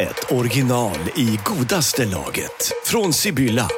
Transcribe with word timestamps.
ett 0.00 0.32
original 0.32 0.98
i 1.16 1.38
godaste 1.44 2.06
laget. 2.06 2.72
Från 2.84 3.12
Sibylla. 3.12 3.68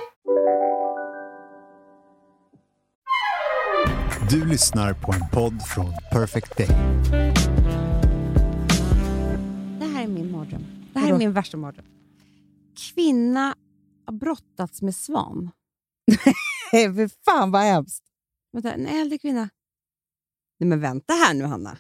Du 4.31 4.45
lyssnar 4.45 4.95
på 4.95 5.13
en 5.13 5.29
podd 5.33 5.63
från 5.67 5.93
Perfect 6.13 6.57
Day. 6.57 6.67
Det 9.79 9.87
här 9.87 10.03
är 10.03 10.07
min 10.07 10.33
mardröm. 10.33 10.65
Det 10.93 10.99
här 10.99 11.13
är 11.13 11.19
min 11.19 11.33
värsta 11.33 11.57
mardröm. 11.57 11.87
Kvinna 12.95 13.55
har 14.07 14.13
brottats 14.13 14.83
med 14.83 14.95
svan. 14.95 15.51
Nej, 16.73 17.09
fan 17.25 17.51
vad 17.51 17.63
hemskt. 17.63 18.05
Vänta, 18.53 18.73
en 18.73 18.87
äldre 18.87 19.19
kvinna. 19.19 19.49
Nej 20.61 20.69
men 20.69 20.81
vänta 20.81 21.13
här 21.13 21.35
nu 21.35 21.45
Hanna. 21.45 21.79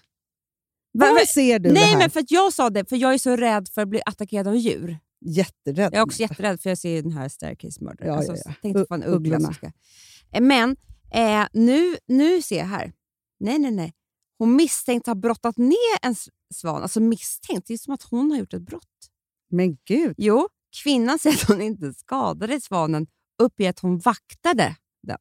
Var 0.93 1.13
va- 1.13 1.27
ser 1.27 1.59
du 1.59 1.73
Nej 1.73 1.97
men 1.97 2.11
för 2.11 2.21
att 2.21 2.31
jag 2.31 2.53
sa 2.53 2.71
det, 2.71 2.89
för 2.89 2.97
jag 2.97 3.15
är 3.15 3.19
så 3.19 3.37
rädd 3.37 3.69
för 3.69 3.83
att 3.83 3.89
bli 3.89 4.01
attackerad 4.07 4.49
av 4.49 4.57
djur. 4.57 4.99
Jätterädd. 5.25 5.93
Jag 5.93 5.99
är 5.99 6.03
också 6.03 6.21
jätterädd 6.21 6.61
för 6.61 6.71
jag 6.71 6.79
ser 6.79 7.03
den 7.03 7.13
här 7.13 7.29
Staircase 7.29 7.85
Murder. 7.85 8.07
Ja, 8.07 8.17
alltså, 8.17 8.33
ja, 8.33 8.43
ja. 8.45 8.53
Tänkte 8.63 8.85
på 8.85 8.95
en 8.95 9.05
uggla 9.05 9.41
som 9.41 9.55
ska... 9.55 9.67
Eh, 10.33 10.41
Men 10.41 10.77
eh, 11.13 11.47
nu, 11.53 11.97
nu 12.07 12.43
ser 12.43 12.59
jag 12.59 12.65
här. 12.67 12.93
Nej, 13.41 13.59
nej, 13.59 13.71
nej. 13.71 13.93
Hon 14.39 14.57
misstänkt 14.57 15.07
ha 15.07 15.15
brottat 15.15 15.57
ner 15.57 15.99
en 16.03 16.15
svan. 16.55 16.83
Alltså 16.83 17.01
misstänkt, 17.01 17.67
det 17.67 17.75
är 17.75 17.79
som 17.79 17.95
att 17.95 18.03
hon 18.03 18.31
har 18.31 18.39
gjort 18.39 18.55
ett 18.55 18.63
brott. 18.63 18.83
Men 19.51 19.77
gud. 19.87 20.15
Jo, 20.19 20.49
kvinnan 20.83 21.19
säger 21.19 21.37
att 21.37 21.49
hon 21.49 21.63
inte 21.63 21.93
skadade 21.93 22.61
svanen, 22.61 23.07
uppger 23.43 23.71
att 23.71 23.79
hon 23.81 23.99
vaktade 23.99 24.77
den. 25.03 25.19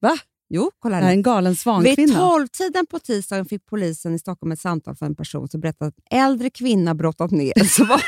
Va? 0.00 0.18
Jo, 0.52 0.70
kolla 0.78 0.96
Det 0.96 1.02
här 1.02 1.02
är 1.02 1.06
här. 1.06 1.12
en 1.16 1.22
galen 1.22 1.52
Vid 1.52 1.58
svankvinna. 1.58 2.14
tolvtiden 2.18 2.86
på 2.86 2.98
tisdagen 2.98 3.44
fick 3.44 3.66
polisen 3.66 4.14
i 4.14 4.18
Stockholm 4.18 4.52
ett 4.52 4.60
samtal 4.60 4.94
från 4.96 5.06
en 5.06 5.14
person 5.14 5.48
som 5.48 5.60
berättade 5.60 5.88
att 5.88 5.94
en 6.10 6.18
äldre 6.18 6.50
kvinna 6.50 6.94
brottat 6.94 7.30
ner 7.30 7.52
en 7.58 7.66
svan. 7.66 7.98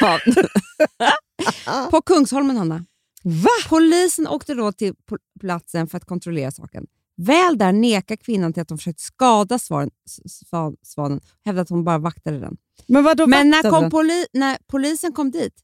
på 1.90 2.02
Kungsholmen, 2.02 2.56
Hanna. 2.56 2.84
Va? 3.24 3.48
Polisen 3.68 4.26
åkte 4.28 4.54
då 4.54 4.72
till 4.72 4.94
platsen 5.40 5.86
för 5.86 5.96
att 5.98 6.04
kontrollera 6.04 6.50
saken. 6.50 6.86
Väl 7.16 7.58
där 7.58 7.72
nekar 7.72 8.16
kvinnan 8.16 8.52
till 8.52 8.62
att 8.62 8.68
hon 8.70 8.78
försökt 8.78 9.00
skada 9.00 9.58
svan, 9.58 9.90
svan, 10.28 10.76
svanen 10.82 11.18
och 11.18 11.24
hävdar 11.44 11.62
att 11.62 11.68
hon 11.68 11.84
bara 11.84 11.98
vaktade 11.98 12.38
den. 12.38 12.56
Men 12.86 13.04
vadå 13.04 13.26
Men 13.26 13.48
när, 13.50 13.70
kom 13.70 13.84
poli- 13.90 14.26
när 14.32 14.58
polisen 14.66 15.12
kom 15.12 15.30
dit 15.30 15.54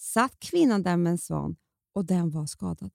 satt 0.00 0.40
kvinnan 0.40 0.82
där 0.82 0.96
med 0.96 1.10
en 1.10 1.18
svan 1.18 1.56
och 1.94 2.04
den 2.04 2.30
var 2.30 2.46
skadad. 2.46 2.90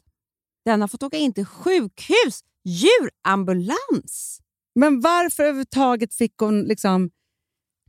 Den 0.66 0.82
har 0.82 0.88
fått 0.88 1.04
åka 1.04 1.18
in 1.18 1.34
till 1.34 1.46
sjukhus, 1.46 2.42
djurambulans. 2.66 4.40
Men 4.76 5.02
varför 5.02 5.44
överhuvudtaget 5.44 6.14
fick 6.14 6.38
hon 6.38 6.62
liksom 6.64 7.10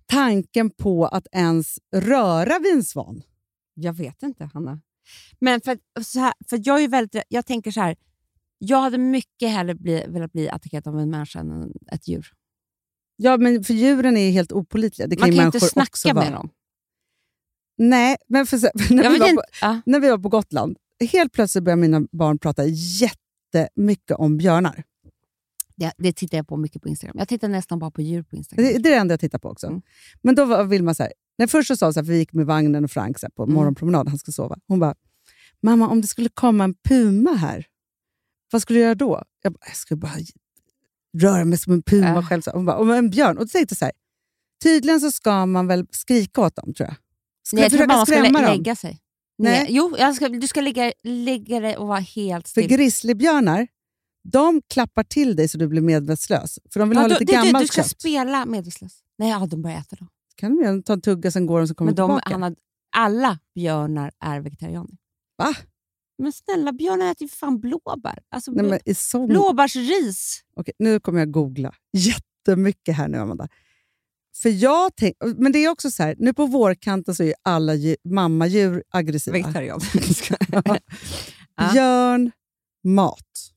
tanken 0.06 0.70
på 0.70 1.06
att 1.06 1.27
ens 1.33 1.79
röra 1.97 2.59
vid 2.59 2.73
en 2.73 2.84
svan? 2.84 3.23
Jag 3.75 3.92
vet 3.92 4.23
inte, 4.23 4.45
Hanna. 4.55 4.81
Men 5.41 5.61
för, 5.61 5.79
så 6.05 6.20
här, 6.20 6.33
för 6.51 6.61
jag 6.64 6.83
är 6.83 6.89
väldigt, 6.89 7.23
jag 7.29 7.47
tänker 7.47 7.70
så 7.70 7.81
här. 7.81 7.97
Jag 8.59 8.81
hade 8.81 8.98
mycket 8.98 9.51
hellre 9.51 9.75
bli, 9.75 10.05
velat 10.09 10.33
bli 10.33 10.48
attackerad 10.48 10.89
av 10.89 10.98
en 11.01 11.11
människa 11.11 11.39
än 11.41 11.73
ett 11.92 12.08
djur. 12.08 12.27
Ja, 13.17 13.36
men 13.36 13.64
för 13.64 13.74
djuren 13.74 14.17
är 14.17 14.30
helt 14.30 14.52
opolitliga. 14.52 15.08
Det 15.08 15.17
kan 15.17 15.23
Man 15.29 15.30
kan 15.36 15.39
ju 15.41 15.47
inte 15.47 15.61
snacka 15.61 16.14
vara. 16.14 16.24
med 16.24 16.33
dem. 16.33 16.51
Nej, 17.79 18.17
men 18.29 18.47
för, 18.47 18.58
när, 18.95 19.05
Jag 19.05 19.11
vi 19.11 19.18
var 19.18 19.29
inte. 19.29 19.42
på, 19.42 19.48
Ja. 19.61 19.80
när 19.86 20.01
vi 20.01 20.11
var 20.11 20.18
på 20.18 20.29
Gotland, 20.29 20.77
helt 21.07 21.33
plötsligt 21.33 21.64
började 21.64 21.80
mina 21.83 22.07
barn 22.13 22.39
prata 22.39 22.64
jättemycket 22.67 24.17
om 24.17 24.36
björnar. 24.39 24.85
Det, 25.77 25.92
det 25.98 26.13
tittar 26.13 26.39
jag 26.39 26.48
på 26.48 26.57
mycket 26.57 26.83
på 26.83 26.89
Instagram. 26.89 27.17
Jag 27.18 27.29
tittar 27.29 27.48
nästan 27.48 27.79
bara 27.79 27.90
på 27.90 28.02
djur 28.02 28.23
på 28.23 28.36
Instagram. 28.36 28.64
Det, 28.67 28.73
det 28.79 28.89
är 28.89 28.92
det 28.92 28.98
enda 28.98 29.12
jag 29.12 29.20
tittar 29.20 29.39
på 29.39 29.48
också. 29.48 29.67
Mm. 29.67 29.83
Men 30.23 30.35
då 30.35 30.45
var 30.45 30.64
Vilma 30.64 30.95
så 30.95 31.02
här, 31.02 31.12
när 31.39 31.46
först 31.46 31.68
så 31.68 31.77
sa 31.77 31.86
hon 31.86 31.95
så 31.95 32.01
här, 32.01 32.05
för 32.05 32.12
vi 32.12 32.18
gick 32.18 32.33
med 32.33 32.46
vagnen 32.46 32.85
och 32.85 32.91
Frank 32.91 33.18
så 33.18 33.27
här, 33.27 33.30
på 33.30 33.42
Mm. 33.42 33.55
morgonpromenad, 33.55 34.08
han 34.08 34.18
ska 34.18 34.33
sova. 34.33 34.57
Hon 34.68 34.79
bara, 34.80 34.95
mamma 35.62 35.89
om 35.89 36.01
det 36.01 36.07
skulle 36.07 36.29
komma 36.35 36.64
en 36.64 36.74
puma 36.89 37.33
här, 37.35 37.67
vad 38.52 38.62
skulle 38.62 38.79
du 38.79 38.83
göra 38.83 38.95
då? 38.95 39.23
Jag, 39.42 39.52
bara, 39.52 39.61
jag 39.67 39.77
skulle 39.77 39.98
bara 39.98 40.12
röra 41.18 41.45
mig 41.45 41.58
som 41.58 41.73
en 41.73 41.83
puma 41.83 42.08
Äh. 42.18 42.29
själv. 42.29 42.42
Så. 42.42 42.51
Hon 42.51 42.64
bara, 42.64 42.77
om 42.79 42.91
en 42.91 43.11
björn? 43.11 43.39
Och 43.39 43.45
då 43.45 43.48
tänkte 43.48 43.73
jag 43.73 43.79
så 43.79 43.85
här, 43.85 43.92
tydligen 44.62 45.01
så 45.01 45.12
ska 45.12 45.46
man 45.46 45.67
väl 45.67 45.86
skrika 45.91 46.41
åt 46.41 46.57
dem 46.57 46.74
tror 46.74 46.89
jag. 46.89 46.96
Ska 47.46 47.57
Nej, 47.57 47.62
jag 47.62 47.70
tror 47.73 47.79
försöka 48.07 48.23
bara 48.23 48.33
man 48.33 48.42
dem? 48.42 48.57
lägga 48.57 48.77
sig. 48.77 48.98
Nej. 49.39 49.67
Jo, 49.70 49.97
ska, 50.17 50.29
du 50.29 50.48
ska 50.48 50.61
ligga, 50.61 50.93
ligga 51.03 51.61
dig 51.61 51.77
och 51.77 51.87
vara 51.89 51.98
helt 51.98 52.48
För 52.48 52.63
still. 52.63 52.69
grizzlybjörnar, 52.77 53.69
de 54.33 54.63
klappar 54.69 55.03
till 55.05 55.37
dig 55.37 55.48
så 55.48 55.59
du 55.59 55.69
blir 55.69 55.83
medvetslös. 55.83 56.59
För 56.73 56.81
de 56.81 56.89
vill 56.89 56.97
Ja, 56.97 57.03
ha 57.03 57.09
du, 57.09 57.15
lite 57.15 57.25
du, 57.25 57.33
du, 57.33 57.45
gammalt 57.47 57.65
du 57.65 57.69
ska 57.69 57.83
kött. 57.83 57.91
spela 57.91 58.47
medvetslös. 58.47 58.92
Nej, 59.19 59.31
ja, 59.31 59.47
de 59.47 59.63
börjar 59.63 59.79
äta 59.79 59.97
då. 60.01 60.07
kan 60.37 60.57
de 60.57 60.65
göra, 60.65 60.83
ta 60.83 60.92
en 60.92 61.01
tugga, 61.01 61.31
sen 61.31 61.47
går 61.47 61.59
de 61.59 61.69
så 61.69 61.75
kommer 61.75 61.89
Men 61.91 61.97
de 61.97 62.09
tillbaka. 62.09 62.35
Anna, 62.35 62.55
alla 62.97 63.39
björnar 63.55 64.13
är 64.21 64.41
vegetarianer. 64.41 64.97
Va? 65.39 65.55
Men 66.19 66.33
snälla, 66.33 66.73
björnar 66.73 67.11
äter 67.11 67.23
ju 67.23 67.29
fan 67.29 67.61
blåbär. 67.61 68.19
Alltså, 68.31 68.51
Nej, 68.51 68.65
men 68.71 68.79
i 68.85 68.95
sån... 68.95 69.29
Blåbärsris. 69.29 70.41
Okej, 70.57 70.75
nu 70.79 71.01
kommer 71.01 71.19
jag 71.19 71.31
googla 71.31 71.75
jättemycket 71.92 72.97
här 72.97 73.09
nu, 73.09 73.19
Amanda. 73.19 73.48
För 74.42 74.48
jag 74.48 74.97
tänk, 74.97 75.17
men 75.36 75.53
det 75.53 75.58
är 75.58 75.69
också 75.69 75.91
så 75.91 76.03
här, 76.03 76.14
nu 76.19 76.33
på 76.35 76.47
vårkanten 76.47 77.14
så 77.14 77.23
är 77.23 77.27
ju 77.27 77.35
alla 77.42 77.75
djur, 77.75 77.97
mammadjur 78.05 78.83
aggressiva. 78.91 79.36
Vegetarianer. 79.36 79.86
Ja. 81.57 81.73
Björn, 81.73 82.30
mat. 82.85 83.53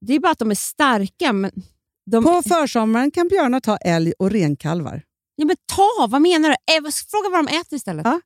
Det 0.00 0.14
är 0.14 0.20
bara 0.20 0.32
att 0.32 0.38
de 0.38 0.50
är 0.50 0.54
starka. 0.54 1.32
Men 1.32 1.50
de, 2.06 2.24
På 2.24 2.42
försommaren 2.42 3.10
kan 3.10 3.28
björnar 3.28 3.60
ta 3.60 3.76
älg 3.76 4.12
och 4.18 4.30
renkalvar. 4.30 5.02
ja, 5.36 5.44
men 5.44 5.56
ta, 5.76 6.06
vad 6.10 6.22
menar 6.22 6.48
du? 6.48 6.92
Fråga 6.92 7.28
vad 7.30 7.46
de 7.46 7.56
äter 7.56 7.76
istället. 7.76 8.04
Ja. 8.06 8.20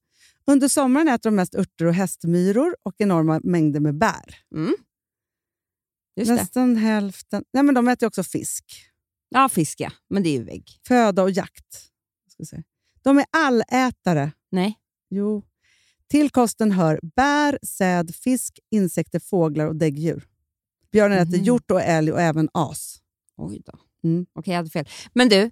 Under 0.47 0.69
sommaren 0.69 1.09
äter 1.09 1.31
de 1.31 1.35
mest 1.37 1.55
örter 1.55 1.85
och 1.85 1.95
hästmyror 1.95 2.77
och 2.83 2.95
enorma 2.99 3.41
mängder 3.45 3.81
med 3.81 3.95
bär. 3.99 4.39
Mm. 4.55 4.77
Just 6.17 6.29
det. 6.29 6.35
Nästan 6.35 6.77
hälften. 6.77 7.45
Nej, 7.53 7.63
men 7.63 7.75
de 7.75 7.89
äter 7.89 8.07
också 8.07 8.25
fisk. 8.25 8.65
Ja, 9.29 9.49
fisk 9.49 9.81
ja. 9.81 9.93
Men 10.09 10.23
det 10.23 10.29
är 10.29 10.39
ju 10.39 10.45
vägg. 10.45 10.71
Föda 10.89 11.23
och 11.23 11.31
jakt. 11.31 11.91
Ska 12.33 12.45
se. 12.45 12.63
De 13.03 13.19
är 13.19 13.25
allätare. 13.31 14.33
Nej. 14.51 14.75
Jo. 15.11 15.43
Till 16.09 16.31
kosten 16.31 16.73
hör 16.73 17.01
bär, 17.17 17.59
säd, 17.63 18.15
fisk, 18.15 18.59
insekter, 18.71 19.19
fåglar 19.19 19.67
och 19.67 19.77
däggdjur. 19.77 20.27
Björnen 20.93 21.19
äter 21.19 21.37
Mhm. 21.37 21.45
hjort 21.45 21.71
och 21.71 21.81
älg 21.83 22.13
och 22.13 22.21
även 22.21 22.49
as. 22.55 22.99
Oj 23.37 23.63
då. 23.67 23.79
Mm. 24.05 24.27
Okej, 24.33 24.53
jag 24.53 24.57
hade 24.59 24.71
fel. 24.71 24.89
Men 25.15 25.29
du, 25.29 25.51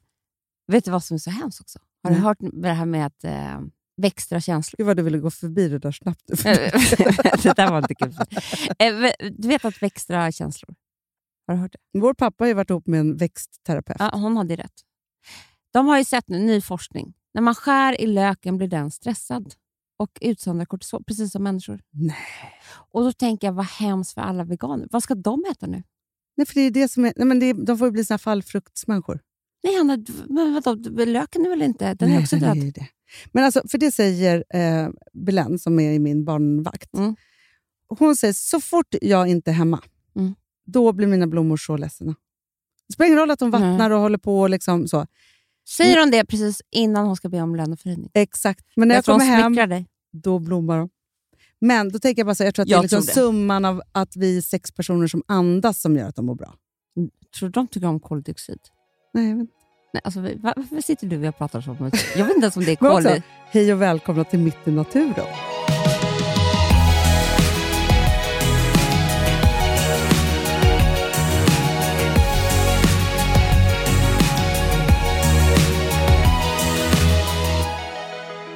vet 0.67 0.85
du 0.85 0.91
vad 0.91 1.05
som 1.05 1.15
är 1.15 1.19
så 1.19 1.31
hemskt 1.31 1.61
också? 1.61 1.79
Har 2.03 2.11
du 2.11 2.17
Nej. 2.17 2.25
hört 2.25 2.39
det 2.41 2.73
här 2.73 2.87
med 2.87 3.07
att 3.07 3.25
eh, 3.25 3.61
växter 3.97 4.37
har 4.37 4.41
känslor? 4.41 4.77
Gud 4.77 4.87
vad 4.87 4.97
du 4.97 5.03
ville 5.03 5.19
gå 5.19 5.31
förbi 5.31 5.69
det 5.69 5.79
där 5.79 5.93
snabbt. 5.93 6.23
det 7.43 7.53
där 7.57 7.71
var 7.71 7.79
inte 7.79 7.95
kul. 7.95 8.15
Eh, 8.79 9.13
Du 9.39 9.49
vet 9.49 9.65
att 9.65 9.83
växter 9.83 10.15
har 10.17 10.31
känslor? 10.31 10.75
Har 11.47 11.55
du 11.55 11.61
hört 11.61 11.73
det? 11.73 11.99
Vår 12.01 12.15
pappa 12.15 12.45
har 12.45 12.49
ju 12.49 12.55
varit 12.55 12.71
ihop 12.71 12.87
med 12.87 13.01
en 13.01 13.17
växtterapeut. 13.17 13.97
Ja, 14.01 14.11
hon 14.15 14.37
hade 14.37 14.57
rätt. 14.57 14.73
De 15.73 15.87
har 15.87 15.99
ju 15.99 16.05
sett 16.05 16.29
nu 16.29 16.39
ny 16.39 16.61
forskning. 16.61 17.15
När 17.35 17.43
man 17.43 17.55
skär 17.55 18.01
i 18.01 18.07
löken 18.07 18.57
blir 18.57 18.69
den 18.69 18.91
stressad 18.91 19.55
och 19.99 20.19
utsöndrar 20.21 20.65
kortisol, 20.65 21.05
precis 21.05 21.33
som 21.33 21.43
människor. 21.43 21.81
Nej. 21.93 22.17
Och 22.91 23.03
Då 23.05 23.13
tänker 23.13 23.47
jag, 23.47 23.53
vad 23.55 23.67
hemskt 23.67 24.15
för 24.15 24.21
alla 24.21 24.45
veganer. 24.45 24.89
Vad 24.91 25.03
ska 25.03 25.15
de 25.15 25.45
äta 25.51 25.67
nu? 25.67 25.83
Nej, 26.37 26.47
för 26.47 26.55
det 26.55 26.61
är 26.61 26.71
det 26.71 26.89
som 26.89 27.05
är, 27.05 27.13
nej, 27.17 27.27
men 27.27 27.39
det 27.41 27.47
är, 27.47 27.55
de 27.55 27.79
får 27.79 27.87
ju 27.89 27.93
bli 27.93 28.05
såna 28.05 28.19
fallfruktsmänniskor. 28.19 29.21
Nej, 29.65 29.77
Hanna, 29.77 29.99
men 30.29 30.61
vadå, 30.65 31.05
löken 31.05 31.45
är 31.47 31.51
väl 31.51 31.63
inte... 31.63 31.95
Den 31.95 32.09
är 32.09 32.15
Nej, 32.15 32.23
också 32.23 32.37
det 32.37 32.47
död. 32.47 32.57
är 32.57 32.73
det. 32.73 32.87
Men 33.33 33.45
alltså, 33.45 33.63
för 33.69 33.79
det 33.79 33.93
säger 33.93 34.45
eh, 34.55 34.89
Belen, 35.13 35.59
som 35.59 35.81
är 35.81 35.93
i 35.93 35.99
min 35.99 36.25
barnvakt. 36.25 36.95
Mm. 36.95 37.17
Hon 37.89 38.17
säger 38.17 38.35
så 38.35 38.61
fort 38.61 38.95
jag 39.01 39.29
inte 39.29 39.51
är 39.51 39.55
hemma, 39.55 39.83
Mm. 40.17 40.35
Då 40.65 40.93
blir 40.93 41.07
mina 41.07 41.27
blommor 41.27 41.57
så 41.57 41.77
ledsna. 41.77 42.15
Det 42.89 42.93
spelar 42.93 43.07
ingen 43.07 43.19
roll 43.19 43.31
att 43.31 43.39
de 43.39 43.51
vattnar 43.51 43.91
och 43.91 44.01
håller 44.01 44.19
på. 44.19 44.41
och 44.41 44.51
liksom 44.51 44.89
så. 44.89 45.07
Säger 45.77 46.01
hon 46.01 46.11
det 46.11 46.25
precis 46.25 46.63
innan 46.71 47.07
hon 47.07 47.17
ska 47.17 47.29
be 47.29 47.41
om 47.43 47.57
löneförhöjning? 47.57 48.11
Exakt. 48.15 48.65
Men 48.77 48.89
när 48.89 48.95
jag, 48.95 48.99
Jag 48.99 49.05
kommer 49.05 49.25
hem, 49.25 49.55
dig. 49.55 49.87
då 50.13 50.39
blommar 50.39 50.79
de. 50.79 50.89
Men 51.61 51.89
då 51.93 51.99
tänker 51.99 52.21
jag 52.21 52.27
bara 52.27 52.35
så 52.35 52.45
jag 52.45 52.55
tror 52.55 52.63
att 52.63 52.69
Jag 52.69 52.79
det 52.79 52.81
är 52.81 52.83
liksom 52.83 53.01
det. 53.07 53.13
summan 53.13 53.65
av 53.65 53.83
att 53.93 54.17
vi 54.17 54.37
är 54.39 54.43
sex 54.43 54.73
personer 54.73 55.07
som 55.07 55.23
andas 55.27 55.81
som 55.81 55.97
gör 55.97 56.09
att 56.09 56.17
de 56.17 56.27
mår 56.27 56.35
bra. 56.35 56.55
Tror 57.39 57.49
du 57.49 57.53
de 57.53 57.69
tycker 57.69 57.87
om 57.87 58.01
koldioxid? 58.01 58.59
Nej, 59.15 59.29
jag 59.29 59.37
vet. 59.37 59.41
inte. 59.41 59.53
Nej, 59.93 60.01
alltså, 60.05 60.21
varför 60.21 60.81
sitter 60.81 61.07
du 61.07 61.29
och 61.29 61.39
pratar 61.39 61.61
så? 61.61 61.71
om- 61.71 61.91
Jag 62.17 62.25
vet 62.25 62.35
inte 62.35 62.45
ens 62.45 62.57
om 62.57 62.65
det 62.65 62.73
är 62.83 62.91
också, 62.93 63.23
hej 63.51 63.73
och 63.73 63.83
välkomna 63.83 64.25
till 64.25 64.39
Mitt 64.39 64.57
i 64.69 64.71
naturen. 64.71 65.15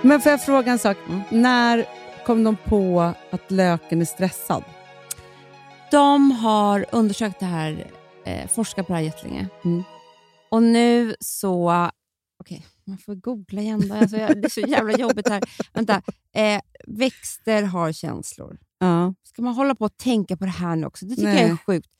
Men 0.08 0.20
får 0.20 0.30
jag 0.30 0.44
fråga 0.44 0.72
en 0.72 0.78
sak? 0.78 0.96
Mm. 1.08 1.20
När 1.30 1.86
kom 2.26 2.44
de 2.44 2.56
på 2.56 3.00
att 3.30 3.50
löken 3.50 4.00
är 4.00 4.04
stressad? 4.04 4.64
De 5.90 6.30
har 6.30 6.86
undersökt 6.92 7.40
det 7.40 7.46
här, 7.46 7.90
eh, 8.24 8.48
forskat 8.48 8.86
på 8.86 8.92
det 8.92 8.96
här 8.96 9.04
jättelänge. 9.04 9.48
Mm. 9.64 9.82
Och 10.50 10.62
nu 10.62 11.14
så... 11.20 11.88
Okej, 12.40 12.66
man 12.84 12.98
får 12.98 13.14
googla 13.14 13.60
igen. 13.60 13.88
Då. 13.88 13.94
Alltså, 13.94 14.16
jag, 14.16 14.42
det 14.42 14.48
är 14.48 14.50
så 14.50 14.60
jävla 14.60 14.98
jobbigt 14.98 15.28
här. 15.28 15.42
Vänta. 15.72 16.02
Eh, 16.34 16.60
växter 16.86 17.62
har 17.62 17.92
känslor. 17.92 18.58
Ja. 18.78 19.14
Ska 19.22 19.42
man 19.42 19.54
hålla 19.54 19.74
på 19.74 19.84
och 19.84 19.96
tänka 19.96 20.36
på 20.36 20.44
det 20.44 20.50
här 20.50 20.76
nu 20.76 20.86
också? 20.86 21.06
Det 21.06 21.14
tycker 21.16 21.28
Nej. 21.28 21.42
jag 21.42 21.50
är 21.50 21.56
sjukt. 21.56 21.90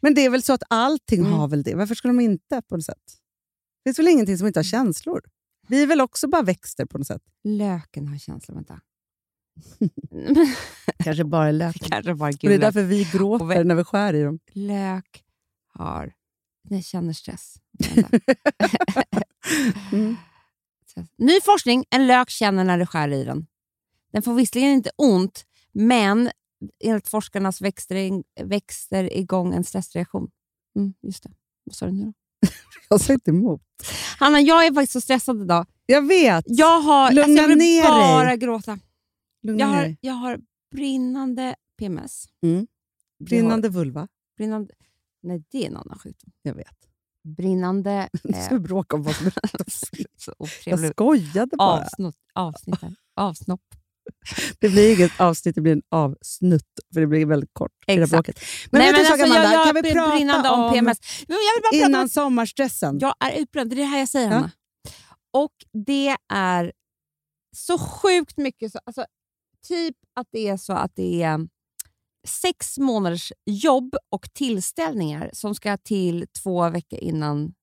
Men 0.00 0.14
det 0.14 0.24
är 0.24 0.30
väl 0.30 0.42
så 0.42 0.52
att 0.52 0.62
allting 0.70 1.20
Mm. 1.20 1.32
har 1.32 1.48
väl 1.48 1.62
det? 1.62 1.74
Varför 1.74 1.94
skulle 1.94 2.14
de 2.14 2.20
inte 2.20 2.62
på 2.68 2.76
något 2.76 2.84
sätt? 2.84 3.04
Det 3.84 3.88
finns 3.90 3.98
väl 3.98 4.08
ingenting 4.08 4.38
som 4.38 4.46
inte 4.46 4.58
har 4.58 4.64
känslor? 4.64 5.22
Vi 5.66 5.82
är 5.82 5.86
väl 5.86 6.00
också 6.00 6.28
bara 6.28 6.42
växter 6.42 6.84
på 6.84 6.98
något 6.98 7.06
sätt? 7.06 7.22
Löken 7.44 8.08
har 8.08 8.18
känslor. 8.18 8.54
Vänta. 8.54 8.80
Kanske 11.04 11.24
bara 11.24 11.50
löken. 11.50 11.88
Kanske 11.88 12.14
bara 12.14 12.28
Och 12.28 12.36
det 12.40 12.54
är 12.54 12.58
därför 12.58 12.82
vi 12.82 13.04
gråter 13.12 13.64
när 13.64 13.74
vi 13.74 13.84
skär 13.84 14.14
i 14.14 14.22
dem. 14.22 14.38
Lök 14.52 15.24
har... 15.68 16.12
Nej, 16.62 16.82
känner 16.82 17.12
stress. 17.12 17.56
Mm. 19.92 20.16
Ny 21.18 21.40
forskning. 21.40 21.84
En 21.90 22.06
lök 22.06 22.30
känner 22.30 22.64
när 22.64 22.78
det 22.78 22.86
skär 22.86 23.08
i 23.08 23.24
den. 23.24 23.46
Den 24.12 24.22
får 24.22 24.34
visserligen 24.34 24.72
inte 24.72 24.90
ont, 24.96 25.44
men 25.72 26.30
enligt 26.84 27.08
forskarnas 27.08 27.60
växter, 27.60 28.22
växter 28.44 29.16
igång 29.16 29.54
en 29.54 29.64
stressreaktion. 29.64 30.30
Mm, 30.76 30.94
just 31.02 31.22
det. 31.22 31.30
Vad 31.64 31.74
sa 31.74 31.86
du 31.86 31.92
nu 31.92 32.04
då? 32.04 32.12
Jag 32.88 33.00
säger 33.00 33.14
inte 33.14 33.30
emot. 33.30 33.62
Hanna, 34.18 34.40
jag 34.40 34.66
är 34.66 34.72
faktiskt 34.74 34.92
så 34.92 35.00
stressad 35.00 35.42
idag. 35.42 35.66
Jag 35.86 36.06
vet. 36.08 36.44
Jag 36.48 36.80
har... 36.80 37.10
Lugna 37.10 37.22
alltså 37.24 37.42
jag 37.42 37.48
vill 37.48 37.58
ner 37.58 37.82
dig. 37.82 37.90
bara 37.90 38.36
gråta. 38.36 38.78
Lugna 39.42 39.60
Jag 39.60 39.68
ner 39.70 39.76
har, 39.76 39.82
dig. 39.82 39.98
jag 40.00 40.14
har 40.14 40.38
brinnande 40.74 41.54
PMS. 41.78 42.24
Mm. 42.42 42.54
Jag 42.54 42.60
har 42.60 43.26
Brinnande 43.26 43.68
vulva. 43.68 44.08
brinnande... 44.36 44.74
Nej, 45.22 45.44
det 45.50 45.62
är 45.64 45.66
en 45.70 45.76
annan 45.76 45.98
sjukdom. 45.98 46.32
Jag 46.42 46.54
vet. 46.54 46.76
Brinnande... 47.36 48.08
Nu 48.24 48.32
ska 48.42 48.54
vi 48.54 48.60
bråka 48.60 48.96
om 48.96 49.02
vad 49.02 49.14
som 49.16 49.26
är 49.26 49.32
Jag 50.70 50.90
skojade 50.92 51.56
bara. 51.56 51.72
avsnitt. 51.82 52.16
Avsnopp. 53.14 53.60
Det 54.60 54.68
blir 54.68 54.94
inget 54.94 55.20
avsnitt, 55.20 55.54
det 55.54 55.60
blir 55.60 55.72
en 55.72 55.82
avsnutt. 55.90 56.62
För 56.94 57.00
det 57.00 57.06
blir 57.06 57.26
väldigt 57.26 57.50
kort. 57.52 57.72
Exakt. 57.86 58.40
Men 58.70 58.78
Nej, 58.78 58.92
vet 58.92 58.96
du 58.96 59.02
men 59.02 59.10
sak, 59.10 59.20
alltså, 59.20 59.24
Amanda? 59.24 59.52
jag, 59.52 59.66
jag 59.66 59.74
kan 59.74 59.82
vi 59.82 59.92
prata 59.92 60.16
brinnande 60.16 60.48
om, 60.48 60.72
PMS. 60.72 60.98
Men 61.28 61.36
jag 61.36 61.54
vill 61.54 61.80
bara 61.80 61.86
innan 61.86 62.02
om 62.02 62.08
sommarstressen? 62.08 62.98
Jag 62.98 63.14
är 63.20 63.40
utbränd, 63.40 63.70
det 63.70 63.74
är 63.74 63.76
det 63.76 63.84
här 63.84 63.98
jag 63.98 64.08
säger 64.08 64.28
Ja. 64.28 64.34
Hanna. 64.34 64.50
Och 65.32 65.52
det 65.86 66.16
är 66.32 66.72
så 67.56 67.78
sjukt 67.78 68.36
mycket. 68.36 68.72
Så, 68.72 68.78
alltså, 68.84 69.04
typ 69.68 69.96
att 70.20 70.26
det 70.32 70.48
är 70.48 70.56
så 70.56 70.72
att 70.72 70.92
det 70.94 71.22
är 71.22 71.48
sex 72.28 72.78
månaders 72.78 73.32
jobb 73.46 73.94
och 74.10 74.26
tillställningar 74.34 75.30
som 75.32 75.54
ska 75.54 75.76
till 75.76 76.26
två 76.42 76.70
veckor 76.70 76.98
innan 76.98 77.54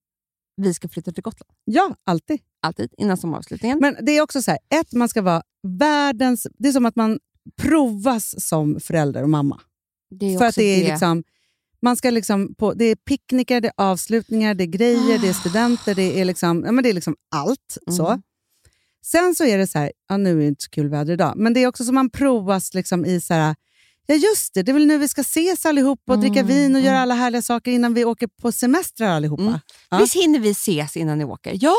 vi 0.61 0.73
ska 0.73 0.87
flytta 0.87 1.11
till 1.11 1.23
Gotland. 1.23 1.51
Ja, 1.65 1.95
alltid. 2.03 2.39
Alltid, 2.61 2.93
innan 2.97 3.17
sommaravslutningen. 3.17 3.79
Men 3.81 3.97
det 4.01 4.11
är 4.11 4.21
också 4.21 4.41
så 4.41 4.51
här, 4.51 4.59
ett, 4.69 4.93
man 4.93 5.09
ska 5.09 5.21
vara 5.21 5.43
världens... 5.67 6.47
Det 6.53 6.67
är 6.67 6.71
som 6.71 6.85
att 6.85 6.95
man 6.95 7.19
provas 7.57 8.47
som 8.47 8.79
förälder 8.79 9.23
och 9.23 9.29
mamma. 9.29 9.61
det 10.09 10.33
är 10.33 10.37
För 10.37 10.45
att 10.45 10.55
det 10.55 10.63
är 10.63 10.91
liksom... 10.91 11.23
Man 11.83 11.97
ska 11.97 12.09
liksom 12.09 12.55
på, 12.55 12.73
det 12.73 12.85
är 12.85 12.95
picknickar, 12.95 13.61
det 13.61 13.67
är 13.67 13.73
avslutningar, 13.77 14.53
det 14.53 14.63
är 14.63 14.67
grejer, 14.67 15.19
det 15.19 15.27
är 15.27 15.33
studenter, 15.33 15.95
det 15.95 16.19
är 16.21 16.25
liksom, 16.25 16.63
ja, 16.65 16.71
men 16.71 16.83
det 16.83 16.89
är 16.89 16.93
liksom 16.93 17.15
allt. 17.31 17.77
så. 17.91 18.07
Mm. 18.07 18.21
Sen 19.05 19.35
så 19.35 19.43
är 19.45 19.57
det 19.57 19.67
så 19.67 19.79
här, 19.79 19.91
ja, 20.09 20.17
nu 20.17 20.31
är 20.31 20.35
det 20.35 20.47
inte 20.47 20.63
så 20.63 20.69
kul 20.69 20.89
väder 20.89 21.13
idag, 21.13 21.33
men 21.37 21.53
det 21.53 21.63
är 21.63 21.67
också 21.67 21.83
som 21.83 21.95
man 21.95 22.09
provas 22.09 22.73
liksom 22.73 23.05
i 23.05 23.21
så 23.21 23.33
här, 23.33 23.55
ja 24.07 24.15
just 24.15 24.53
det, 24.53 24.63
det 24.63 24.71
är 24.71 24.73
väl 24.73 24.85
nu 24.85 24.97
vi 24.97 25.07
ska 25.07 25.21
ses 25.21 25.65
allihop 25.65 25.99
och 26.09 26.19
dricka 26.19 26.39
Mm, 26.39 26.47
vin 26.47 26.71
och 26.75 26.79
mm. 26.79 26.83
göra 26.85 26.99
alla 26.99 27.13
härliga 27.13 27.41
saker 27.41 27.71
innan 27.71 27.93
vi 27.93 28.05
åker 28.05 28.27
på 28.27 28.51
semestrar 28.51 29.07
allihopa. 29.09 29.41
Mm. 29.43 29.59
Ja. 29.89 29.97
Visst 29.97 30.15
hinner 30.15 30.39
vi 30.39 30.49
ses 30.49 30.97
innan 30.97 31.17
ni 31.17 31.23
åker? 31.23 31.57
Ja, 31.61 31.75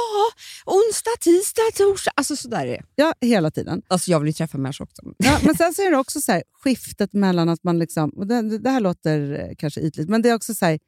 onsdag, 0.66 1.10
tisdag, 1.20 1.62
torsdag. 1.76 2.12
Alltså 2.14 2.36
sådär 2.36 2.66
är 2.66 2.72
det. 2.72 2.82
Ja, 2.94 3.14
hela 3.20 3.50
tiden. 3.50 3.82
Alltså 3.88 4.10
jag 4.10 4.20
vill 4.20 4.26
ju 4.28 4.32
träffa 4.32 4.58
människor 4.58 4.84
också. 4.84 5.02
Ja, 5.18 5.38
men 5.44 5.54
sen 5.56 5.74
så 5.74 5.82
är 5.82 5.90
det 5.90 5.96
också 5.96 6.20
så 6.20 6.32
här, 6.32 6.42
skiftet 6.62 7.12
mellan 7.12 7.48
att 7.48 7.64
man... 7.64 7.78
liksom, 7.78 8.10
och 8.10 8.26
det, 8.26 8.58
det 8.58 8.70
här 8.70 8.80
låter 8.80 9.40
eh, 9.40 9.54
kanske 9.58 9.80
ytligt, 9.80 10.08
men 10.08 10.22
det 10.22 10.28
är 10.28 10.34
också 10.34 10.54
så 10.54 10.64
här, 10.66 10.78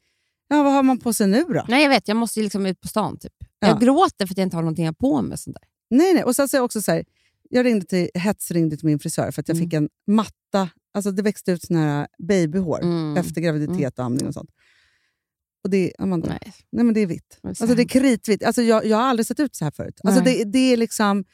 ja, 0.49 0.63
vad 0.63 0.73
har 0.73 0.83
man 0.83 0.99
på 1.01 1.13
sig 1.13 1.27
nu 1.27 1.45
då? 1.45 1.65
Nej, 1.69 1.83
jag 1.83 1.89
vet. 1.91 2.09
Jag 2.09 2.17
måste 2.17 2.41
liksom 2.41 2.67
ut 2.67 2.81
på 2.81 2.89
stan. 2.89 3.19
Typ. 3.19 3.33
Ja. 3.59 3.69
Jag 3.69 3.81
gråter 3.81 4.27
för 4.27 4.35
att 4.35 4.39
jag 4.39 4.47
inte 4.47 4.57
har 4.57 4.63
någonting 4.63 4.95
på 4.95 5.23
mig. 5.23 5.39
Sånt 5.39 5.57
där. 5.61 5.69
Nej, 5.99 6.15
nej. 6.15 6.25
Och 6.25 6.37
sen 6.37 6.49
så 6.49 6.57
är 6.57 6.61
också 6.61 6.83
så 6.83 6.93
här, 6.93 7.05
jag 7.51 7.67
ringde 7.67 7.87
till, 7.87 8.09
hetsringde 8.15 8.77
till 8.77 8.87
min 8.87 8.99
frisör 8.99 9.31
för 9.31 9.41
att 9.41 9.49
jag 9.49 9.57
Mm. 9.57 9.67
fick 9.67 9.75
en 9.75 9.89
matta. 10.07 10.69
Alltså 10.95 11.11
det 11.11 11.23
växte 11.23 11.53
ut 11.53 11.63
såna 11.63 11.81
här 11.81 12.07
babyhår 12.19 12.83
Mm. 12.83 13.17
efter 13.17 13.41
graviditet 13.41 13.99
och 13.99 14.05
amning 14.05 14.27
och 14.27 14.35
sånt. 14.35 14.51
Och 15.65 15.71
det, 15.71 15.93
Amanda, 15.99 16.29
nej. 16.29 16.53
Nej. 16.71 16.85
men 16.85 16.95
det 16.95 17.01
är 17.01 17.07
vitt. 17.07 17.39
Alltså 17.43 17.67
det 17.67 17.83
är 17.83 17.89
kritvitt. 17.89 18.43
Alltså 18.45 18.63
jag, 18.63 18.87
jag 18.87 18.97
har 18.97 19.05
aldrig 19.05 19.27
sett 19.27 19.41
ut 19.41 19.55
så 19.57 19.65
här 19.65 19.73
förut. 19.73 20.01
Alltså 20.05 20.21
det, 20.23 20.45
det, 20.45 20.59
är 20.73 20.77
liksom, 20.77 21.25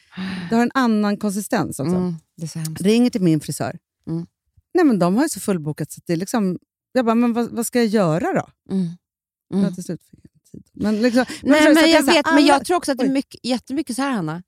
det 0.51 0.57
har 0.57 0.63
en 0.63 0.71
annan 0.75 1.17
konsistens 1.17 1.81
också. 1.81 1.95
Mm, 1.97 2.15
det 2.37 2.43
är 2.43 2.49
så 2.49 2.59
hemskt. 2.59 2.83
Ringer 2.83 3.11
till 3.11 3.23
min 3.23 3.41
frisör. 3.41 3.79
Mm. 4.07 4.27
Nej, 4.75 4.85
men 4.85 4.99
de 4.99 5.17
har 5.17 5.23
ju 5.23 5.29
så 5.29 5.41
fullbokat 5.41 5.93
så 5.93 6.01
det 6.07 6.13
är 6.13 6.17
liksom... 6.17 6.59
Jag 6.93 7.05
bara, 7.05 7.15
men 7.15 7.33
vad, 7.33 7.51
vad 7.51 7.67
ska 7.67 7.79
jag 7.79 7.87
göra 7.89 8.33
då? 8.33 8.75
Mm. 8.75 8.89
Ja, 9.49 9.57
Mm. 9.59 9.75
till 9.75 9.85
slut 9.85 10.01
fick 10.11 10.21
jag 10.23 10.43
tid. 10.53 10.69
Men 10.73 11.03
liksom, 11.03 11.25
men 11.43 11.65
jag 12.47 12.57
men 12.57 12.65
tror 12.65 12.77
också 12.77 12.93
att 12.93 12.99
det 12.99 13.05
är 13.05 13.11
mycket, 13.13 13.41
jättemycket 13.45 13.97
så 13.97 14.03
här, 14.03 14.11
Hanna. 14.11 14.43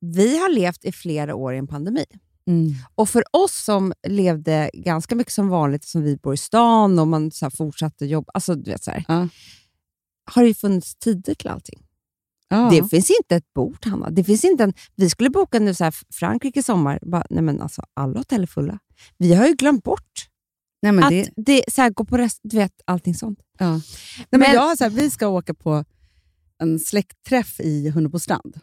Vi 0.00 0.38
har 0.38 0.48
levt 0.48 0.84
i 0.84 0.92
flera 0.92 1.34
år 1.34 1.54
i 1.54 1.58
en 1.58 1.66
pandemi. 1.66 2.04
Mm. 2.46 2.74
Och 2.94 3.08
för 3.08 3.24
oss 3.32 3.64
som 3.64 3.92
levde 4.08 4.70
ganska 4.74 5.14
mycket 5.14 5.32
som 5.32 5.48
vanligt, 5.48 5.84
som 5.84 6.02
vi 6.02 6.16
bor 6.16 6.34
i 6.34 6.36
stan 6.36 6.98
och 6.98 7.08
man 7.08 7.30
så 7.30 7.50
fortsatte 7.50 8.06
jobba, 8.06 8.30
alltså, 8.34 8.54
du 8.54 8.70
vet, 8.70 8.84
så 8.84 8.90
här, 8.90 9.04
Ja. 9.08 9.28
har 10.30 10.42
det 10.42 10.48
ju 10.48 10.54
funnits 10.54 10.94
tider 10.96 11.34
till 11.34 11.48
allting. 11.48 11.86
Ja. 12.48 12.68
Det 12.70 12.88
finns 12.88 13.10
inte 13.10 13.36
ett 13.36 13.52
bord, 13.54 13.86
Hanna. 13.86 14.10
Det 14.10 14.24
finns 14.24 14.44
inte 14.44 14.64
en, 14.64 14.72
vi 14.96 15.10
skulle 15.10 15.30
boka 15.30 15.58
nu 15.58 15.74
så 15.74 15.84
här 15.84 15.94
Frankrike 16.12 16.60
i 16.60 16.62
sommar. 16.62 16.98
Bara, 17.02 17.24
nej 17.30 17.42
men 17.42 17.60
alltså, 17.60 17.82
alla 17.94 18.18
hotell 18.20 18.42
är 18.42 18.46
fulla. 18.46 18.78
Vi 19.18 19.34
har 19.34 19.46
ju 19.46 19.54
glömt 19.54 19.84
bort 19.84 20.26
Nej, 20.82 20.92
men 20.92 21.04
att 21.04 21.10
det, 21.10 21.30
det, 21.36 21.64
så 21.68 21.82
här, 21.82 21.90
gå 21.90 22.04
på 22.04 22.16
rest, 22.18 22.40
du 22.42 22.56
vet, 22.56 22.72
allting 22.84 23.14
sånt. 23.14 23.38
Ja. 23.58 23.70
Nej, 23.72 23.82
men 24.30 24.40
Men- 24.40 24.52
jag 24.52 24.78
så 24.78 24.84
här, 24.84 24.90
vi 24.90 25.10
ska 25.10 25.28
åka 25.28 25.54
på 25.54 25.84
en 26.58 26.78
släktträff 26.78 27.60
i 27.60 27.90
Hunnebostrand. 27.90 28.60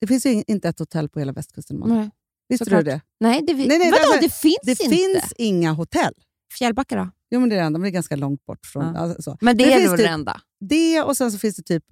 Det 0.00 0.06
finns 0.06 0.26
ju 0.26 0.32
in- 0.32 0.44
inte 0.46 0.68
ett 0.68 0.78
hotell 0.78 1.08
på 1.08 1.18
hela 1.18 1.32
västkusten. 1.32 1.82
Nej. 1.86 2.10
Visste 2.48 2.64
såklart. 2.64 2.84
du 2.84 2.90
det? 2.90 3.00
Nej, 3.20 3.42
det, 3.46 3.54
Nej, 3.54 3.66
nej, 3.68 3.90
vadå? 3.90 3.96
alltså, 4.02 4.20
det 4.20 4.34
finns 4.34 4.56
Det 4.62 4.70
inte. 4.70 4.84
finns 4.96 5.32
inga 5.36 5.72
hotell. 5.72 6.14
Fjällbacka 6.58 6.96
då? 6.96 7.10
Jo, 7.30 7.40
men 7.40 7.48
det 7.48 7.54
är 7.54 7.60
det 7.60 7.66
enda, 7.66 7.78
men 7.78 7.82
det 7.82 7.88
är 7.88 7.92
ganska 7.92 8.16
långt 8.16 8.44
bort. 8.46 8.66
från. 8.66 8.84
Ja. 8.94 9.00
Alltså, 9.00 9.22
så. 9.22 9.38
Men 9.40 9.56
det 9.56 9.66
Men 9.66 9.80
är 9.82 9.88
nog 9.88 9.96
det- 9.96 10.02
det 10.02 10.08
enda. 10.08 10.40
Det 10.60 11.02
och 11.02 11.16
sen 11.16 11.32
så 11.32 11.38
finns 11.38 11.56
det 11.56 11.62
typ 11.62 11.84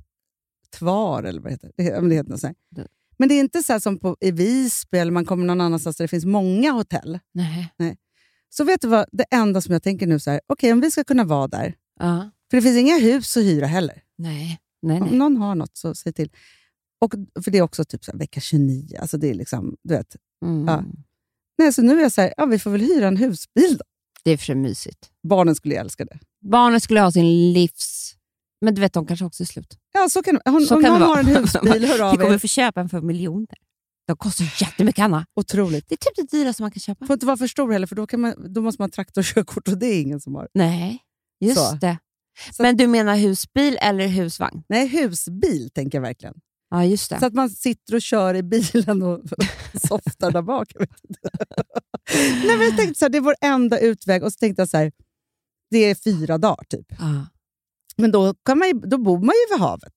Tvar, 0.79 1.23
eller 1.23 1.41
vad 1.41 1.51
det 1.51 1.55
heter. 1.55 1.71
Det, 1.77 2.09
det 2.09 2.15
heter 2.15 2.31
något 2.31 2.41
sånt. 2.41 2.59
Det- 2.71 2.87
Men 3.19 3.29
det 3.29 3.35
är 3.35 3.41
inte 3.41 3.63
så 3.63 3.81
som 3.81 3.99
på, 3.99 4.17
i 4.21 4.31
Visby 4.31 4.99
eller 4.99 5.13
man 5.13 5.25
kommer 5.25 5.45
någon 5.47 5.61
annanstans 5.61 5.97
där 5.97 6.05
det 6.05 6.09
finns 6.09 6.25
många 6.25 6.71
hotell. 6.73 7.19
Nej. 7.33 7.97
Så 8.49 8.65
vet 8.65 8.81
du 8.81 8.89
vad, 8.89 9.07
det 9.13 9.25
enda 9.31 9.61
som 9.61 9.73
jag 9.73 9.83
tänker 9.83 10.07
nu, 10.07 10.21
så 10.21 10.31
här, 10.31 10.41
okej 10.47 10.73
om 10.73 10.81
vi 10.81 10.91
ska 10.91 11.05
kunna 11.05 11.25
vara 11.25 11.49
där, 11.49 11.75
Ja. 12.01 12.31
för 12.51 12.57
det 12.57 12.63
finns 12.63 12.77
inga 12.79 12.99
hus 12.99 13.37
att 13.37 13.43
hyra 13.43 13.67
heller. 13.67 14.03
Nej. 14.19 14.61
Nej, 14.83 15.01
Om 15.01 15.07
nej. 15.09 15.19
någon 15.19 15.37
har 15.37 15.55
något 15.55 15.77
så 15.77 15.95
säg 15.95 16.13
till. 16.13 16.31
Och, 17.01 17.15
för 17.45 17.51
det 17.51 17.59
är 17.59 17.63
också 17.63 17.85
typ 17.85 18.05
så 18.05 18.13
här, 18.13 18.19
vecka 18.19 18.41
29. 18.41 18.97
Alltså 19.01 19.19
det 19.19 19.31
är 19.31 19.35
liksom, 19.35 19.77
du 19.83 19.95
vet. 19.95 20.17
Mm. 20.45 20.67
Ja. 20.69 20.85
Nej, 21.59 21.73
så 21.73 21.83
nu 21.83 21.99
är 21.99 22.03
jag 22.03 22.13
så 22.13 22.21
här, 22.21 22.35
ja, 22.37 22.47
vi 22.47 22.59
får 22.59 22.71
väl 22.71 22.81
hyra 22.81 23.09
en 23.09 23.17
husbil 23.17 23.77
då. 23.79 23.85
Det 24.25 24.31
är 24.31 24.37
för 24.37 24.45
sig 24.45 24.55
mysigt. 24.55 25.11
Barnen 25.29 25.55
skulle 25.55 25.75
älska 25.81 26.05
det. 26.05 26.19
Barnen 26.45 26.81
skulle 26.81 27.01
ha 27.01 27.13
sin 27.13 27.53
livs... 27.53 28.15
Men 28.65 28.75
du 28.75 28.81
vet, 28.81 28.93
de 28.93 29.07
kanske 29.07 29.25
också 29.25 29.43
är 29.43 29.47
slut. 29.47 29.79
Ja, 29.93 30.09
så 30.09 30.23
kan, 30.23 30.41
hon, 30.45 30.67
Så 30.67 30.77
om 30.77 30.83
kan 30.83 30.93
någon 30.99 31.09
har 31.09 31.19
en 31.19 31.27
husbil, 31.27 31.85
hör 31.85 32.01
av 32.07 32.11
Vi 32.13 32.17
kommer 32.19 32.35
er. 32.35 32.39
få 32.39 32.47
köpa 32.47 32.81
en 32.81 32.89
för 32.89 33.01
miljoner. 33.01 33.49
De 34.07 34.17
kostar 34.17 34.45
jättemycket, 34.63 35.03
Anna. 35.03 35.27
Otroligt. 35.35 35.89
Det 35.89 35.95
är 35.95 35.97
typ 36.15 36.31
det 36.31 36.37
dyraste 36.39 36.63
man 36.63 36.71
kan 36.71 36.81
köpa. 36.81 37.07
Får 37.07 37.15
inte 37.15 37.27
vara 37.27 37.37
för 37.37 37.47
stor 37.47 37.73
heller, 37.73 37.87
för 37.87 37.97
då, 37.97 38.07
kan 38.07 38.21
man, 38.21 38.53
då 38.55 38.63
måste 38.63 38.83
man 38.83 38.87
ha 38.89 38.93
traktorkörkort 38.93 39.69
och 39.69 39.79
det 39.79 39.87
är 39.87 40.01
ingen 40.03 40.21
som 40.21 40.35
har. 40.35 40.49
Nej, 40.55 40.99
just 41.41 41.57
Så. 41.71 41.75
det. 41.75 41.99
Så- 42.53 42.63
Men 42.63 42.77
du 42.77 42.87
menar 42.87 43.17
husbil 43.17 43.79
eller 43.83 44.07
husvagn? 44.09 44.63
Nej, 44.69 44.87
husbil 44.89 45.71
tänker 45.75 45.99
jag 45.99 46.03
verkligen. 46.03 46.35
Ja, 46.71 46.85
just 46.85 47.11
det. 47.11 47.21
Så 47.21 47.27
att 47.27 47.35
man 47.35 47.51
sitter 47.51 47.95
och 47.95 48.03
kör 48.03 48.35
i 48.35 48.43
bilen 48.43 49.03
och 49.03 49.21
softar 49.89 50.31
där 50.31 50.43
bak. 50.43 50.73
Nej, 52.45 52.57
men 52.57 52.61
jag 52.61 52.77
tänkte 52.77 52.99
så 52.99 53.05
här, 53.05 53.11
det 53.11 53.19
är 53.19 53.23
vår 53.23 53.35
enda 53.41 53.79
utväg. 53.79 54.23
Och 54.23 54.33
så 54.33 54.37
tänkte 54.37 54.63
jag 54.63 54.69
så 54.69 54.77
här, 54.77 54.93
det 55.71 55.79
är 55.79 55.95
fyra 55.95 56.39
dagar 56.39 56.65
typ. 56.69 56.87
Ja. 56.99 57.27
Men 57.97 58.11
då, 58.11 58.35
kan 58.45 58.59
man, 58.59 58.81
då 58.91 58.99
bor 58.99 59.19
man 59.19 59.35
ju 59.35 59.55
vid 59.55 59.61
havet. 59.61 59.95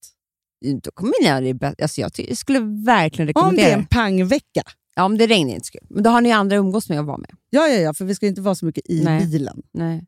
då 0.84 0.92
kommer 0.92 1.42
ni 1.42 1.53
det 1.53 1.75
alltså 1.82 2.01
Jag 2.01 2.38
skulle 2.38 2.60
verkligen 2.86 3.25
Om 3.25 3.27
rekommendera 3.27 3.68
det 3.68 3.74
är 3.74 3.77
en 3.77 3.86
pangvecka. 3.86 4.62
Ja, 4.96 5.03
om 5.03 5.18
det 5.18 5.27
regnar 5.27 5.53
inte. 5.53 5.70
Men 5.89 6.03
då 6.03 6.10
har 6.10 6.22
ni 6.22 6.32
andra 6.32 6.56
att 6.56 6.60
umgås 6.60 6.89
med 6.89 7.00
och 7.00 7.06
vara 7.06 7.18
med. 7.18 7.32
Ja, 7.50 7.68
ja, 7.68 7.80
ja, 7.80 7.94
för 7.94 8.06
vi 8.06 8.15
ska 8.15 8.27
inte 8.27 8.42
vara 8.42 8.56
så 8.56 8.65
mycket 8.65 8.89
i 8.89 9.03
Nej. 9.03 9.25
bilen. 9.25 9.62
Nej. 9.72 10.06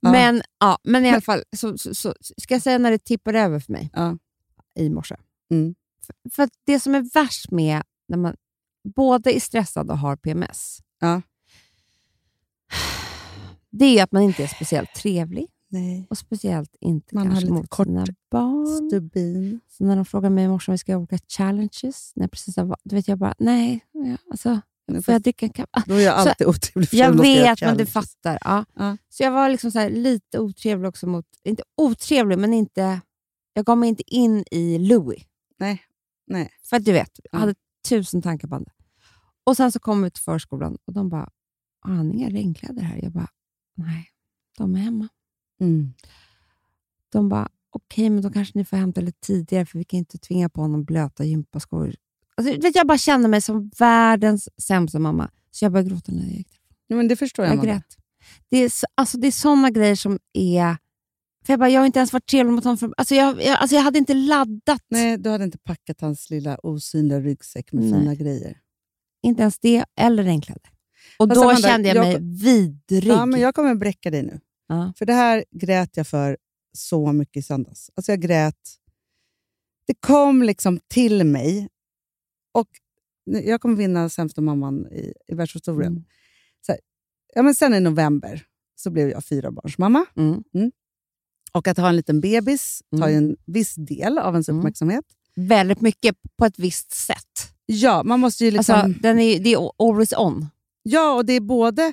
Ja. 0.00 0.12
Men, 0.12 0.42
ja, 0.60 0.78
men 0.84 1.06
i 1.06 1.10
alla 1.10 1.20
fall, 1.20 1.42
så, 1.56 1.78
så, 1.78 1.94
så, 1.94 2.14
ska 2.20 2.54
jag 2.54 2.62
säga 2.62 2.78
när 2.78 2.90
det 2.90 2.98
tippade 2.98 3.40
över 3.40 3.60
för 3.60 3.72
mig 3.72 3.90
Ja. 3.92 4.18
i 4.78 4.90
morse? 4.90 5.16
Mm. 5.50 5.74
För, 6.32 6.48
det 6.64 6.80
som 6.80 6.94
är 6.94 7.10
värst 7.14 7.50
med 7.50 7.82
när 8.08 8.16
man 8.18 8.36
både 8.94 9.36
är 9.36 9.40
stressad 9.40 9.90
och 9.90 9.98
har 9.98 10.16
PMS, 10.16 10.78
Ja. 11.00 11.22
det 13.70 13.98
är 13.98 14.02
att 14.04 14.12
man 14.12 14.22
inte 14.22 14.42
är 14.42 14.46
speciellt 14.46 14.94
trevlig 14.94 15.46
Nej. 15.68 16.06
och 16.10 16.18
speciellt 16.18 16.76
inte 16.80 17.14
Man 17.14 17.26
kanske 17.30 17.50
mot 17.50 17.68
kort 17.70 17.86
sina 17.86 18.04
barn. 18.30 18.66
Stubin. 18.90 19.60
Så 19.68 19.84
när 19.84 19.96
de 19.96 20.04
frågar 20.04 20.30
mig 20.30 20.44
i 20.44 20.48
morse 20.48 20.70
om 20.70 20.74
vi 20.74 20.78
ska 20.78 20.92
göra 20.92 20.98
olika 21.00 21.18
challenges, 21.28 22.12
när 22.14 22.22
jag 22.22 22.30
precis 22.30 22.56
har, 22.56 22.76
då 22.84 22.96
vet 22.96 23.08
jag 23.08 23.18
bara, 23.18 23.34
nej, 23.38 23.80
ja, 23.92 24.16
alltså, 24.30 24.60
får 25.04 25.12
jag 25.14 25.22
dricka 25.22 25.46
en 25.46 25.52
kaffe? 25.52 25.82
Då 25.86 25.94
är 25.94 26.00
jag 26.00 26.22
Så- 26.22 26.28
alltid 26.28 26.46
otrevlig. 26.46 26.88
för 26.88 26.96
Jag 26.96 27.12
vet, 27.22 27.60
men 27.60 27.76
du 27.76 27.86
fattar. 27.86 28.38
Ja. 28.44 28.64
Ja. 28.74 28.96
Så 29.08 29.22
jag 29.22 29.30
var 29.30 29.48
liksom 29.48 29.70
så 29.70 29.78
här, 29.78 29.90
lite 29.90 30.38
otrevlig 30.38 30.88
också 30.88 31.06
mot... 31.06 31.26
Inte 31.44 31.62
otrevlig, 31.76 32.38
men 32.38 32.54
inte... 32.54 33.00
Jag 33.52 33.64
gav 33.64 33.78
mig 33.78 33.88
inte 33.88 34.14
in 34.14 34.44
i 34.50 34.78
Louis. 34.78 35.22
Nej. 35.58 35.82
Nej. 36.26 36.50
För 36.62 36.76
att 36.76 36.84
du 36.84 36.92
vet, 36.92 37.10
jag 37.24 37.28
Ja. 37.32 37.38
hade 37.38 37.54
tusen 37.88 38.22
tankar 38.22 38.48
på 38.48 38.58
det. 38.58 38.70
Och 39.44 39.56
sen 39.56 39.72
så 39.72 39.78
kom 39.78 40.02
vi 40.02 40.10
till 40.10 40.22
förskolan 40.22 40.78
och 40.84 40.92
de 40.92 41.08
bara, 41.08 41.30
har 41.80 41.94
han 41.94 42.12
inga 42.12 42.28
regnkläder 42.30 42.82
här? 42.82 43.00
Jag 43.02 43.12
bara, 43.12 43.28
nej, 43.74 44.08
de 44.58 44.74
är 44.74 44.78
hemma. 44.78 45.08
Mm. 45.60 45.92
De 47.12 47.28
bara, 47.28 47.48
okej, 47.70 48.10
men 48.10 48.22
då 48.22 48.30
kanske 48.30 48.58
ni 48.58 48.64
får 48.64 48.76
hämta 48.76 49.00
lite 49.00 49.20
tidigare 49.20 49.66
för 49.66 49.78
vi 49.78 49.84
kan 49.84 49.98
inte 49.98 50.18
tvinga 50.18 50.48
på 50.48 50.60
honom 50.60 50.84
blöta 50.84 51.24
gympaskor. 51.24 51.94
Alltså, 52.34 52.52
vet, 52.60 52.76
jag 52.76 52.86
bara 52.86 52.98
kände 52.98 53.28
mig 53.28 53.40
som 53.40 53.70
världens 53.78 54.48
sämsta 54.62 54.98
mamma. 54.98 55.30
Så 55.50 55.64
jag 55.64 55.72
började 55.72 55.90
gråta 55.90 56.12
när 56.12 56.22
jag 56.22 56.32
gick 56.32 56.60
Ja, 56.86 56.96
men 56.96 57.08
det 57.08 57.16
förstår 57.16 57.44
jag. 57.44 57.56
Jag 57.56 57.64
grät. 57.64 57.96
Det 58.48 58.56
är, 58.56 58.68
så- 58.68 58.86
alltså, 58.94 59.18
det 59.18 59.26
är 59.26 59.32
såna 59.32 59.70
grejer 59.70 59.96
som 59.96 60.18
är... 60.32 60.76
För 61.46 61.52
jag, 61.52 61.60
bara, 61.60 61.68
jag 61.70 61.80
har 61.80 61.86
inte 61.86 61.98
ens 61.98 62.12
varit 62.12 62.26
trevlig 62.26 62.52
mot 62.52 62.64
honom. 62.64 62.94
Alltså, 62.96 63.14
jag, 63.14 63.42
jag, 63.42 63.58
alltså, 63.58 63.76
jag 63.76 63.82
hade 63.82 63.98
inte 63.98 64.14
laddat. 64.14 64.82
Nej, 64.88 65.18
du 65.18 65.30
hade 65.30 65.44
inte 65.44 65.58
packat 65.58 66.00
hans 66.00 66.30
lilla 66.30 66.58
osynliga 66.62 67.20
ryggsäck 67.20 67.72
med 67.72 67.84
Nej. 67.84 68.00
fina 68.00 68.14
grejer. 68.14 68.58
Inte 69.22 69.42
ens 69.42 69.58
det, 69.58 69.84
eller 70.00 70.22
regnkläder. 70.22 70.70
Och 71.18 71.28
Fast 71.28 71.40
då 71.40 71.42
Amanda, 71.42 71.68
kände 71.68 71.88
jag, 71.88 71.96
jag- 71.96 72.04
mig 72.04 72.18
vidrig. 72.42 73.12
Ja, 73.12 73.26
men 73.26 73.40
jag 73.40 73.54
kommer 73.54 73.74
bräcka 73.74 74.10
dig 74.10 74.22
nu. 74.22 74.40
Ja. 74.68 74.92
För 74.96 75.06
det 75.06 75.12
här 75.12 75.44
grät 75.50 75.96
jag 75.96 76.06
för 76.06 76.36
så 76.72 77.12
mycket 77.12 77.36
i 77.36 77.42
söndags. 77.42 77.90
Alltså 77.94 78.12
jag 78.12 78.20
grät. 78.20 78.76
Det 79.86 79.94
kom 79.94 80.42
liksom 80.42 80.80
till 80.88 81.24
mig. 81.24 81.68
Och 82.54 82.68
jag 83.24 83.60
kommer 83.60 83.76
vinna 83.76 84.08
sämsta 84.08 84.40
mamman 84.40 84.86
i, 84.86 85.12
i 85.28 85.34
världshistorien. 85.34 85.92
Mm. 85.92 86.04
Så 86.66 86.72
här, 86.72 86.80
ja, 87.34 87.42
men 87.42 87.54
sen 87.54 87.74
i 87.74 87.80
november 87.80 88.42
så 88.76 88.90
blev 88.90 89.08
jag 89.08 89.24
fyra 89.24 89.50
barns 89.50 89.78
mamma. 89.78 90.06
Mm. 90.16 90.44
Och 91.56 91.68
att 91.68 91.76
ha 91.78 91.88
en 91.88 91.96
liten 91.96 92.20
bebis 92.20 92.82
tar 93.00 93.08
ju 93.08 93.14
Mm. 93.16 93.30
en 93.30 93.36
viss 93.46 93.74
del 93.74 94.18
av 94.18 94.34
ens 94.34 94.48
Mm. 94.48 94.58
uppmärksamhet. 94.58 95.04
Väldigt 95.36 95.80
mycket 95.80 96.16
på 96.38 96.44
ett 96.44 96.58
visst 96.58 96.92
sätt. 96.92 97.52
Ja, 97.66 98.02
man 98.02 98.20
måste 98.20 98.44
ju 98.44 98.50
liksom... 98.50 98.74
Alltså, 98.74 99.00
den 99.02 99.18
är, 99.18 99.38
det 99.40 99.52
är 99.52 99.70
always 99.78 100.12
on. 100.12 100.46
Ja, 100.82 101.12
och 101.14 101.24
det 101.26 101.32
är 101.32 101.40
både, 101.40 101.92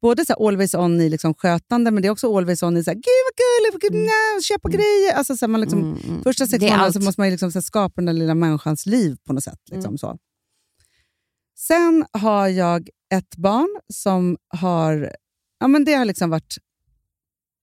både 0.00 0.24
så 0.26 0.48
always 0.48 0.74
on 0.74 1.00
i 1.00 1.08
liksom 1.08 1.34
skötande, 1.34 1.90
men 1.90 2.02
det 2.02 2.08
är 2.08 2.10
också 2.12 2.36
always 2.36 2.62
on 2.62 2.76
i 2.76 2.84
så 2.84 2.90
här, 2.90 2.94
gud 2.94 3.72
vad 3.72 3.80
kul, 3.82 3.90
mm. 3.94 4.06
nej, 4.06 4.42
köpa 4.42 4.68
grejer. 4.68 5.12
Alltså, 5.14 5.36
så 5.36 5.48
man 5.48 5.60
liksom, 5.60 5.78
Mm, 5.80 5.98
mm. 6.08 6.22
Första 6.22 6.46
sex 6.46 6.60
Det 6.60 6.66
är 6.66 6.70
månader 6.70 6.92
så 6.92 6.98
allt. 6.98 7.04
måste 7.04 7.20
man 7.20 7.26
ju 7.28 7.30
liksom 7.30 7.52
så 7.52 7.62
skapa 7.62 7.92
den 7.96 8.04
där 8.06 8.12
lilla 8.12 8.34
människans 8.34 8.86
liv 8.86 9.16
på 9.26 9.32
något 9.32 9.44
sätt. 9.44 9.60
Liksom, 9.70 9.88
Mm. 9.90 9.98
så. 9.98 10.18
Sen 11.58 12.04
har 12.12 12.48
jag 12.48 12.88
ett 13.14 13.36
barn 13.36 13.80
som 13.92 14.36
har, 14.48 15.16
ja, 15.60 15.68
men 15.68 15.84
det 15.84 15.94
har 15.94 16.04
liksom 16.04 16.30
varit 16.30 16.56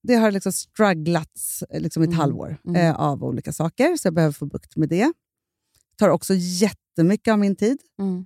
det 0.03 0.15
har 0.15 0.31
liksom 0.31 0.51
strugglats 0.53 1.63
liksom 1.69 2.03
i 2.03 2.05
ett 2.05 2.07
Mm. 2.07 2.19
halvår 2.19 2.57
Mm. 2.67 2.75
eh, 2.81 2.95
av 2.99 3.23
olika 3.23 3.53
saker, 3.53 3.97
så 3.97 4.07
jag 4.07 4.13
behöver 4.13 4.33
få 4.33 4.45
bukt 4.45 4.75
med 4.77 4.89
det. 4.89 5.13
tar 5.97 6.09
också 6.09 6.33
jättemycket 6.35 7.31
av 7.31 7.39
min 7.39 7.55
tid. 7.55 7.77
Mm. 7.99 8.25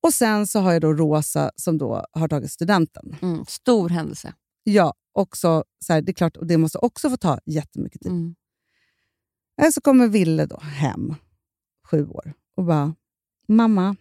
Och 0.00 0.14
sen 0.14 0.46
så 0.46 0.60
har 0.60 0.72
jag 0.72 0.82
då 0.82 0.92
Rosa 0.94 1.50
som 1.56 1.78
då 1.78 2.06
har 2.12 2.28
tagit 2.28 2.52
studenten. 2.52 3.16
Mm. 3.22 3.44
Stor 3.48 3.88
händelse. 3.88 4.34
Ja, 4.64 4.94
också, 5.12 5.64
så 5.84 5.92
här, 5.92 6.02
det 6.02 6.10
är 6.10 6.14
klart, 6.14 6.36
och 6.36 6.46
det 6.46 6.56
måste 6.58 6.78
också 6.78 7.10
få 7.10 7.16
ta 7.16 7.38
jättemycket 7.46 8.00
tid. 8.02 8.12
Mm. 8.12 8.34
Eh, 9.62 9.70
Så 9.70 9.80
kommer 9.80 10.08
Ville 10.08 10.46
då 10.46 10.60
hem, 10.60 11.14
sju 11.90 12.06
år, 12.08 12.32
och 12.56 12.64
bara 12.64 12.94
“mamma”. 13.48 13.96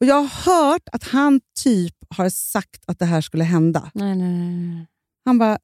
Och 0.00 0.06
jag 0.06 0.14
har 0.22 0.28
hört 0.52 0.88
att 0.92 1.02
han 1.04 1.40
typ 1.64 1.96
har 2.10 2.28
sagt 2.30 2.82
att 2.86 2.98
det 2.98 3.04
här 3.06 3.20
skulle 3.20 3.44
hända. 3.44 3.90
Nej, 3.94 4.16
nej, 4.16 4.38
nej. 4.38 4.86
Han 5.24 5.38
bara 5.38 5.58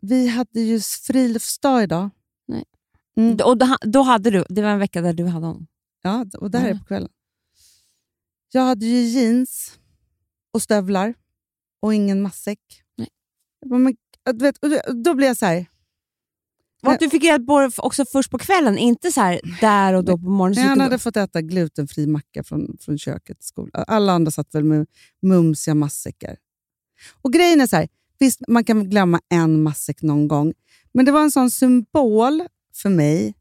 “vi 0.00 0.28
hade 0.28 0.60
ju 0.60 0.80
friluftsdag 0.80 1.82
idag”. 1.82 2.10
Nej. 2.48 2.64
Mm. 3.16 3.38
Och 3.44 3.58
då, 3.58 3.76
då 3.80 4.02
hade 4.02 4.30
du, 4.30 4.44
det 4.48 4.62
var 4.62 4.68
en 4.70 4.78
vecka 4.78 5.00
där 5.02 5.12
du 5.12 5.26
hade 5.26 5.46
honom. 5.46 5.66
Ja, 6.02 6.26
och 6.38 6.50
det 6.50 6.58
här 6.58 6.70
är 6.70 6.74
på 6.78 6.84
kvällen. 6.84 7.08
Jag 8.52 8.62
hade 8.62 8.86
ju 8.86 9.00
jeans 9.00 9.78
och 10.52 10.62
stövlar 10.62 11.14
och 11.80 11.94
ingen 11.94 12.22
matsäck. 12.22 12.60
Nej. 12.96 13.08
Jag 13.60 13.70
bara, 13.70 13.78
Men, 13.78 13.96
du 14.24 14.44
vet, 14.44 14.58
och 14.58 14.96
då- 14.96 15.14
blir 15.14 15.26
jag 15.26 15.36
så 15.36 15.46
här... 15.46 15.66
Och 16.82 16.92
att 16.92 17.00
du 17.00 17.10
fick 17.10 17.24
reda 17.24 17.44
på 17.44 17.60
det 17.60 17.70
också 17.78 18.04
först 18.12 18.30
på 18.30 18.38
kvällen, 18.38 18.78
inte 18.78 19.12
så 19.12 19.20
här 19.20 19.40
där 19.60 19.94
och 19.94 20.04
då 20.04 20.18
på 20.18 20.28
morgonen. 20.30 20.68
han 20.68 20.80
hade 20.80 20.98
fått 20.98 21.16
äta 21.16 21.40
glutenfri 21.42 22.06
macka 22.06 22.44
från, 22.44 22.76
från 22.80 22.98
köket 22.98 23.42
skolan. 23.42 23.84
Alla 23.86 24.12
andra 24.12 24.30
satt 24.30 24.54
väl 24.54 24.64
med 24.64 24.86
mumsiga 25.22 25.74
matsäckar. 25.74 26.36
Och 27.22 27.32
grejen 27.32 27.60
är 27.60 27.66
så 27.66 27.76
här, 27.76 27.88
visst 28.20 28.40
man 28.48 28.64
kan 28.64 28.90
glömma 28.90 29.20
en 29.28 29.62
matsäck 29.62 30.02
någon 30.02 30.28
gång, 30.28 30.52
men 30.92 31.04
det 31.04 31.12
var 31.12 31.22
en 31.22 31.30
sån 31.30 31.50
symbol 31.50 32.42
för 32.74 32.88
mig 32.88 33.34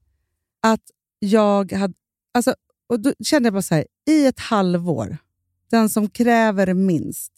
att 0.62 0.82
jag 1.20 1.72
hade... 1.72 1.94
Alltså, 2.34 2.56
och 2.88 3.00
då 3.00 3.14
kände 3.24 3.48
jag 3.48 3.54
bara 3.54 3.62
så 3.62 3.76
här, 3.76 3.86
i 4.10 4.26
ett 4.26 4.40
halvår, 4.40 5.18
den 5.72 5.90
som 5.90 6.10
kräver 6.10 6.74
minst 6.74 7.34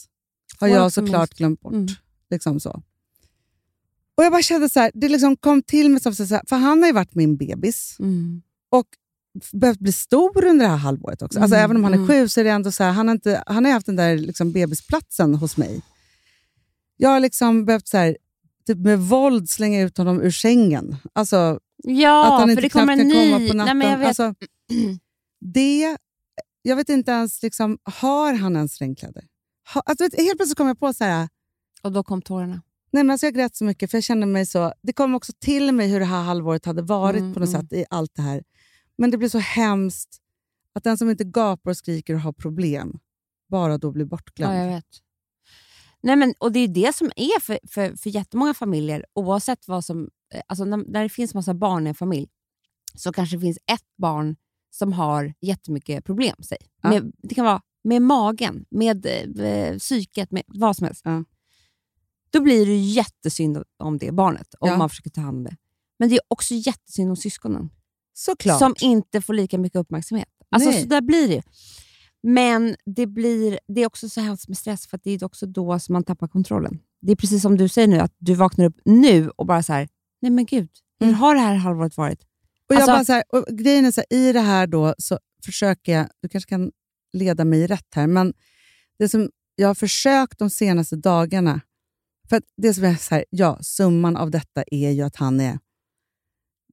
har 0.59 0.67
jag 0.67 0.93
såklart 0.93 1.29
minst. 1.29 1.37
glömt 1.37 1.61
bort. 1.61 1.73
Mm. 1.73 1.87
Liksom 2.29 2.59
så. 2.59 2.83
Och 4.15 4.23
Jag 4.23 4.31
bara 4.31 4.41
kände 4.41 4.69
så 4.69 4.79
här, 4.79 4.91
det 4.93 5.09
liksom 5.09 5.37
kom 5.37 5.61
till 5.61 5.89
mig, 5.89 6.01
som 6.01 6.15
så 6.15 6.23
här, 6.25 6.41
för 6.47 6.55
han 6.55 6.79
har 6.81 6.87
ju 6.87 6.93
varit 6.93 7.15
min 7.15 7.37
bebis 7.37 7.95
Mm. 7.99 8.41
och 8.69 8.85
behövt 9.51 9.79
bli 9.79 9.91
stor 9.91 10.45
under 10.45 10.65
det 10.65 10.71
här 10.71 10.77
halvåret 10.77 11.21
också. 11.21 11.39
Alltså, 11.39 11.55
Mm, 11.55 11.63
även 11.65 11.77
om 11.77 11.83
han 11.83 11.93
är 11.93 11.97
mm. 11.97 12.07
sju 12.07 12.27
så 12.27 12.39
är 12.39 12.43
det 12.43 12.49
ändå 12.49 12.71
så 12.71 12.83
här, 12.83 12.91
han 12.91 13.07
har, 13.07 13.15
inte, 13.15 13.43
han 13.45 13.65
har 13.65 13.71
haft 13.71 13.85
den 13.85 13.95
där 13.95 14.17
liksom 14.17 14.51
bebisplatsen 14.51 15.35
hos 15.35 15.57
mig. 15.57 15.81
Jag 17.01 17.09
har 17.09 17.19
liksom 17.19 17.65
behövt 17.65 17.87
så 17.87 17.97
här, 17.97 18.17
typ 18.67 18.77
med 18.77 18.99
våld 18.99 19.49
slänga 19.49 19.81
ut 19.81 19.97
honom 19.97 20.21
ur 20.21 20.31
sängen. 20.31 20.95
Alltså, 21.13 21.59
Ja, 21.83 22.25
att 22.25 22.39
han 22.39 22.41
för 22.41 22.49
inte 22.49 22.61
det 22.61 22.69
knappt 22.69 22.87
kommer 22.87 23.01
en 23.01 23.07
ny... 23.07 23.31
komma 23.31 23.49
på 23.49 23.57
natten. 23.57 23.79
Nej, 23.79 23.91
jag 23.91 23.97
vet. 23.97 24.07
Alltså, 24.07 24.33
det, 25.45 25.97
jag 26.61 26.75
vet 26.75 26.89
inte 26.89 27.11
ens, 27.11 27.43
liksom, 27.43 27.77
har 27.83 28.33
han 28.33 28.55
ens 28.55 28.79
regnkläder? 28.79 29.23
Ha, 29.73 29.81
alltså, 29.85 30.03
vet, 30.03 30.17
helt 30.17 30.37
plötsligt 30.37 30.57
kom 30.57 30.67
jag 30.67 30.79
på 30.79 30.93
så 30.93 31.03
här, 31.03 31.29
Och 31.81 31.91
då 31.91 32.03
kom 32.03 32.21
tårarna. 32.21 32.61
Nej, 32.91 33.03
men 33.03 33.09
alltså 33.09 33.25
jag 33.25 33.33
grät 33.33 33.55
så 33.55 33.65
mycket, 33.65 33.91
för 33.91 33.97
jag 33.97 34.03
kände 34.03 34.25
mig 34.25 34.45
så... 34.45 34.73
Det 34.81 34.93
kom 34.93 35.15
också 35.15 35.33
till 35.39 35.71
mig 35.71 35.87
hur 35.87 35.99
det 35.99 36.05
här 36.05 36.23
halvåret 36.23 36.65
hade 36.65 36.81
varit 36.81 37.19
Mm, 37.19 37.33
på 37.33 37.39
något 37.39 37.49
mm. 37.49 37.61
sätt 37.61 37.73
i 37.73 37.85
allt 37.89 38.11
det 38.15 38.21
här. 38.21 38.43
Men 38.97 39.11
det 39.11 39.17
blir 39.17 39.29
så 39.29 39.39
hemskt 39.39 40.17
att 40.73 40.83
den 40.83 40.97
som 40.97 41.09
inte 41.09 41.23
gapar 41.23 41.71
och 41.71 41.77
skriker 41.77 42.13
och 42.13 42.21
har 42.21 42.33
problem 42.33 42.99
bara 43.49 43.77
då 43.77 43.91
blir 43.91 44.05
bortglömd. 44.05 44.53
Ja, 44.53 44.57
jag 44.57 44.67
vet. 44.67 44.85
Nej, 46.03 46.15
men, 46.15 46.33
och 46.39 46.51
Det 46.51 46.59
är 46.59 46.67
det 46.67 46.95
som 46.95 47.11
är 47.15 47.39
för, 47.39 47.59
för, 47.67 47.95
för 47.95 48.09
jättemånga 48.09 48.53
familjer, 48.53 49.05
oavsett 49.15 49.67
vad 49.67 49.85
som... 49.85 50.09
eh, 50.33 50.41
Alltså 50.47 50.65
när, 50.65 50.77
när 50.77 51.03
det 51.03 51.09
finns 51.09 51.33
massa 51.33 51.53
barn 51.53 51.87
i 51.87 51.89
en 51.89 51.95
familj, 51.95 52.27
så 52.95 53.11
kanske 53.13 53.35
det 53.35 53.41
finns 53.41 53.57
ett 53.71 53.85
barn 53.97 54.35
som 54.69 54.93
har 54.93 55.33
jättemycket 55.41 56.05
problem. 56.05 56.35
Säg. 56.43 56.57
Ja. 56.81 56.89
Med, 56.89 57.11
det 57.17 57.35
kan 57.35 57.45
vara 57.45 57.61
med 57.83 58.01
magen, 58.01 58.65
med 58.69 59.05
eh, 59.39 59.77
psyket, 59.77 60.31
med 60.31 60.43
vad 60.47 60.75
som 60.77 60.85
helst. 60.85 61.01
Ja. 61.05 61.23
Då 62.29 62.41
blir 62.41 62.65
det 62.65 62.75
jättesynd 62.75 63.63
om 63.77 63.97
det 63.97 64.11
barnet, 64.11 64.47
om 64.59 64.69
Ja. 64.69 64.77
man 64.77 64.89
försöker 64.89 65.09
ta 65.09 65.21
hand 65.21 65.37
om 65.37 65.43
det. 65.43 65.57
Men 65.99 66.09
det 66.09 66.15
är 66.15 66.21
också 66.27 66.53
jättesynd 66.53 67.09
om 67.09 67.15
syskonen 67.15 67.69
Såklart. 68.13 68.59
som 68.59 68.75
inte 68.81 69.21
får 69.21 69.33
lika 69.33 69.57
mycket 69.57 69.79
uppmärksamhet. 69.79 70.27
Alltså, 70.49 70.69
Nej. 70.69 70.81
så 70.81 70.87
där 70.87 71.01
blir 71.01 71.27
det. 71.27 71.43
Men 72.23 72.75
det, 72.85 73.07
blir, 73.07 73.59
det 73.67 73.81
är 73.81 73.85
också 73.85 74.09
så 74.09 74.21
hemskt 74.21 74.47
med 74.47 74.57
stress, 74.57 74.87
för 74.87 74.99
det 75.03 75.11
är 75.11 75.23
också 75.23 75.45
då 75.45 75.79
som 75.79 75.93
man 75.93 76.03
tappar 76.03 76.27
kontrollen. 76.27 76.79
Det 77.01 77.11
är 77.11 77.15
precis 77.15 77.41
som 77.41 77.57
du 77.57 77.67
säger 77.69 77.87
nu, 77.87 77.99
att 77.99 78.15
du 78.17 78.33
vaknar 78.33 78.65
upp 78.65 78.77
nu 78.85 79.29
och 79.29 79.45
bara 79.45 79.63
så 79.63 79.73
här, 79.73 79.89
nej 80.21 80.31
men 80.31 80.45
gud, 80.45 80.69
hur 80.99 81.07
Mm. 81.07 81.19
har 81.19 81.35
det 81.35 81.41
här 81.41 81.55
halvåret 81.55 81.97
varit? 81.97 82.19
och 82.69 82.75
jag 82.75 82.81
alltså- 82.81 82.91
bara 82.95 83.05
så 83.05 83.13
här, 83.13 83.23
och 83.29 83.57
grejen 83.57 83.85
är 83.85 83.91
så 83.91 84.01
här, 84.09 84.17
i 84.19 84.33
det 84.33 84.39
här 84.39 84.67
då 84.67 84.95
så 84.97 85.19
försöker 85.45 85.91
jag, 85.91 86.07
du 86.21 86.29
kanske 86.29 86.49
kan 86.49 86.71
leda 87.13 87.45
mig 87.45 87.67
rätt 87.67 87.87
här, 87.95 88.07
men 88.07 88.33
det 88.99 89.09
som 89.09 89.29
jag 89.55 89.67
har 89.67 89.75
försökt 89.75 90.39
de 90.39 90.49
senaste 90.49 90.95
dagarna, 90.95 91.61
för 92.29 92.37
att 92.37 92.43
det 92.57 92.73
som 92.73 92.83
är 92.83 92.95
så 92.95 93.15
här, 93.15 93.25
ja, 93.29 93.57
summan 93.61 94.17
av 94.17 94.31
detta 94.31 94.63
är 94.71 94.89
ju 94.91 95.01
att 95.01 95.15
han 95.15 95.39
är 95.39 95.59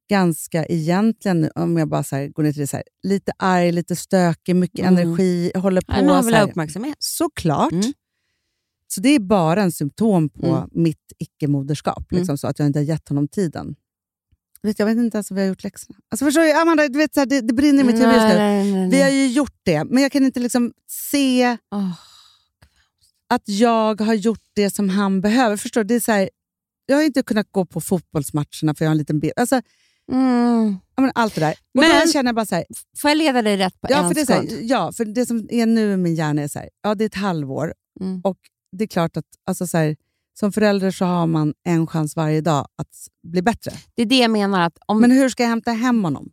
ganska 0.09 0.65
egentligen, 0.67 1.50
om 1.55 1.77
jag 1.77 1.88
bara 1.88 2.03
så 2.05 2.29
går 2.35 2.43
ner 2.43 2.53
till 2.53 2.61
det, 2.61 2.67
så 2.67 2.77
här, 2.77 2.85
lite 3.03 3.33
arg, 3.38 3.73
lite 3.73 3.97
stökig, 3.97 4.57
mycket 4.57 4.81
Mm. 4.87 4.97
energi, 4.99 5.53
håller 5.55 5.81
på. 5.81 5.93
Så 5.93 6.23
vill 6.27 6.35
ha 6.35 6.43
uppmärksamhet. 6.43 6.97
Såklart. 6.99 7.73
Mm. 7.73 7.93
Så 8.88 9.00
det 9.00 9.09
är 9.09 9.19
bara 9.21 9.62
en 9.62 9.73
symptom 9.73 10.29
på 10.29 10.47
Mm. 10.47 10.69
mitt 10.73 11.12
icke-moderskap, 11.19 12.12
Mm. 12.12 12.21
liksom, 12.21 12.38
så 12.38 12.47
att 12.47 12.59
jag 12.59 12.67
inte 12.67 12.79
har 12.79 12.85
gett 12.85 13.09
honom 13.09 13.29
tiden. 13.29 13.75
Vet, 14.62 14.79
jag 14.79 14.87
vet 14.87 14.97
inte 14.97 15.17
ens 15.17 15.31
om 15.31 15.35
vi 15.35 15.41
har 15.43 15.49
gjort 15.49 15.65
läxorna. 15.65 15.99
Alltså, 16.11 16.25
förstår 16.25 16.43
du, 16.43 16.53
Amanda, 16.53 16.88
du 16.88 16.99
vet, 16.99 17.15
så 17.15 17.21
här, 17.21 17.27
det, 17.27 17.41
det 17.41 17.53
brinner 17.55 17.81
i 17.81 17.87
mitt 17.87 17.97
huvud 17.97 18.15
just 18.15 18.27
nu. 18.29 18.88
Vi 18.91 19.03
har 19.03 19.11
ju 19.11 19.27
gjort 19.27 19.57
det, 19.62 19.85
men 19.85 20.03
jag 20.03 20.12
kan 20.12 20.25
inte 20.25 20.41
liksom 20.41 20.73
se 20.91 21.57
Åh. 21.71 21.93
att 23.29 23.43
jag 23.49 24.00
har 24.00 24.15
gjort 24.15 24.43
det 24.55 24.71
som 24.71 24.88
han 24.88 25.21
behöver. 25.21 25.57
Förstår 25.57 25.85
du? 25.85 25.88
Det 25.88 25.95
är 25.95 26.00
så 26.00 26.12
här, 26.12 26.31
jag 26.87 26.97
har 26.97 27.03
inte 27.03 27.23
kunnat 27.23 27.49
gå 27.53 27.65
på 27.67 27.81
fotbollsmatcherna 27.81 28.75
för 28.75 28.85
jag 28.85 28.88
har 28.88 28.91
en 28.93 28.99
liten 28.99 29.21
bild. 29.21 29.33
Alltså, 29.37 29.62
Mm. 30.12 30.77
ja, 30.97 31.03
men 31.03 31.12
allt 31.15 31.35
det 31.35 31.41
där. 31.41 31.50
Och 31.50 31.81
Men- 31.83 32.07
då 32.07 32.12
känner 32.12 32.29
jag 32.29 32.35
bara 32.35 32.47
så 32.47 32.55
här, 32.55 32.65
Får 32.99 33.11
jag 33.11 33.19
leda 33.19 33.43
dig 33.43 33.57
rätt 33.57 33.81
på 33.81 33.87
ja, 33.91 33.99
en 33.99 34.09
för 34.09 34.15
det 34.15 34.27
så 34.27 34.33
här, 34.33 34.47
ja, 34.62 34.93
för 34.93 35.05
det 35.05 35.27
som 35.27 35.47
är 35.50 35.67
nu 35.67 35.93
i 35.93 35.97
min 35.97 36.15
hjärna 36.15 36.43
är 36.43 36.49
så 36.49 36.59
här, 36.59 36.69
ja 36.83 36.95
det 36.95 37.05
är 37.05 37.07
ett 37.07 37.15
halvår. 37.15 37.75
Mm. 38.00 38.21
Och 38.25 38.38
det 38.77 38.85
är 38.85 38.88
klart 38.88 39.17
att 39.17 39.25
alltså 39.47 39.67
så 39.67 39.79
här, 39.79 39.97
som 40.38 40.53
förälder 40.53 40.91
så 40.91 41.05
har 41.05 41.27
man 41.27 41.55
en 41.65 41.87
chans 41.87 42.17
varje 42.17 42.41
dag 42.41 42.69
att 42.77 42.88
bli 43.29 43.43
bättre. 43.43 43.73
Det 43.95 44.03
är 44.03 44.07
det 44.07 44.19
jag 44.19 44.31
menar. 44.31 44.61
att 44.61 44.79
om, 44.87 45.00
Men 45.00 45.11
hur 45.11 45.29
ska 45.29 45.43
jag 45.43 45.50
hämta 45.50 45.73
hem 45.73 46.05
honom? 46.05 46.31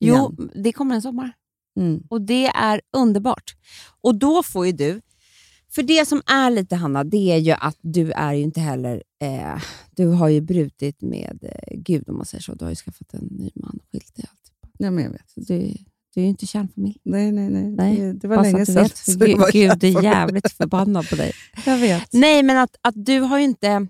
Jo, 0.00 0.14
igen? 0.14 0.50
det 0.64 0.72
kommer 0.72 0.94
en 0.94 1.02
sommar. 1.02 1.32
Mm. 1.80 2.02
Och 2.10 2.22
det 2.22 2.46
är 2.46 2.80
underbart. 2.96 3.56
Och 4.00 4.14
då 4.18 4.42
får 4.42 4.66
ju 4.66 4.72
du... 4.72 5.00
För 5.74 5.82
det 5.82 6.08
som 6.08 6.22
är 6.26 6.50
lite, 6.50 6.76
Hanna, 6.76 7.04
det 7.04 7.32
är 7.32 7.36
ju 7.36 7.52
att 7.52 7.76
du 7.80 8.12
är 8.12 8.32
ju 8.34 8.42
inte 8.42 8.60
heller... 8.60 9.02
Eh, 9.22 9.62
du 9.90 10.06
har 10.06 10.28
ju 10.28 10.40
brutit 10.40 11.02
med 11.02 11.38
eh, 11.42 11.78
Gud, 11.78 12.08
om 12.08 12.16
man 12.16 12.26
säger 12.26 12.42
så. 12.42 12.54
Du 12.54 12.64
har 12.64 12.70
ju 12.72 12.76
skaffat 12.76 13.14
en 13.14 13.24
ny 13.30 13.50
man, 13.54 13.78
skilt 13.92 14.14
dig. 14.16 14.24
Allt. 14.30 14.70
Ja, 14.78 14.90
men 14.90 15.04
jag 15.04 15.10
vet. 15.10 15.32
Du, 15.36 15.58
du 16.14 16.20
är 16.20 16.24
ju 16.24 16.28
inte 16.28 16.46
kärnfamilj. 16.46 16.96
Nej, 17.04 17.32
nej, 17.32 17.50
nej. 17.50 17.62
Nej, 17.70 17.96
Det, 17.96 18.12
det 18.12 18.28
var 18.28 18.36
så 18.36 18.42
länge 18.42 18.66
sedan. 18.66 18.82
vet, 18.82 18.96
så 18.96 19.18
Gud, 19.18 19.38
var 19.38 19.52
Gud 19.52 19.84
är 19.84 20.02
jävligt 20.02 20.52
förbannad 20.52 21.08
på 21.08 21.16
dig. 21.16 21.32
Jag 21.66 21.78
vet. 21.78 22.12
Nej, 22.12 22.42
men 22.42 22.56
att, 22.58 22.76
att 22.80 22.94
du 23.04 23.20
har 23.20 23.38
ju 23.38 23.44
inte... 23.44 23.86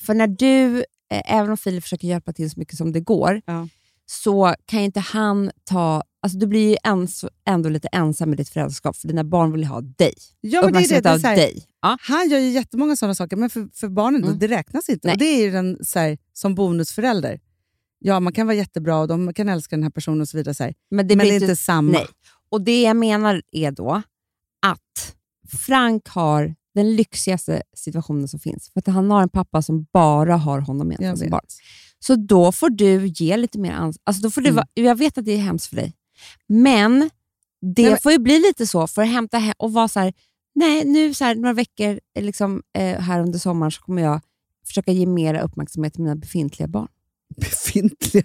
För 0.00 0.14
när 0.14 0.26
du, 0.26 0.78
eh, 1.12 1.34
även 1.38 1.50
om 1.50 1.56
Filip 1.56 1.82
försöker 1.82 2.08
hjälpa 2.08 2.32
till 2.32 2.50
så 2.50 2.60
mycket 2.60 2.76
som 2.78 2.92
det 2.92 3.00
går, 3.00 3.40
Ja. 3.46 3.68
så 4.06 4.54
kan 4.66 4.78
ju 4.78 4.84
inte 4.84 5.00
han 5.00 5.50
ta... 5.64 6.02
Alltså 6.22 6.38
du 6.38 6.46
blir 6.46 6.68
ju 6.70 6.76
ens, 6.84 7.24
ändå 7.46 7.68
lite 7.68 7.88
ensam 7.88 8.28
med 8.30 8.38
ditt 8.38 8.48
föräldraskap, 8.48 8.96
för 8.96 9.08
dina 9.08 9.24
barn 9.24 9.52
vill 9.52 9.64
ha 9.64 9.80
dig. 9.80 10.14
Ja, 10.40 10.62
men 10.62 10.72
det 10.72 10.78
är 10.78 10.88
det. 10.88 11.00
Det 11.00 11.08
är 11.08 11.18
här, 11.18 11.36
dig. 11.36 11.64
Ja. 11.82 11.96
Han 12.00 12.28
gör 12.28 12.38
ju 12.38 12.48
jättemånga 12.50 12.96
sådana 12.96 13.14
saker, 13.14 13.36
men 13.36 13.50
för, 13.50 13.68
för 13.74 13.88
barnen 13.88 14.22
Mm. 14.24 14.32
då, 14.34 14.38
det 14.46 14.54
räknas 14.56 14.88
inte. 14.88 15.08
Nej. 15.08 15.12
Och 15.14 15.18
Det 15.18 15.24
är 15.24 15.52
den, 15.52 15.78
så 15.84 15.98
här, 15.98 16.18
som 16.32 16.54
bonusförälder. 16.54 17.40
Ja, 17.98 18.20
man 18.20 18.32
kan 18.32 18.46
vara 18.46 18.56
jättebra 18.56 18.98
och 18.98 19.08
de 19.08 19.34
kan 19.34 19.48
älska 19.48 19.76
den 19.76 19.82
här 19.82 19.90
personen 19.90 20.20
och 20.20 20.28
så 20.28 20.36
vidare. 20.36 20.54
Så 20.54 20.64
här. 20.64 20.74
Men 20.90 21.08
det 21.08 21.16
men 21.16 21.26
det 21.26 21.32
är 21.36 21.40
inte 21.42 21.56
samma. 21.56 21.92
Nej. 21.92 22.06
Och 22.50 22.60
det 22.60 22.82
jag 22.82 22.96
menar 22.96 23.42
är 23.52 23.70
då 23.70 24.02
att 24.66 25.14
Frank 25.58 26.08
har 26.08 26.54
den 26.74 26.96
lyxigaste 26.96 27.62
situationen 27.76 28.28
som 28.28 28.40
finns. 28.40 28.70
För 28.72 28.80
att 28.80 28.86
han 28.86 29.10
har 29.10 29.22
en 29.22 29.28
pappa 29.28 29.62
som 29.62 29.86
bara 29.92 30.36
har 30.36 30.60
honom 30.60 30.94
Jag 30.98 31.18
som 31.18 31.30
barn. 31.30 31.40
Så 31.98 32.14
då 32.14 32.52
får 32.52 32.70
du 32.70 33.06
ge 33.06 33.36
lite 33.36 33.58
mer 33.58 33.72
ansvar. 33.72 34.02
Alltså 34.04 34.22
då 34.22 34.30
får 34.30 34.40
du 34.40 34.48
Mm. 34.48 34.64
jag 34.74 34.94
vet 34.98 35.18
att 35.18 35.24
det 35.24 35.32
är 35.32 35.38
hemskt 35.38 35.66
för 35.66 35.76
dig, 35.76 35.92
men 36.46 37.10
det 37.60 37.82
Nej, 37.82 37.90
men- 37.90 38.00
får 38.00 38.12
ju 38.12 38.18
bli 38.18 38.38
lite 38.40 38.66
så 38.66 38.86
för 38.86 39.02
att 39.02 39.08
hämta 39.08 39.38
hem 39.38 39.54
och 39.58 39.72
vara 39.72 39.88
så 39.88 40.00
här, 40.00 40.12
nej 40.54 40.84
nu 40.84 41.14
så 41.14 41.24
här, 41.24 41.34
några 41.34 41.52
veckor 41.52 42.00
eh, 42.16 42.22
liksom, 42.24 42.62
eh, 42.78 43.00
här 43.00 43.20
under 43.20 43.38
sommaren 43.38 43.70
så 43.72 43.80
kommer 43.82 44.02
jag 44.02 44.20
försöka 44.66 44.92
ge 44.92 45.06
mer 45.06 45.34
uppmärksamhet 45.42 45.92
till 45.94 46.02
mina 46.02 46.16
befintliga 46.16 46.68
barn. 46.68 46.88
Befintliga. 47.36 48.24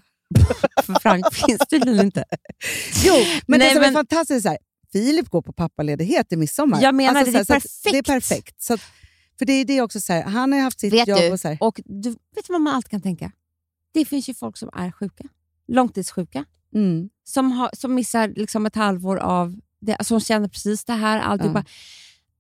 För 0.84 0.94
Frank 1.02 1.34
finns 1.34 1.62
tydligen 1.70 2.06
inte. 2.06 2.24
Jo, 3.06 3.14
men 3.48 3.60
Nej, 3.60 3.68
det 3.70 3.74
som 3.74 3.82
men- 3.82 3.90
är 3.90 3.94
fantastiskt 3.94 4.38
är 4.38 4.42
så 4.42 4.50
här, 4.50 4.58
Filip 4.92 5.30
går 5.30 5.42
på 5.42 5.54
pappaledighet 5.54 6.34
i 6.34 6.38
midsommar. 6.38 6.82
Jag 6.82 6.96
menar 6.96 7.26
det, 7.26 7.32
det 7.32 7.40
är 7.40 7.44
så 7.46 7.54
här, 7.54 7.60
så 7.60 7.90
att 7.90 7.94
Det 7.94 7.98
är 7.98 8.04
perfekt. 8.04 8.62
Så 8.64 8.74
att, 8.74 8.82
för 9.40 9.46
det 9.46 9.54
är 9.54 9.66
det 9.66 9.82
också 9.82 10.02
så 10.02 10.14
här, 10.14 10.24
han 10.24 10.54
har 10.54 10.60
haft 10.60 10.80
sitt 10.80 10.94
Vet 10.94 11.08
jobb 11.08 11.20
du, 11.20 11.32
och 11.32 11.40
så 11.40 11.48
här. 11.48 11.58
och 11.62 11.82
du 11.86 12.10
vet 12.10 12.50
vad 12.50 12.62
man 12.62 12.74
alltid 12.76 12.92
kan 12.92 13.02
tänka? 13.02 13.32
Det 13.94 14.06
finns 14.06 14.30
ju 14.30 14.34
folk 14.34 14.58
som 14.58 14.70
är 14.74 14.92
sjuka. 14.92 15.24
Långtidssjuka. 15.68 16.46
Mm. 16.76 17.10
Som, 17.24 17.52
har, 17.52 17.70
som 17.74 17.94
missar 17.96 18.28
liksom 18.36 18.66
ett 18.66 18.76
halvår 18.76 19.18
av 19.18 19.56
det, 19.82 19.98
som 20.06 20.20
känner 20.20 20.48
precis 20.48 20.86
det 20.86 20.94
här. 20.94 21.20
Alltihopa. 21.20 21.66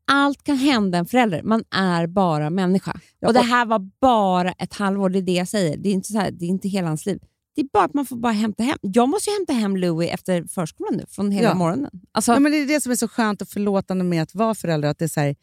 Allt 0.08 0.44
kan 0.44 0.58
hända 0.58 0.98
en 0.98 1.06
förälder. 1.06 1.44
Man 1.44 1.64
är 1.72 2.08
bara 2.08 2.50
människa. 2.50 3.00
Ja, 3.20 3.28
och 3.28 3.34
Det 3.34 3.42
här 3.42 3.66
var 3.66 3.90
bara 4.02 4.52
ett 4.52 4.74
halvår, 4.74 5.10
det 5.10 5.20
är 5.20 5.22
det 5.22 5.32
jag 5.32 5.48
säger. 5.48 5.78
Det 5.78 5.90
är 5.90 5.94
inte, 5.94 6.12
så 6.12 6.20
här, 6.20 6.32
det 6.32 6.46
är 6.46 6.50
inte 6.50 6.68
hela 6.68 6.88
hans 6.88 7.06
liv. 7.06 7.20
Det 7.56 7.62
är 7.62 7.68
bara 7.74 7.84
att 7.84 7.94
man 7.94 8.06
får 8.06 8.16
bara 8.16 8.32
hämta 8.34 8.64
hem. 8.64 8.78
Jag 8.82 9.10
måste 9.10 9.30
ju 9.30 9.36
hämta 9.36 9.54
hem 9.54 9.78
Louis 9.78 10.10
efter 10.12 10.44
förskolan 10.48 10.94
nu, 10.98 11.06
från 11.10 11.32
hela 11.32 11.48
Ja. 11.50 11.54
morgonen. 11.56 11.92
Alltså, 12.12 12.32
Ja, 12.34 12.40
men 12.40 12.52
det 12.52 12.58
är 12.58 12.66
det 12.68 12.82
som 12.82 12.92
är 12.92 12.96
så 12.96 13.08
skönt 13.08 13.42
och 13.42 13.48
förlåtande 13.48 14.04
med 14.04 14.24
att 14.24 14.36
vara 14.36 14.56
förälder. 14.56 14.90
Att 14.90 15.00
det, 15.00 15.06
är 15.06 15.10
så 15.10 15.20
här, 15.20 15.36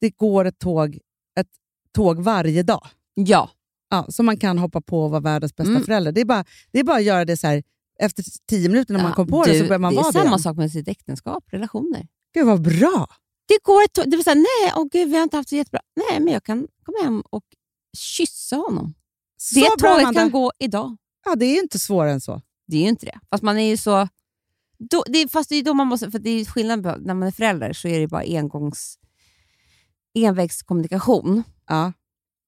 det 0.00 0.10
går 0.10 0.44
ett 0.44 0.58
tåg, 0.58 0.98
ett 1.40 1.48
tåg 1.94 2.18
varje 2.20 2.62
dag. 2.62 2.86
ja. 3.14 3.50
Ja, 3.90 4.06
som 4.08 4.26
man 4.26 4.36
kan 4.36 4.58
hoppa 4.58 4.80
på 4.80 5.04
och 5.04 5.10
vara 5.10 5.20
världens 5.20 5.56
bästa 5.56 5.70
Mm. 5.70 5.82
förälder. 5.84 6.12
Det 6.12 6.20
är, 6.20 6.24
bara, 6.24 6.44
det 6.72 6.78
är 6.78 6.84
bara 6.84 6.96
att 6.96 7.04
göra 7.04 7.24
det 7.24 7.36
så 7.36 7.46
här, 7.46 7.62
efter 7.98 8.24
tio 8.48 8.68
minuter 8.68 8.94
när 8.94 9.02
man 9.02 9.10
Ja, 9.10 9.14
kom 9.14 9.26
på 9.26 9.44
det 9.44 9.52
du, 9.52 9.58
så 9.58 9.64
börjar 9.64 9.78
man 9.78 9.92
det 9.92 9.96
vara 9.96 10.06
är 10.08 10.12
det 10.12 10.18
samma 10.18 10.26
igen. 10.26 10.38
sak 10.38 10.56
med 10.56 10.72
sitt 10.72 10.88
äktenskap, 10.88 11.44
relationer. 11.46 12.06
Gud 12.34 12.46
vad 12.46 12.62
bra! 12.62 13.06
Det 13.48 13.58
går 13.62 13.82
ett. 13.82 14.10
Det 14.10 14.22
säga, 14.24 14.34
nej, 14.34 14.72
åh 14.76 14.86
gud, 14.92 15.08
vi 15.08 15.16
har 15.16 15.22
inte 15.22 15.36
haft 15.36 15.50
det 15.50 15.56
jättebra. 15.56 15.80
Nej, 15.96 16.20
men 16.20 16.32
jag 16.32 16.44
kan 16.44 16.66
komma 16.84 16.98
hem 17.02 17.22
och 17.30 17.44
kyssa 17.96 18.56
honom. 18.56 18.94
Så 19.36 19.54
det 19.54 19.70
bra, 19.78 19.94
tåget 19.98 20.14
kan 20.14 20.30
gå 20.30 20.52
idag. 20.58 20.96
Ja, 21.24 21.34
det 21.34 21.46
är 21.46 21.54
ju 21.54 21.60
inte 21.60 21.78
svårare 21.78 22.12
än 22.12 22.20
så. 22.20 22.42
Det 22.66 22.76
är 22.76 22.80
ju 22.80 22.88
inte 22.88 23.06
det. 23.06 23.20
Fast 23.30 23.42
man 23.42 23.58
är 23.58 23.68
ju 23.68 23.76
så... 23.76 24.08
Då, 24.78 25.04
det 25.06 25.18
är, 25.18 25.28
fast 25.28 25.48
det 25.48 25.56
är 25.56 25.62
då 25.62 25.74
man 25.74 25.86
måste... 25.86 26.10
För 26.10 26.18
det 26.18 26.30
är 26.30 26.44
skillnad 26.44 26.82
på, 26.82 26.96
när 27.00 27.14
man 27.14 27.28
är 27.28 27.32
förälder 27.32 27.72
så 27.72 27.88
är 27.88 28.00
det 28.00 28.08
bara 28.08 28.22
engångs... 28.22 28.98
envägskommunikation. 30.14 31.42
Ja, 31.66 31.92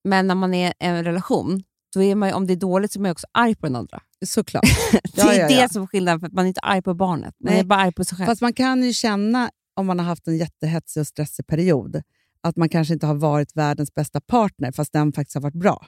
Men 0.05 0.27
när 0.27 0.35
man 0.35 0.55
är 0.55 0.69
i 0.71 0.73
en 0.79 1.05
relation, 1.05 1.63
då 1.97 2.03
är 2.03 2.15
man, 2.15 2.33
om 2.33 2.47
det 2.47 2.53
är 2.53 2.57
dåligt 2.57 2.93
så 2.93 2.99
är 2.99 3.01
man 3.01 3.11
också 3.11 3.27
arg 3.33 3.55
på 3.55 3.67
den 3.67 3.77
andra. 3.77 4.03
såklart. 4.27 4.65
det 5.15 5.21
är 5.21 5.41
ja, 5.41 5.49
det 5.49 5.55
ja. 5.55 5.69
som 5.69 5.83
är 5.83 5.87
skillnaden, 5.87 6.21
för 6.21 6.27
att 6.27 6.33
man 6.33 6.45
är 6.45 6.49
inte 6.49 6.61
arg 6.61 6.83
på 6.83 6.95
barnet. 6.95 7.35
Man 7.45 7.53
Nej. 7.53 7.61
är 7.61 7.65
bara 7.65 7.81
arg 7.81 7.93
på 7.93 8.05
sig 8.05 8.19
själv. 8.19 8.27
Fast 8.27 8.41
man 8.41 8.53
kan 8.53 8.83
ju 8.83 8.93
känna, 8.93 9.51
om 9.75 9.87
man 9.87 9.99
har 9.99 10.07
haft 10.07 10.27
en 10.29 10.37
jättehetsig 10.37 11.01
och 11.01 11.07
stressig 11.07 11.47
period, 11.47 12.03
att 12.41 12.57
man 12.57 12.69
kanske 12.69 12.95
inte 12.95 13.07
har 13.07 13.15
varit 13.15 13.57
världens 13.57 13.95
bästa 13.95 14.21
partner, 14.21 14.73
fast 14.73 14.93
den 14.93 15.13
faktiskt 15.13 15.35
har 15.35 15.43
varit 15.43 15.55
bra. 15.55 15.87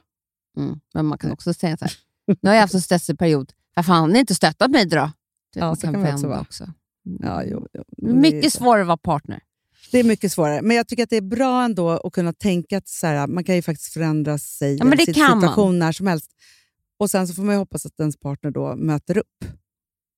Mm. 0.57 0.81
Men 0.94 1.07
man 1.07 1.18
kan 1.18 1.33
också 1.33 1.55
säga 1.55 1.77
så 1.77 1.85
här, 1.85 1.92
nu 2.42 2.51
har 2.51 2.55
jag 2.55 2.62
haft 2.62 2.75
en 2.75 2.83
stressig 2.83 3.18
period. 3.18 3.53
Varför 3.77 3.92
har 3.92 4.09
ni 4.09 4.18
inte 4.18 4.35
stöttat 4.35 4.71
mig 4.71 4.87
då? 4.87 4.97
Vet, 5.01 5.12
Ja, 5.55 5.66
man 5.66 5.77
så 5.77 5.87
kan 5.87 6.03
det 6.03 6.12
också 6.12 6.29
vara. 6.29 6.40
också. 6.40 6.73
Ja, 7.03 7.42
jo, 7.44 7.66
jo. 7.73 7.85
Är 8.09 8.12
Mycket 8.14 8.53
svårare 8.53 8.81
att 8.81 8.87
vara 8.87 8.97
partner. 8.97 9.40
Det 9.90 9.98
är 9.98 10.04
mycket 10.04 10.32
svårare. 10.32 10.62
Men 10.62 10.76
jag 10.76 10.88
tycker 10.88 11.02
att 11.02 11.10
det 11.10 11.16
är 11.16 11.20
bra 11.20 11.64
ändå 11.64 11.90
att 11.90 12.12
kunna 12.12 12.32
tänka 12.32 12.78
att 12.78 12.88
så 12.88 13.06
här, 13.06 13.26
man 13.26 13.44
kan 13.44 13.54
ju 13.54 13.62
faktiskt 13.62 13.92
förändra 13.92 14.38
sig 14.38 14.76
Ja, 14.76 14.94
i 14.94 14.98
sin 15.04 15.14
kan 15.14 15.30
man. 15.30 15.40
situation 15.40 15.78
när 15.78 15.92
som 15.92 16.06
helst. 16.06 16.30
Och 16.98 17.10
Sen 17.10 17.28
så 17.28 17.34
får 17.34 17.42
man 17.42 17.54
ju 17.54 17.58
hoppas 17.58 17.86
att 17.86 18.00
ens 18.00 18.16
partner 18.16 18.50
då 18.50 18.76
möter 18.76 19.18
upp. 19.18 19.44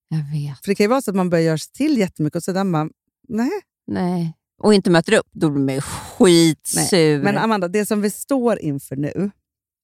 Jag 0.08 0.18
vet. 0.40 0.58
För 0.64 0.70
det 0.70 0.74
kan 0.74 0.84
ju 0.84 0.88
vara 0.88 1.02
så 1.02 1.10
att 1.10 1.16
man 1.16 1.30
börjar 1.30 1.44
göra 1.44 1.58
sig 1.58 1.72
till 1.72 1.98
jättemycket 1.98 2.36
och 2.36 2.42
sedan 2.44 2.72
bara, 2.72 2.88
nej. 3.28 3.50
Nej. 3.86 4.36
Och 4.62 4.74
inte 4.74 4.90
möter 4.90 5.12
upp, 5.12 5.28
då 5.32 5.50
blir 5.50 5.64
man 5.64 5.74
ju 5.74 5.80
skitsur. 5.80 7.22
Men 7.22 7.38
Amanda, 7.38 7.68
det 7.68 7.86
som 7.86 8.00
vi 8.00 8.10
står 8.10 8.58
inför 8.58 8.96
nu, 8.96 9.30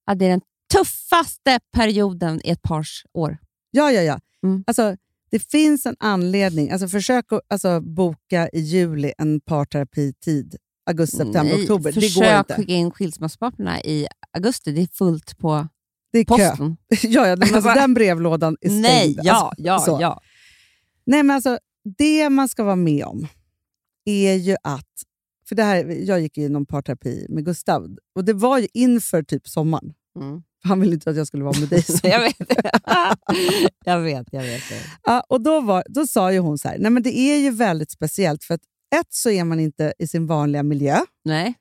ja, 0.07 0.15
det 0.15 0.25
är 0.25 0.31
den 0.31 0.41
tuffaste 0.73 1.61
perioden 1.73 2.41
i 2.45 2.51
ett 2.51 2.63
pars 2.63 3.05
år. 3.15 3.39
ja, 3.71 3.91
ja, 3.93 4.03
ja. 4.03 4.21
Mm. 4.43 4.65
Alltså, 4.67 4.97
det 5.31 5.39
finns 5.39 5.87
en 5.87 5.97
anledning. 6.01 6.71
Alltså, 6.71 6.89
försök 6.89 7.33
att 7.33 7.41
alltså, 7.49 7.81
boka 7.81 8.49
i 8.53 8.61
juli 8.61 9.13
en 9.19 9.41
parterapitid. 9.41 10.57
Augusti, 10.91 11.17
september, 11.17 11.43
Nej, 11.45 11.63
oktober. 11.63 11.93
Det 11.93 12.01
går 12.01 12.09
Försök 12.09 12.39
inte. 12.39 12.55
skicka 12.55 12.73
in 12.73 12.91
skilsmässopappren 12.91 13.69
i 13.69 14.07
augusti. 14.33 14.73
Det 14.73 14.81
är 14.83 14.87
fullt 14.93 15.39
på 15.39 15.69
Det 16.13 16.19
är 16.19 16.25
kö. 16.25 16.49
posten. 16.51 16.77
ja, 17.13 17.27
ja, 17.27 17.37
men 17.37 17.55
alltså, 17.55 17.71
den 17.75 17.95
brevlådan 17.95 18.57
är 18.61 18.69
stängd. 18.69 18.83
Nej, 18.83 19.19
ja, 19.23 19.35
Alltså, 19.35 19.63
ja, 19.63 19.79
så. 19.79 19.99
ja. 20.01 20.21
Nej, 21.07 21.23
men 21.23 21.35
alltså, 21.37 21.59
det 21.99 22.31
man 22.31 22.49
ska 22.49 22.65
vara 22.65 22.77
med 22.77 23.05
om 23.05 23.27
är 24.05 24.35
ju 24.35 24.57
att... 24.63 24.89
För 25.49 25.55
det 25.55 25.63
här, 25.63 25.85
jag 25.85 26.21
gick 26.21 26.39
ju 26.39 26.49
någon 26.49 26.67
parterapi 26.67 27.27
med 27.29 27.45
Gustav 27.45 27.97
och 28.15 28.25
det 28.25 28.33
var 28.33 28.59
ju 28.59 28.69
inför 28.75 29.23
typ 29.23 29.49
sommaren. 29.49 29.93
Mm. 30.21 30.43
Han 30.67 30.81
ville 30.81 30.95
inte 30.95 31.11
att 31.11 31.17
jag 31.17 31.27
skulle 31.27 31.45
vara 31.45 31.61
med 31.61 31.69
dig. 31.69 31.85
jag 32.03 32.21
vet. 32.21 32.37
jag 33.85 34.01
vet, 34.01 34.27
jag 34.31 34.43
vet. 34.43 34.63
Ja, 35.05 35.25
och 35.29 35.41
då, 35.41 35.61
var, 35.61 35.85
då 35.89 36.07
sa 36.07 36.33
ju 36.33 36.39
hon 36.39 36.59
så 36.59 36.69
här, 36.69 36.79
nej 36.79 36.91
men 36.91 37.03
det 37.03 37.19
är 37.19 37.39
ju 37.39 37.51
väldigt 37.51 37.91
speciellt 37.91 38.45
för 38.45 38.55
att 38.55 38.61
ett 38.97 39.15
så 39.15 39.31
är 39.31 39.45
man 39.45 39.61
inte 39.61 39.93
i 39.99 40.07
sin 40.07 40.27
vanliga 40.27 40.63
miljö. 40.63 40.99
Nej. 41.25 41.55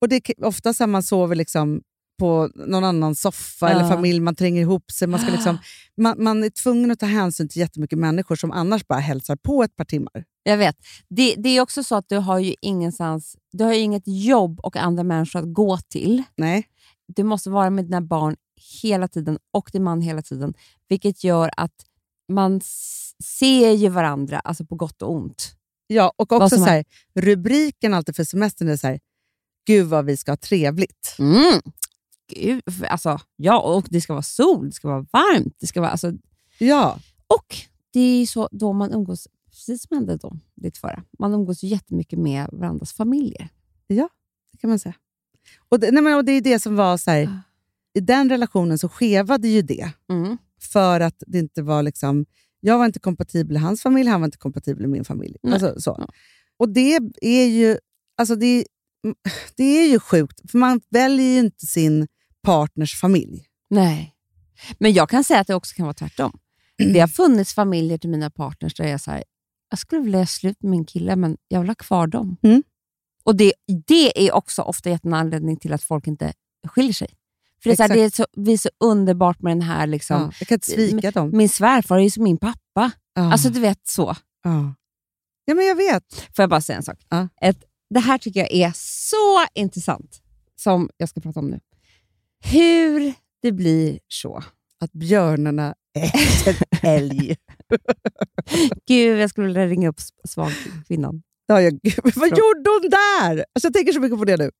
Och 0.00 0.08
det, 0.08 0.28
är 0.30 0.44
ofta 0.44 0.74
så 0.74 0.82
här 0.82 0.88
man 0.88 1.02
sover 1.02 1.36
liksom 1.36 1.80
på 2.18 2.50
någon 2.54 2.84
annan 2.84 3.14
soffa 3.14 3.70
eller 3.70 3.80
Ja. 3.80 3.88
familj, 3.88 4.20
man 4.20 4.34
tränger 4.34 4.60
ihop 4.62 4.90
sig. 4.90 5.08
Man, 5.08 5.20
ska 5.20 5.30
liksom, 5.32 5.58
man, 5.96 6.22
man 6.24 6.44
är 6.44 6.50
tvungen 6.50 6.90
att 6.90 6.98
ta 6.98 7.06
hänsyn 7.06 7.48
till 7.48 7.60
jättemycket 7.60 7.98
människor 7.98 8.36
som 8.36 8.50
annars 8.52 8.86
bara 8.86 8.98
hälsar 8.98 9.36
på 9.36 9.62
ett 9.62 9.76
par 9.76 9.84
timmar. 9.84 10.24
Jag 10.42 10.56
vet. 10.56 10.76
Det, 11.08 11.34
det 11.38 11.48
är 11.48 11.60
också 11.60 11.84
så 11.84 11.94
att 11.94 12.08
du 12.08 12.16
har 12.16 12.38
ju 12.38 12.54
ingenstans, 12.60 13.36
du 13.52 13.64
har 13.64 13.72
inget 13.72 14.02
jobb 14.06 14.60
och 14.60 14.76
andra 14.76 15.02
människor 15.04 15.38
att 15.38 15.52
gå 15.54 15.78
till. 15.78 16.22
Nej. 16.36 16.64
Du 17.06 17.22
måste 17.22 17.50
vara 17.50 17.70
med 17.70 17.84
dina 17.84 18.00
barn 18.00 18.36
hela 18.82 19.08
tiden 19.08 19.38
och 19.50 19.70
din 19.72 19.82
man 19.82 20.00
hela 20.00 20.22
tiden. 20.22 20.54
Vilket 20.88 21.24
gör 21.24 21.50
att 21.56 21.86
man 22.28 22.60
ser 23.24 23.70
ju 23.70 23.88
varandra 23.88 24.40
alltså 24.40 24.64
på 24.64 24.74
gott 24.74 25.02
och 25.02 25.12
ont. 25.12 25.56
Ja, 25.86 26.12
och 26.16 26.32
också 26.32 26.56
så 26.56 26.64
här, 26.64 26.84
rubriken 27.14 27.94
alltid 27.94 28.16
för 28.16 28.24
semestern 28.24 28.68
är 28.68 28.76
så 28.76 28.86
här, 28.86 29.00
gud 29.66 29.86
vad 29.86 30.04
vi 30.04 30.16
ska 30.16 30.32
ha 30.32 30.36
trevligt. 30.36 31.16
Mm. 31.18 31.60
Gud, 32.34 32.62
alltså, 32.88 33.20
ja, 33.36 33.60
och 33.60 33.86
det 33.90 34.00
ska 34.00 34.12
vara 34.12 34.22
sol, 34.22 34.66
det 34.66 34.72
ska 34.72 34.88
vara 34.88 35.06
varmt. 35.12 35.56
Det 35.60 35.66
ska 35.66 35.80
vara, 35.80 35.90
alltså, 35.90 36.12
Ja, 36.58 37.00
och 37.26 37.56
det 37.92 38.00
är 38.00 38.26
så 38.26 38.48
då 38.52 38.72
man 38.72 38.92
umgås, 38.92 39.28
precis 39.50 39.86
som 39.88 39.96
hände 39.96 40.16
då, 40.16 40.36
ditt 40.54 40.78
förra. 40.78 41.04
Man 41.18 41.34
umgås 41.34 41.64
ju 41.64 41.68
jättemycket 41.68 42.18
med 42.18 42.48
varandras 42.52 42.92
familjer. 42.92 43.48
det 44.52 44.58
kan 44.58 44.70
man 44.70 44.78
säga. 44.78 44.94
Och 45.68 45.80
det, 45.80 45.90
nej 45.90 46.02
men, 46.02 46.16
och 46.16 46.24
det 46.24 46.32
är 46.32 46.40
det 46.40 46.58
som 46.58 46.76
var 46.76 46.96
så 46.96 47.10
här, 47.10 47.42
i 47.94 48.00
den 48.00 48.28
relationen 48.28 48.78
så 48.78 48.88
skevade 48.88 49.48
ju 49.48 49.62
det. 49.62 49.90
Mm. 50.10 50.38
För 50.72 51.00
att 51.00 51.22
det 51.26 51.38
inte 51.38 51.62
var 51.62 51.82
liksom, 51.82 52.26
jag 52.60 52.78
var 52.78 52.86
inte 52.86 53.00
kompatibel 53.00 53.56
i 53.56 53.60
hans 53.60 53.82
familj, 53.82 54.10
han 54.10 54.20
var 54.20 54.28
inte 54.28 54.38
kompatibel 54.38 54.84
i 54.84 54.88
min 54.88 55.04
familj. 55.04 55.36
Nej. 55.42 55.52
Alltså, 55.52 55.80
så. 55.80 55.96
Ja. 55.98 56.08
Och 56.56 56.68
det 56.68 57.00
är 57.20 57.46
ju 57.46 57.78
alltså 58.16 58.36
det, 58.36 58.64
det 59.56 59.64
är 59.64 59.88
ju 59.90 60.00
sjukt, 60.00 60.50
för 60.50 60.58
man 60.58 60.80
väljer 60.90 61.26
ju 61.26 61.38
inte 61.38 61.66
sin 61.66 62.08
partners 62.42 63.00
familj. 63.00 63.46
Nej. 63.70 64.14
Men 64.78 64.92
jag 64.92 65.08
kan 65.08 65.24
säga 65.24 65.40
att 65.40 65.46
det 65.46 65.54
också 65.54 65.74
kan 65.74 65.86
vara 65.86 65.94
tvärtom. 65.94 66.38
Det 66.76 67.00
har 67.00 67.08
funnits 67.08 67.54
familjer 67.54 67.98
till 67.98 68.10
mina 68.10 68.30
partners 68.30 68.74
där 68.74 68.86
jag 68.86 69.00
så 69.00 69.10
här, 69.10 69.24
jag 69.70 69.78
skulle 69.78 70.00
vilja 70.00 70.18
göra 70.18 70.26
slut 70.26 70.62
med 70.62 70.70
min 70.70 70.84
kille, 70.84 71.16
men 71.16 71.36
jag 71.48 71.60
vill 71.60 71.68
ha 71.70 71.74
kvar 71.74 72.06
dem. 72.06 72.36
Mm. 72.42 72.62
Och 73.24 73.36
det, 73.36 73.52
det 73.86 74.26
är 74.26 74.32
också 74.32 74.62
ofta 74.62 74.90
en 74.90 75.14
anledning 75.14 75.56
till 75.56 75.72
att 75.72 75.82
folk 75.82 76.06
inte 76.06 76.32
skiljer 76.66 76.92
sig. 76.92 77.14
För 77.62 77.70
det 77.70 77.80
är, 77.80 77.88
här, 77.88 77.96
det 77.96 78.02
är 78.02 78.10
så, 78.10 78.26
vi 78.36 78.52
är 78.52 78.56
så 78.58 78.68
underbart 78.84 79.42
med 79.42 79.50
den 79.50 79.62
här... 79.62 79.86
Liksom, 79.86 80.16
Ja, 80.20 80.32
jag 80.38 80.48
kan 80.48 80.56
inte 80.56 80.66
svika 80.70 81.10
dem. 81.10 81.30
Min 81.36 81.48
svärfar 81.48 81.96
är 81.96 82.00
ju 82.00 82.10
som 82.10 82.24
min 82.24 82.38
pappa. 82.38 82.90
Ja. 83.14 83.32
Alltså 83.32 83.48
du 83.48 83.60
vet 83.60 83.88
så. 83.88 84.16
ja. 84.44 84.74
ja, 85.44 85.54
men 85.54 85.66
jag 85.66 85.76
vet. 85.76 86.14
Får 86.14 86.42
jag 86.42 86.50
bara 86.50 86.60
säga 86.60 86.76
en 86.76 86.82
sak? 86.82 86.98
Ja. 87.08 87.28
Ett, 87.40 87.64
det 87.90 88.00
här 88.00 88.18
tycker 88.18 88.40
jag 88.40 88.52
är 88.52 88.72
så 88.76 89.46
intressant, 89.54 90.22
som 90.56 90.90
jag 90.96 91.08
ska 91.08 91.20
prata 91.20 91.40
om 91.40 91.50
nu. 91.50 91.60
Hur 92.44 93.14
det 93.42 93.52
blir 93.52 93.98
så. 94.08 94.42
Att 94.80 94.92
björnarna 94.92 95.74
äter 95.98 96.56
älg. 96.82 97.36
Gud, 98.88 99.18
jag 99.18 99.30
skulle 99.30 99.46
vilja 99.46 99.66
ringa 99.66 99.88
upp 99.88 100.00
svagkvinnan. 100.28 101.22
Ja, 101.46 101.60
jag, 101.62 101.72
vad 102.14 102.28
gjorde 102.28 102.70
hon 102.70 102.90
där? 102.90 103.44
Alltså, 103.54 103.66
jag 103.66 103.74
tänker 103.74 103.92
så 103.92 104.00
mycket 104.00 104.18
på 104.18 104.24
det 104.24 104.36
nu. 104.36 104.50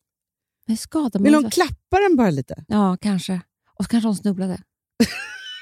Men 0.66 0.77
skadar 0.77 1.20
Vill 1.20 1.33
man 1.33 1.42
hon 1.44 1.51
klappa 1.51 1.98
den 2.09 2.16
bara 2.16 2.31
lite? 2.31 2.64
Ja, 2.68 2.96
kanske. 3.01 3.40
Och 3.79 3.85
så 3.85 3.88
kanske 3.88 4.09
hon 4.09 4.16
snubblade. 4.16 4.62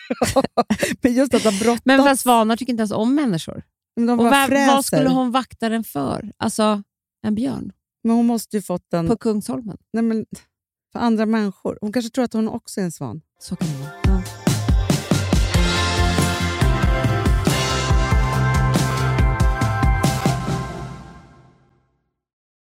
Men 1.03 1.15
just 1.15 1.35
att 1.35 1.45
ha 1.45 1.51
brottats. 1.51 1.83
Men 1.85 2.03
för 2.03 2.15
svanar 2.15 2.57
tycker 2.57 2.73
inte 2.73 2.81
ens 2.81 2.93
om 2.93 3.15
människor. 3.15 3.63
Men 3.97 4.07
de 4.07 4.21
Och 4.21 4.29
fräser. 4.29 4.67
vad 4.75 4.85
skulle 4.85 5.09
hon 5.09 5.31
vakta 5.31 5.69
den 5.69 5.85
för? 5.85 6.33
Alltså, 6.37 6.83
en 7.27 7.35
björn 7.35 7.73
Men 8.05 8.17
hon 8.17 8.27
måste 8.27 8.57
ju 8.57 8.63
fått 8.63 8.91
den 8.91 9.07
på 9.09 9.17
Kungsholmen. 9.17 9.77
nej, 9.93 10.03
men, 10.05 10.27
för 10.93 10.99
andra 10.99 11.27
människor. 11.27 11.79
Hon 11.81 11.93
kanske 11.93 12.11
tror 12.11 12.25
att 12.25 12.33
hon 12.33 12.49
också 12.49 12.81
är 12.81 12.85
en 12.85 12.93
svan. 12.93 13.21
Så 13.41 13.57
kan 13.57 13.69
det 13.69 13.79
vara. 13.79 13.91
Ja. 14.05 14.50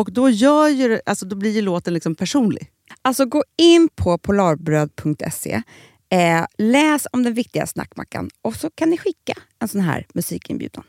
Och 0.00 0.12
då, 0.12 0.30
gör 0.30 0.68
ju, 0.68 1.00
alltså, 1.06 1.26
då 1.26 1.36
blir 1.36 1.50
ju 1.50 1.60
låten 1.62 1.94
liksom 1.94 2.14
personlig. 2.14 2.70
Alltså 3.02 3.24
gå 3.26 3.44
in 3.56 3.88
på 3.94 4.18
polarbröd.se, 4.18 5.62
eh, 6.10 6.44
läs 6.58 7.06
om 7.12 7.22
den 7.22 7.34
viktiga 7.34 7.66
snackmackan 7.66 8.30
och 8.42 8.56
så 8.56 8.70
kan 8.70 8.90
ni 8.90 8.98
skicka 8.98 9.32
en 9.58 9.68
sån 9.68 9.80
här 9.80 10.06
musikinbjudan. 10.14 10.84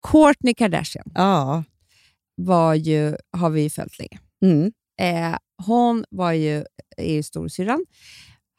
Kourtney 0.00 0.54
Kardashian 0.54 1.06
Ja. 1.14 1.64
var 2.34 2.74
ju, 2.74 3.16
har 3.32 3.50
vi 3.50 3.62
ju 3.62 3.70
följt 3.70 3.98
länge. 3.98 4.18
Mm. 4.42 4.72
Eh, 5.00 5.38
hon 5.56 6.04
var 6.10 6.32
ju, 6.32 6.64
är 6.96 7.14
ju 7.14 7.22
storasyrran, 7.22 7.86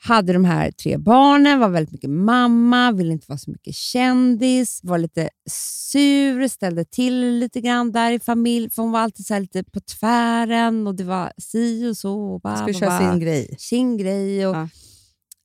hade 0.06 0.34
de 0.34 0.46
här 0.46 0.72
tre 0.72 0.98
barnen, 0.98 1.60
var 1.60 1.70
väldigt 1.70 1.92
mycket 1.94 2.10
mamma, 2.10 2.92
ville 2.92 3.12
inte 3.12 3.26
vara 3.30 3.38
så 3.38 3.52
mycket 3.52 3.76
kändis, 3.76 4.80
var 4.84 4.98
lite 4.98 5.30
sur, 5.50 6.48
ställde 6.48 6.86
till 6.86 7.40
lite 7.40 7.62
grann 7.62 7.92
där 7.92 8.12
i 8.12 8.20
familj, 8.20 8.70
för 8.70 8.82
hon 8.82 8.92
var 8.92 9.00
alltid 9.00 9.26
så 9.26 9.40
lite 9.40 9.64
på 9.64 9.80
tvären 9.80 10.88
och 10.88 10.96
det 10.96 11.04
var 11.04 11.34
si 11.38 11.88
och 11.90 11.98
så. 11.98 12.20
Och 12.20 12.42
ba, 12.42 12.66
ba, 12.66 12.74
köra 12.74 13.00
sin 13.00 13.20
grej. 13.20 13.56
sin 13.60 13.98
grej 13.98 14.48
och 14.48 14.56
Ja. 14.56 14.70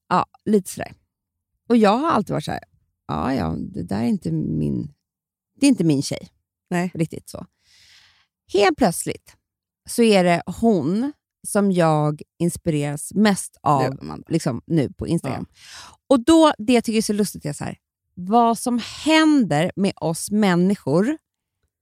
ja. 0.08 0.26
lite 0.44 0.70
sådär. 0.70 0.94
Och 1.68 1.76
jag 1.76 1.98
har 1.98 2.10
alltid 2.10 2.30
varit 2.32 2.44
så 2.44 2.50
här, 2.50 2.64
ja, 3.08 3.34
ja, 3.34 3.56
det 3.58 3.82
där 3.82 4.02
är 4.02 4.06
inte 4.06 4.32
min, 4.32 4.92
det 5.60 5.66
är 5.66 5.68
inte 5.68 5.84
min 5.84 6.02
tjej. 6.02 6.28
Nej. 6.70 6.90
Riktigt 6.94 7.28
så. 7.28 7.46
Helt 8.52 8.76
plötsligt 8.76 9.36
så 9.88 10.02
är 10.02 10.24
det 10.24 10.42
hon 10.46 11.12
som 11.46 11.72
jag 11.72 12.22
inspireras 12.38 13.14
mest 13.14 13.56
av 13.62 13.96
Amanda. 14.00 14.24
liksom, 14.28 14.62
nu 14.66 14.92
på 14.92 15.06
Instagram. 15.06 15.46
Och 16.08 16.24
då, 16.24 16.52
det 16.58 16.72
jag 16.72 16.84
tycker 16.84 16.98
är 16.98 17.02
så 17.02 17.12
lustigt 17.12 17.44
är 17.46 17.52
så 17.52 17.64
här, 17.64 17.76
vad 18.14 18.58
som 18.58 18.80
händer 19.04 19.72
med 19.76 19.92
oss 19.96 20.30
människor 20.30 21.18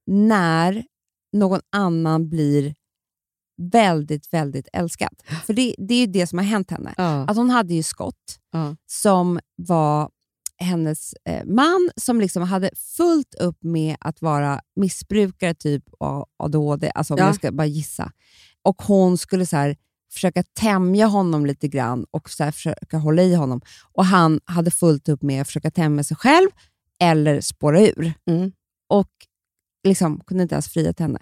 när 0.07 0.85
någon 1.33 1.59
annan 1.71 2.29
blir 2.29 2.75
väldigt, 3.71 4.33
väldigt 4.33 4.67
älskad. 4.73 5.09
För 5.45 5.53
det, 5.53 5.75
det 5.77 5.93
är 5.93 5.99
ju 5.99 6.05
det 6.07 6.27
som 6.27 6.39
har 6.39 6.45
hänt 6.45 6.71
henne. 6.71 6.93
Ja. 6.97 7.25
Att 7.27 7.37
hon 7.37 7.49
hade 7.49 7.73
ju 7.73 7.83
Scott 7.83 8.39
Ja. 8.51 8.75
som 8.85 9.39
var 9.55 10.09
hennes 10.59 11.13
eh, 11.25 11.45
man 11.45 11.89
som 11.95 12.21
liksom 12.21 12.43
hade 12.43 12.69
fullt 12.97 13.35
upp 13.35 13.63
med 13.63 13.97
att 13.99 14.21
vara 14.21 14.61
missbrukare 14.75 15.53
typ 15.53 15.83
av 15.99 16.25
ADHD, 16.37 16.91
alltså 16.95 17.13
om 17.13 17.17
Ja. 17.19 17.25
jag 17.25 17.35
ska 17.35 17.51
bara 17.51 17.67
gissa. 17.67 18.11
Och 18.67 18.81
hon 18.81 19.17
skulle 19.17 19.45
så 19.45 19.57
här, 19.57 19.75
försöka 20.13 20.43
tämja 20.43 21.07
honom 21.07 21.45
lite 21.45 21.67
grann 21.67 22.05
och 22.11 22.29
så 22.29 22.43
här, 22.43 22.51
försöka 22.51 22.97
hålla 22.97 23.21
i 23.23 23.33
honom. 23.33 23.61
Och 23.93 24.05
han 24.05 24.39
hade 24.45 24.71
fullt 24.71 25.09
upp 25.09 25.21
med 25.21 25.41
att 25.41 25.47
försöka 25.47 25.71
tämja 25.71 26.03
sig 26.03 26.17
själv 26.17 26.49
eller 26.99 27.41
spåra 27.41 27.81
ur. 27.81 28.13
Mm. 28.25 28.51
Och 28.87 29.11
liksom 29.83 30.19
kunde 30.19 30.43
inte 30.43 30.55
ens 30.55 30.67
fria 30.69 30.93
till 30.93 31.03
henne. 31.03 31.19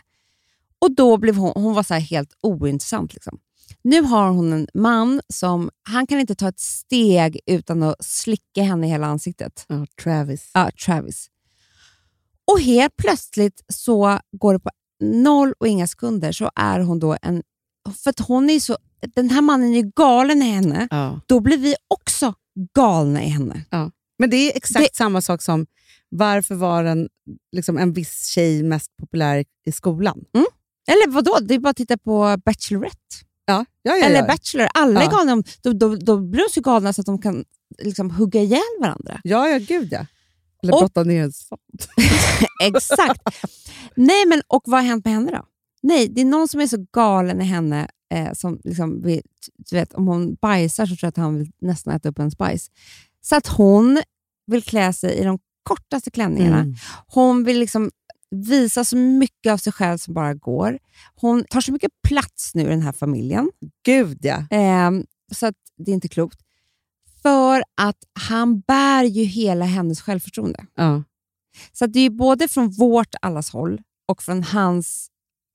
Och 0.80 0.96
då 0.96 1.18
blev 1.18 1.36
hon, 1.36 1.52
hon 1.56 1.74
var 1.74 1.84
så 1.84 1.94
här 1.94 2.02
helt 2.02 2.34
ointressant. 2.42 3.14
Liksom. 3.14 3.40
Nu 3.82 4.02
har 4.02 4.30
hon 4.30 4.54
en 4.54 4.68
man 4.74 5.22
som, 5.34 5.70
han 5.84 6.08
kan 6.08 6.20
inte 6.20 6.36
ta 6.36 6.48
ett 6.48 6.60
steg 6.60 7.40
utan 7.46 7.84
att 7.84 8.06
slicka 8.06 8.64
henne 8.64 8.88
i 8.88 8.90
hela 8.90 9.08
ansiktet. 9.08 9.66
Ja, 9.68 9.86
Travis. 10.04 10.52
Ja, 10.54 10.72
Travis. 10.86 11.28
Och 12.52 12.60
helt 12.62 12.96
plötsligt 12.98 13.64
så 13.68 14.20
går 14.32 14.54
det 14.54 14.60
på 14.60 14.70
noll 15.04 15.54
och 15.60 15.68
inga 15.68 15.88
sekunder 15.88 16.32
så 16.32 16.52
är 16.56 16.80
hon 16.80 17.00
då 17.00 17.18
en... 17.22 17.44
För 18.04 18.10
att 18.10 18.20
hon 18.20 18.50
är 18.50 18.60
så... 18.60 18.78
Den 19.16 19.30
här 19.30 19.42
mannen 19.42 19.74
är 19.76 19.82
galen 19.96 20.42
i 20.42 20.46
henne. 20.46 20.88
Ja. 20.92 21.20
Då 21.26 21.40
blir 21.40 21.58
vi 21.58 21.76
också 21.88 22.34
galna 22.76 23.24
i 23.24 23.28
henne. 23.28 23.66
Men 24.20 24.30
det 24.30 24.36
är 24.38 24.58
exakt 24.58 24.90
Det- 24.92 24.96
samma 24.96 25.22
sak 25.22 25.42
som 25.42 25.66
varför 26.10 26.56
var 26.56 26.84
en, 26.84 27.10
liksom 27.56 27.78
en 27.78 27.94
viss 27.94 28.26
tjej 28.28 28.64
mest 28.64 28.98
populär 28.98 29.46
i 29.66 29.72
skolan? 29.72 30.24
Eller 30.88 31.12
vadå? 31.12 31.38
Det 31.42 31.54
är 31.56 31.60
bara 31.60 31.70
att 31.70 31.78
titta 31.78 31.98
på 31.98 32.38
Bachelorette. 32.46 32.98
Ja, 33.46 33.66
ja, 33.82 33.96
ja, 33.98 34.06
Eller 34.06 34.20
ja. 34.20 34.26
Bachelor. 34.28 34.68
Alla 34.74 35.02
är 35.02 35.06
Ja. 35.06 35.12
galna. 35.12 35.44
Då, 35.62 35.74
då, 35.74 35.96
då 35.96 36.18
blir 36.18 36.44
de 36.44 36.50
så 36.54 36.62
galna 36.62 36.94
så 36.94 37.02
att 37.02 37.06
de 37.06 37.22
kan 37.22 37.46
liksom 37.84 38.12
hugga 38.12 38.42
ihjäl 38.42 38.62
varandra. 38.82 39.20
ja, 39.24 39.48
ja, 39.50 39.58
gud 39.58 39.88
ja. 39.92 40.06
Eller 40.66 40.74
Och- 40.74 40.80
brotta 40.80 41.04
ner 41.04 41.24
en 41.24 41.32
svamp. 41.32 41.62
Exakt. 42.64 43.22
Nej, 43.96 44.26
men 44.26 44.42
och 44.48 44.64
vad 44.66 44.80
har 44.80 44.88
hänt 44.88 45.06
med 45.06 45.14
henne 45.14 45.32
då? 45.32 45.46
Nej, 45.84 46.08
det 46.08 46.22
är 46.22 46.26
någon 46.26 46.48
som 46.48 46.60
är 46.62 46.68
så 46.68 46.86
galen 46.94 47.42
i 47.42 47.46
henne 47.46 47.88
eh, 48.14 48.34
som 48.34 48.60
liksom 48.64 49.02
du 49.58 49.76
vet, 49.76 49.94
om 49.94 50.08
hon 50.08 50.36
bajsar 50.42 50.86
så 50.86 50.96
tror 50.96 51.00
jag 51.02 51.10
att 51.10 51.18
han 51.18 51.38
vill 51.38 51.52
nästan 51.62 51.96
äta 51.96 52.10
upp 52.10 52.20
en 52.20 52.32
bajs. 52.38 52.72
Så 53.22 53.36
att 53.36 53.48
hon 53.48 54.02
vill 54.48 54.64
klä 54.64 54.94
sig 54.94 55.14
i 55.14 55.24
de 55.24 55.40
kortaste 55.64 56.12
klänningarna. 56.12 56.60
Mm. 56.60 56.76
Hon 57.08 57.44
vill 57.44 57.60
liksom 57.60 57.92
visa 58.32 58.84
så 58.84 58.98
mycket 58.98 59.52
av 59.52 59.58
sig 59.58 59.74
själv 59.74 59.98
som 59.98 60.14
bara 60.14 60.34
går. 60.34 60.80
Hon 61.16 61.44
tar 61.44 61.62
så 61.62 61.72
mycket 61.72 61.92
plats 62.08 62.56
nu 62.56 62.62
i 62.62 62.66
den 62.66 62.82
här 62.82 62.92
familjen. 62.92 63.52
Gud 63.86 64.18
ja. 64.22 64.46
Ehm, 64.50 65.06
så 65.32 65.46
att 65.46 65.56
det 65.78 65.92
är 65.92 65.96
inte 65.96 66.08
klokt. 66.08 66.40
För 67.26 67.64
att 67.78 67.98
han 68.20 68.60
bär 68.60 69.04
ju 69.04 69.24
hela 69.24 69.66
hennes 69.66 70.02
självförtroende. 70.02 70.66
ja. 70.76 71.04
Så 71.74 71.86
det 71.88 72.00
är 72.00 72.04
ju 72.04 72.10
både 72.10 72.48
från 72.48 72.70
vårt 72.72 73.16
allas 73.22 73.50
håll 73.50 73.82
och 74.08 74.24
från 74.24 74.44
hans 74.44 75.08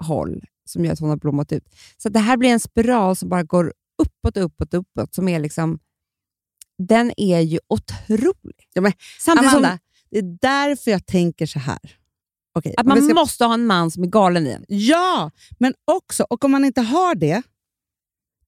håll 0.05 0.45
som 0.65 0.85
gör 0.85 0.93
att 0.93 1.01
hon 1.01 1.09
har 1.09 1.17
blommat 1.17 1.53
ut. 1.53 1.65
Så 1.97 2.09
det 2.09 2.19
här 2.19 2.37
blir 2.37 2.49
en 2.51 2.61
spiral 2.61 3.17
som 3.17 3.29
bara 3.29 3.43
går 3.43 3.73
uppåt, 4.03 4.37
uppåt, 4.37 4.75
uppåt. 4.75 5.15
Som 5.15 5.29
är 5.29 5.41
liksom, 5.41 5.79
den 6.79 7.13
är 7.17 7.41
ju 7.41 7.59
otrolig. 7.69 8.69
Ja, 8.75 8.81
men 8.81 8.93
Samtidigt 9.21 9.51
Amanda, 9.53 9.69
som 9.69 9.79
det 10.11 10.19
är 10.19 10.39
därför 10.41 10.91
jag 10.91 11.07
tänker 11.07 11.47
så 11.47 11.59
här. 11.59 11.97
Okej, 12.55 12.75
att 12.77 12.87
man 12.87 13.03
ska- 13.05 13.15
måste 13.15 13.45
ha 13.45 13.55
en 13.55 13.67
man 13.67 13.91
som 13.91 14.03
är 14.03 14.07
galen 14.09 14.47
i 14.47 14.51
en. 14.51 14.65
Ja, 14.69 15.31
men 15.59 15.75
också, 15.85 16.27
och 16.31 16.45
om 16.45 16.51
man 16.51 16.65
inte 16.65 16.81
har 16.81 17.15
det, 17.15 17.43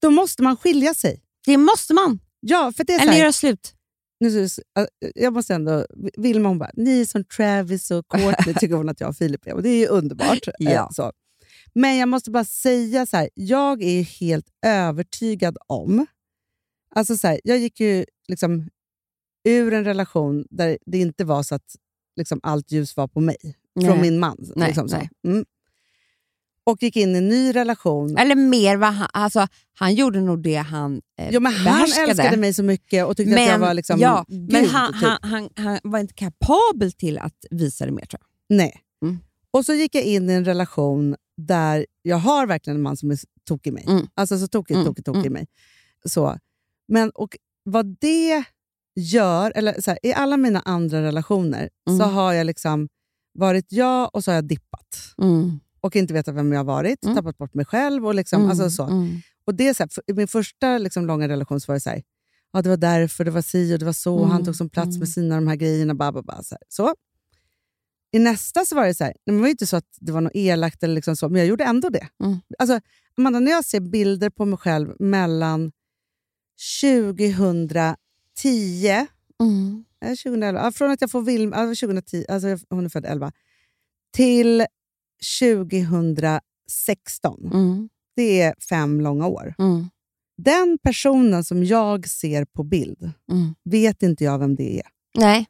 då 0.01 0.11
måste 0.11 0.43
man 0.43 0.57
skilja 0.57 0.95
sig. 0.95 1.23
Det 1.47 1.57
måste 1.57 1.95
man. 1.95 2.19
Ja, 2.47 2.73
för 2.77 2.85
det 2.85 2.93
är 2.93 2.99
så 2.99 3.09
Eller 3.09 3.19
göra 3.19 3.33
slut. 3.33 3.75
nu, 4.21 4.49
jag 5.15 5.33
måste 5.33 5.55
ändå, 5.55 5.87
Vilma 6.17 6.49
hon 6.49 6.59
bara, 6.59 6.71
ni 6.75 7.01
är 7.01 7.05
som 7.05 7.25
Travis 7.25 7.91
och 7.91 8.09
Courtney 8.09 8.55
tycker 8.61 8.75
hon 8.75 8.89
att 8.89 9.01
jag 9.01 9.09
och 9.09 9.17
Filip 9.17 9.47
är. 9.47 9.55
Och 9.55 9.63
det 9.63 9.69
är 9.69 9.79
ju 9.79 9.87
underbart. 9.87 10.49
eh, 10.49 10.53
Ja. 10.59 10.89
så. 10.93 11.13
Men 11.75 11.97
jag 11.97 12.09
måste 12.09 12.31
bara 12.31 12.45
säga 12.45 13.07
så 13.07 13.17
här, 13.17 13.29
jag 13.35 13.83
är 13.83 14.03
helt 14.03 14.47
övertygad 14.67 15.57
om... 15.67 16.07
Alltså 16.95 17.17
så 17.19 17.27
här, 17.29 17.41
jag 17.45 17.59
gick 17.59 17.81
ju 17.81 18.05
liksom 18.29 18.69
ur 19.45 19.73
en 19.73 19.85
relation 19.85 20.47
där 20.51 20.79
det 20.87 20.99
inte 20.99 21.25
var 21.25 21.43
så 21.43 21.55
att 21.55 21.77
liksom 22.17 22.41
allt 22.43 22.71
ljus 22.73 22.97
var 22.97 23.09
på 23.09 23.21
mig. 23.21 23.37
Nej. 23.75 23.87
Från 23.87 24.01
min 24.01 24.19
man. 24.19 24.37
Nej, 24.57 24.67
liksom 24.69 24.89
så. 24.89 24.97
Mm. 25.27 25.45
Och 26.65 26.83
gick 26.83 26.97
in 26.97 27.15
i 27.15 27.19
en 27.19 27.29
ny 27.29 27.53
relation. 27.55 28.17
Eller 28.19 28.35
mer, 28.35 28.77
vad 28.77 28.93
han, 28.95 29.09
alltså, 29.13 29.47
han 29.79 29.95
gjorde 29.95 30.21
nog 30.21 30.43
det 30.43 30.57
han 30.57 31.01
eh, 31.19 31.29
Jo, 31.31 31.41
men 31.41 31.53
han 31.53 31.65
behärskade. 31.65 32.11
älskade 32.11 32.37
mig 32.37 32.55
så 32.55 32.63
mycket 32.63 33.07
och 33.07 33.17
tyckte 33.17 33.35
att 33.43 33.49
jag 33.49 33.59
var 33.59 33.75
liksom 33.75 34.01
ja, 34.01 34.25
gud. 34.29 34.53
men 34.53 34.65
han, 34.67 34.93
typ. 34.93 35.03
han, 35.03 35.19
han, 35.23 35.49
han 35.57 35.79
var 35.83 35.99
inte 35.99 36.15
kapabel 36.15 36.93
till 36.93 37.19
att 37.19 37.45
visa 37.51 37.87
det 37.87 37.93
mer 37.93 38.05
tror 38.05 38.21
jag. 38.49 38.57
Nej. 38.57 38.73
Mm. 39.03 39.19
Och 39.51 39.65
så 39.67 39.75
gick 39.75 39.95
jag 39.95 40.05
in 40.05 40.31
i 40.31 40.33
en 40.33 40.45
relation 40.45 41.17
där 41.37 41.87
jag 42.03 42.17
har 42.17 42.47
verkligen 42.47 42.77
en 42.77 42.83
man 42.83 42.97
som 42.97 43.11
är 43.11 43.19
tokig 43.49 43.71
i 43.71 43.73
mig. 43.73 43.85
Mm. 43.89 44.07
Alltså 44.15 44.39
så 44.39 44.49
tokig, 44.49 44.75
Mm, 44.75 44.87
tokig, 44.87 45.05
tokig 45.05 45.19
i 45.25 45.27
mm. 45.27 45.33
mig. 45.33 45.47
Så. 46.09 46.39
Men 46.89 47.11
och 47.11 47.37
vad 47.65 47.97
det 48.01 48.45
gör, 49.01 49.53
eller 49.55 49.81
så 49.81 49.91
här, 49.91 49.99
i 50.03 50.13
alla 50.15 50.37
mina 50.37 50.61
andra 50.61 51.03
relationer 51.03 51.69
så 51.87 51.93
Mm. 52.05 52.15
har 52.15 52.33
jag 52.33 52.47
liksom 52.47 52.89
varit 53.39 53.67
jag 53.73 54.11
och 54.15 54.25
så 54.25 54.31
har 54.31 54.35
jag 54.37 54.45
dippat. 54.45 55.15
Och 55.83 55.97
inte 55.97 56.15
vetat 56.15 56.35
vem 56.35 56.53
jag 56.53 56.59
har 56.59 56.65
varit, 56.65 57.05
Mm. 57.05 57.17
tappat 57.17 57.39
bort 57.39 57.55
mig 57.55 57.65
själv. 57.65 58.07
Och 58.07 58.15
liksom, 58.15 58.51
alltså 58.51 58.71
så. 58.71 58.85
Mm. 58.87 59.21
Och 59.45 59.55
det 59.55 59.69
är 59.69 59.75
så 59.75 59.83
här, 59.83 59.91
min 60.15 60.29
första 60.29 60.79
liksom, 60.79 61.07
långa 61.07 61.29
relation 61.29 61.61
så 61.61 61.73
var 61.73 61.77
det 61.77 61.81
så 61.81 61.91
här, 61.91 62.03
ja, 62.53 62.63
det 62.63 62.69
var 62.69 62.77
därför, 62.77 63.25
det 63.25 63.31
var 63.31 63.43
si 63.43 63.75
och 63.75 63.79
det 63.79 63.85
var 63.85 63.93
så, 63.93 64.19
Mm, 64.19 64.31
han 64.31 64.45
tog 64.45 64.57
som 64.57 64.69
plats 64.69 64.89
mm. 64.89 64.99
med 64.99 65.09
sina 65.09 65.35
de 65.35 65.49
här 65.49 65.57
grejerna. 65.57 65.95
Ba, 65.95 66.13
ba, 66.13 66.23
ba, 66.23 66.43
så, 66.43 66.57
så. 66.69 66.95
I 68.15 68.19
nästa 68.19 68.65
så 68.65 68.75
var 68.77 68.87
det 68.87 68.95
så 68.95 69.05
här, 69.05 69.15
det 69.27 69.33
var 69.33 69.49
inte 69.49 69.67
så 69.67 69.77
att 69.77 69.85
det 70.01 70.13
var 70.13 70.21
något 70.21 70.33
elakt, 70.35 70.83
eller 70.83 70.95
liksom 70.95 71.17
så, 71.17 71.29
men 71.29 71.39
jag 71.39 71.47
gjorde 71.49 71.65
ändå 71.65 71.89
det. 71.89 72.09
Mm. 72.25 72.39
Alltså, 72.59 72.81
Amanda, 73.17 73.41
när 73.41 73.51
jag 73.53 73.65
ser 73.65 73.81
bilder 73.81 74.31
på 74.31 74.45
mig 74.45 74.59
själv 74.59 74.95
mellan 74.99 75.73
2010 76.81 79.07
Mm. 79.41 79.85
eh, 80.05 80.15
2011, 80.15 80.73
från 80.73 80.91
att 80.91 81.01
jag 81.01 81.11
får 81.11 81.23
Vilma, 81.23 81.57
ja, 81.57 81.63
2010, 81.75 82.25
alltså 82.29 82.47
hon 82.71 82.85
är 82.85 82.89
född 82.89 83.07
11, 83.07 83.33
till 84.13 84.67
2016. 85.41 87.51
Mm. 87.53 87.89
Det 88.17 88.41
är 88.41 88.55
fem 88.69 89.01
långa 89.01 89.27
år. 89.27 89.55
Mm. 89.59 89.89
Den 90.37 90.79
personen 90.83 91.45
som 91.45 91.65
jag 91.65 92.09
ser 92.09 92.45
på 92.45 92.63
bild 92.65 93.11
Mm. 93.33 93.55
vet 93.65 94.03
inte 94.03 94.25
jag 94.25 94.39
vem 94.39 94.55
det 94.55 94.79
är. 94.79 94.87
Nej, 95.19 95.47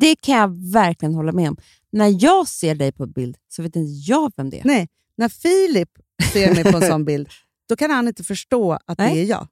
det 0.00 0.16
kan 0.16 0.34
jag 0.34 0.72
verkligen 0.72 1.14
hålla 1.14 1.32
med 1.32 1.48
om. 1.48 1.56
När 1.92 2.24
jag 2.24 2.48
ser 2.48 2.74
dig 2.74 2.92
på 2.92 3.06
bild 3.06 3.36
så 3.48 3.62
vet 3.62 3.76
inte 3.76 4.10
jag 4.10 4.32
vem 4.36 4.50
det 4.50 4.60
är. 4.60 4.64
Nej, 4.64 4.88
när 5.16 5.28
Filip 5.28 5.88
ser 6.32 6.54
mig 6.54 6.64
på 6.72 6.76
en 6.76 6.88
sån 6.88 7.04
bild, 7.04 7.28
då 7.68 7.76
kan 7.76 7.90
han 7.90 8.08
inte 8.08 8.24
förstå 8.24 8.78
att 8.86 8.98
Nej. 8.98 9.14
det 9.14 9.20
är 9.20 9.24
jag. 9.24 9.48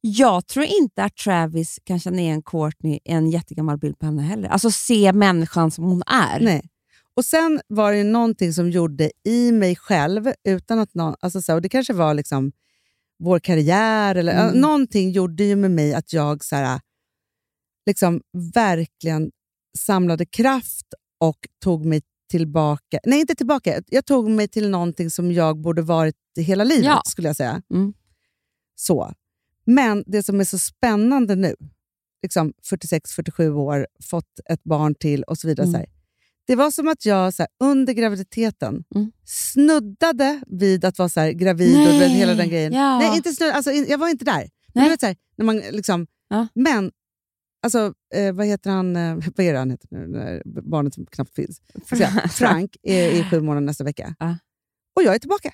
Jag 0.00 0.46
tror 0.46 0.64
inte 0.64 1.04
att 1.04 1.16
Travis 1.16 1.78
kan 1.84 2.00
känna 2.00 2.18
igen 2.20 2.42
Courtney 2.42 2.98
en 3.04 3.30
jättegammal 3.30 3.78
bild 3.78 3.98
på 3.98 4.06
henne 4.06 4.22
heller. 4.22 4.48
Alltså 4.48 4.70
se 4.70 5.12
människan 5.12 5.70
som 5.70 5.84
hon 5.84 6.02
är. 6.06 6.40
Nej. 6.40 6.68
Och 7.18 7.24
Sen 7.24 7.60
var 7.68 7.92
det 7.92 8.04
någonting 8.04 8.52
som 8.52 8.70
gjorde 8.70 9.10
i 9.24 9.52
mig 9.52 9.76
själv, 9.76 10.32
utan 10.44 10.78
att 10.78 10.94
någon, 10.94 11.14
alltså 11.20 11.42
så, 11.42 11.54
och 11.54 11.62
det 11.62 11.68
kanske 11.68 11.92
var 11.92 12.14
liksom 12.14 12.52
vår 13.18 13.38
karriär, 13.38 14.14
eller 14.14 14.48
Mm. 14.48 14.60
någonting 14.60 15.10
gjorde 15.10 15.44
ju 15.44 15.56
med 15.56 15.70
mig 15.70 15.94
att 15.94 16.12
jag 16.12 16.44
så 16.44 16.56
här, 16.56 16.80
liksom 17.86 18.20
verkligen 18.54 19.30
samlade 19.78 20.26
kraft 20.26 20.86
och 21.20 21.38
tog 21.62 21.84
mig 21.84 22.02
tillbaka. 22.30 22.98
Nej, 23.04 23.20
inte 23.20 23.34
tillbaka. 23.34 23.82
Jag 23.86 24.04
tog 24.06 24.30
mig 24.30 24.48
till 24.48 24.70
någonting 24.70 25.10
som 25.10 25.32
jag 25.32 25.60
borde 25.60 25.82
varit 25.82 26.16
hela 26.36 26.64
livet, 26.64 26.84
Ja. 26.84 27.02
skulle 27.06 27.28
jag 27.28 27.36
säga. 27.36 27.62
Mm. 27.74 27.94
Så. 28.74 29.12
Men 29.66 30.04
det 30.06 30.22
som 30.22 30.40
är 30.40 30.44
så 30.44 30.58
spännande 30.58 31.34
nu, 31.36 31.54
liksom 32.22 32.52
46-47 32.70 33.48
år, 33.50 33.86
fått 34.02 34.40
ett 34.50 34.64
barn 34.64 34.94
till 34.94 35.22
och 35.22 35.38
så 35.38 35.48
vidare. 35.48 35.64
Mm. 35.66 35.72
Så 35.72 35.78
här, 35.78 35.97
det 36.48 36.56
var 36.56 36.70
som 36.70 36.88
att 36.88 37.06
jag 37.06 37.34
så 37.34 37.42
här, 37.42 37.48
under 37.64 37.92
graviditeten 37.92 38.84
Mm. 38.94 39.12
snuddade 39.26 40.40
vid 40.46 40.84
att 40.84 40.98
vara 40.98 41.08
så 41.08 41.20
här, 41.20 41.30
gravid 41.32 41.78
och 41.86 41.92
du 41.92 41.98
vet, 41.98 42.10
hela 42.10 42.34
den 42.34 42.48
grejen. 42.48 42.72
Ja. 42.72 42.98
Nej, 42.98 43.16
inte 43.16 43.32
snudd, 43.32 43.50
alltså, 43.50 43.70
jag 43.72 43.98
var 43.98 44.08
inte 44.08 44.24
där. 44.24 44.48
Men, 44.74 44.82
Nej. 44.82 44.88
vet, 44.90 45.00
så 45.00 45.06
här, 45.06 45.16
när 45.36 45.44
man, 45.44 45.56
liksom, 45.58 46.06
Ja. 46.28 46.46
men 46.54 46.90
alltså, 47.62 47.92
eh, 48.14 48.32
vad 48.32 48.46
heter 48.46 48.70
han, 48.70 48.96
eh, 48.96 49.14
vad 49.36 49.46
är 49.46 49.52
det 49.52 49.58
han 49.58 49.70
heter 49.70 49.88
nu, 49.90 50.06
där 50.06 50.42
barnet 50.70 50.94
som 50.94 51.06
knappt 51.06 51.34
finns? 51.34 51.60
Säga, 51.88 52.28
Frank 52.32 52.76
är 52.82 53.10
i 53.10 53.24
sju 53.30 53.40
månader 53.40 53.66
nästa 53.66 53.84
vecka. 53.84 54.14
Ja. 54.18 54.36
Och 54.96 55.02
jag 55.02 55.14
är 55.14 55.18
tillbaka. 55.18 55.52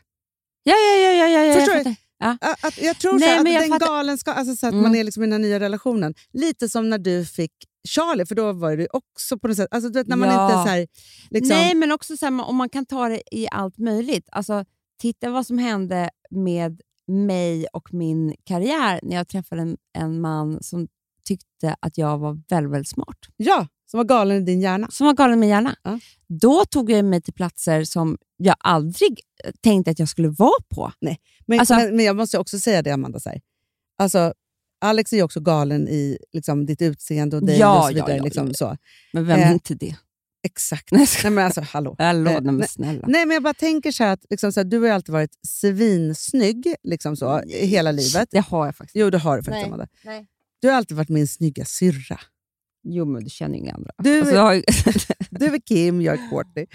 Ja, 0.62 0.74
ja, 0.74 0.96
ja. 1.12 1.26
ja, 1.28 1.44
ja, 1.44 1.54
Förstår 1.54 1.74
jag 1.74 1.85
du? 1.85 1.94
Ja. 2.18 2.38
Att, 2.40 2.64
att, 2.64 2.83
jag 2.83 2.98
tror 2.98 3.18
Nej, 3.18 3.37
så 3.38 3.42
men 3.42 3.52
jag 3.52 3.62
att 3.62 3.70
den 3.70 3.78
fattar. 3.80 3.87
galenskap, 3.94 4.37
alltså 4.37 4.57
så 4.57 4.66
att 4.66 4.72
Mm. 4.72 4.83
man 4.83 4.94
är 4.94 5.04
liksom 5.04 5.22
i 5.22 5.26
den 5.26 5.42
nya 5.42 5.61
relationen. 5.61 6.14
Lite 6.33 6.68
som 6.68 6.90
när 6.90 6.98
du 6.98 7.24
fick 7.26 7.52
Charlie, 7.88 8.26
för 8.26 8.34
då 8.34 8.52
var 8.52 8.76
det 8.76 8.86
också 8.90 9.38
på 9.38 9.48
något 9.48 9.56
sätt... 9.56 9.68
Alltså, 9.70 9.88
du 9.90 9.98
vet, 9.98 10.06
när 10.08 10.16
man 10.16 10.28
Ja. 10.28 10.44
inte 10.44 10.54
så 10.62 10.68
här, 10.68 10.86
liksom, 11.30 11.56
Nej, 11.56 11.74
men 11.74 11.92
också 11.92 12.16
så 12.16 12.26
här, 12.26 12.44
om 12.48 12.56
man 12.56 12.68
kan 12.68 12.86
ta 12.86 13.08
det 13.08 13.22
i 13.30 13.48
allt 13.50 13.78
möjligt. 13.78 14.28
Alltså, 14.32 14.64
titta 15.00 15.30
vad 15.30 15.46
som 15.46 15.58
hände 15.58 16.10
med 16.30 16.80
mig 17.06 17.66
och 17.72 17.94
min 17.94 18.34
karriär 18.44 19.00
när 19.02 19.16
jag 19.16 19.28
träffade 19.28 19.62
en, 19.62 19.76
en 19.98 20.20
man 20.20 20.62
som 20.62 20.88
tyckte 21.24 21.76
att 21.80 21.98
jag 21.98 22.18
var 22.18 22.40
väldigt, 22.48 22.72
väldigt 22.72 22.88
smart. 22.88 23.16
Ja, 23.36 23.66
som 23.90 23.98
var 23.98 24.04
galen 24.04 24.36
i 24.36 24.40
din 24.40 24.60
hjärna. 24.60 24.88
Som 24.90 25.06
var 25.06 25.14
galen 25.14 25.40
med 25.40 25.48
hjärna. 25.48 25.76
Ja. 25.82 25.98
Då 26.28 26.64
tog 26.64 26.90
jag 26.90 27.04
mig 27.04 27.22
till 27.22 27.34
platser 27.34 27.84
som 27.84 28.18
jag 28.36 28.56
aldrig 28.58 29.20
tänkte 29.60 29.90
att 29.90 29.98
jag 29.98 30.08
skulle 30.08 30.28
vara 30.28 30.62
på. 30.68 30.92
Men, 31.46 31.60
Alltså- 31.60 31.74
men, 31.74 31.96
men 31.96 32.04
jag 32.04 32.16
måste 32.16 32.38
också 32.38 32.58
säga 32.58 32.82
det, 32.82 32.90
Amanda. 32.90 33.20
Så 33.20 33.28
här. 33.28 33.40
Alltså, 33.98 34.34
Alex 34.84 35.12
är 35.12 35.16
ju 35.16 35.22
också 35.22 35.40
galen 35.40 35.88
i 35.88 36.18
liksom, 36.32 36.66
ditt 36.66 36.82
utseende 36.82 37.36
och 37.36 37.46
dig 37.46 37.58
Ja, 37.58 37.78
och 37.78 37.84
så 37.84 37.90
ja, 37.90 37.94
vidare. 37.94 38.16
ja, 38.16 38.22
liksom, 38.24 38.46
ja, 38.46 38.52
ja. 38.60 38.70
Så. 38.70 38.76
Men 39.12 39.26
vem 39.26 39.38
Eh, 39.40 39.48
är 39.48 39.52
inte 39.52 39.74
det? 39.74 39.96
Exakt. 40.46 40.90
Nej. 40.92 41.06
Nej, 41.22 41.32
men 41.32 41.44
alltså, 41.44 41.60
hallå. 41.60 41.96
Hallå, 41.98 42.30
Eh, 42.30 42.34
nej, 42.34 42.42
men 42.42 42.56
nej. 42.56 42.68
snälla. 42.68 43.06
Nej, 43.08 43.26
men 43.26 43.34
jag 43.34 43.42
bara 43.42 43.54
tänker 43.54 43.92
så 43.92 44.04
här 44.04 44.12
att 44.12 44.24
liksom, 44.30 44.52
så 44.52 44.60
här, 44.60 44.64
du 44.64 44.78
har 44.78 44.86
ju 44.86 44.92
alltid 44.92 45.12
varit 45.12 45.34
svinsnygg 45.88 46.74
liksom 46.82 47.16
så, 47.16 47.42
i 47.46 47.66
hela 47.66 47.92
livet. 47.92 48.28
Det 48.30 48.38
har 48.40 48.66
jag 48.66 48.76
faktiskt. 48.76 48.96
Jo, 48.96 49.10
det 49.10 49.18
har 49.18 49.36
du 49.36 49.42
faktiskt, 49.42 49.54
Nej. 49.56 49.64
Amanda. 49.64 49.86
Nej. 50.04 50.26
Du 50.60 50.68
har 50.68 50.74
alltid 50.76 50.96
varit 50.96 51.08
min 51.08 51.28
snygga 51.28 51.64
syrra. 51.64 52.20
Jo, 52.82 53.04
men 53.04 53.24
du 53.24 53.30
känner 53.30 53.54
ju 53.54 53.60
inga 53.60 53.74
andra. 53.74 53.90
Du- 53.98 54.18
Alltså, 54.18 54.34
jag 54.34 54.42
har. 54.42 54.62
Du 55.30 55.46
är 55.46 55.58
Kim, 55.58 56.02
jag 56.02 56.14
är 56.14 56.30
Courtney. 56.30 56.66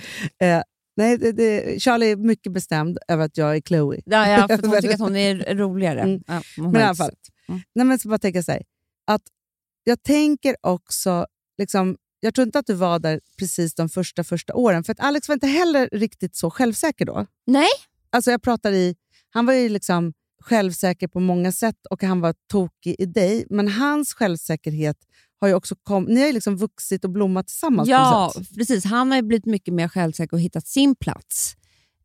Eh, 0.42 0.62
nej, 0.98 1.18
det, 1.18 1.32
det, 1.32 1.80
Charlie 1.82 2.12
är 2.12 2.16
mycket 2.16 2.52
bestämd 2.54 2.98
över 3.08 3.26
att 3.26 3.38
jag 3.38 3.56
är 3.56 3.62
Chloe. 3.62 4.02
ja, 4.06 4.30
ja, 4.30 4.48
för 4.48 4.68
hon 4.68 4.72
tycker 4.82 4.94
att 4.94 5.00
hon 5.00 5.16
är 5.16 5.56
roligare. 5.56 6.02
Mm. 6.02 6.22
Ja, 6.28 6.42
hon 6.58 6.72
Men 6.72 6.82
i 6.82 6.84
alla 6.84 6.96
fall. 6.96 7.12
Mm. 7.50 7.62
Nej, 7.76 7.86
men 7.86 8.00
så 8.00 8.10
bara 8.10 8.20
tänka 8.20 8.44
så 8.44 8.52
här, 8.52 8.64
att 9.08 9.22
jag 9.84 10.04
tänker 10.04 10.56
också, 10.62 11.26
liksom, 11.58 11.98
jag 12.20 12.36
tror 12.36 12.48
inte 12.48 12.60
att 12.60 12.68
du 12.68 12.74
var 12.74 13.00
där 13.00 13.22
precis 13.38 13.76
de 13.76 13.90
första 13.90 14.24
första 14.24 14.54
åren, 14.54 14.84
för 14.84 14.92
att 14.92 15.00
Alex 15.00 15.28
var 15.28 15.34
inte 15.34 15.48
heller 15.48 15.90
riktigt 15.92 16.36
så 16.36 16.50
självsäker 16.50 17.06
då. 17.06 17.26
Nej. 17.48 17.70
Alltså 18.10 18.32
jag 18.32 18.42
pratar 18.42 18.72
i, 18.72 18.96
han 19.30 19.46
var 19.46 19.54
ju 19.54 19.70
liksom 19.70 20.14
självsäker 20.42 21.08
på 21.08 21.20
många 21.20 21.52
sätt 21.52 21.86
och 21.90 22.04
han 22.04 22.22
var 22.22 22.36
tokig 22.52 22.96
i 23.00 23.06
dig, 23.06 23.46
men 23.50 23.68
hans 23.68 24.14
självsäkerhet 24.14 24.98
har 25.42 25.48
ju 25.48 25.54
också 25.54 25.76
kom, 25.84 26.04
ni 26.04 26.20
har 26.20 26.28
ju 26.28 26.34
liksom 26.34 26.58
vuxit 26.58 27.04
och 27.04 27.10
blommat 27.10 27.48
tillsammans 27.48 27.90
Ja, 27.90 28.34
precis. 28.56 28.86
Han 28.86 29.12
har 29.12 29.22
blivit 29.22 29.46
mycket 29.46 29.74
mer 29.74 29.88
självsäker 29.88 30.34
och 30.34 30.42
hittat 30.42 30.68
sin 30.68 30.96
plats 30.96 31.56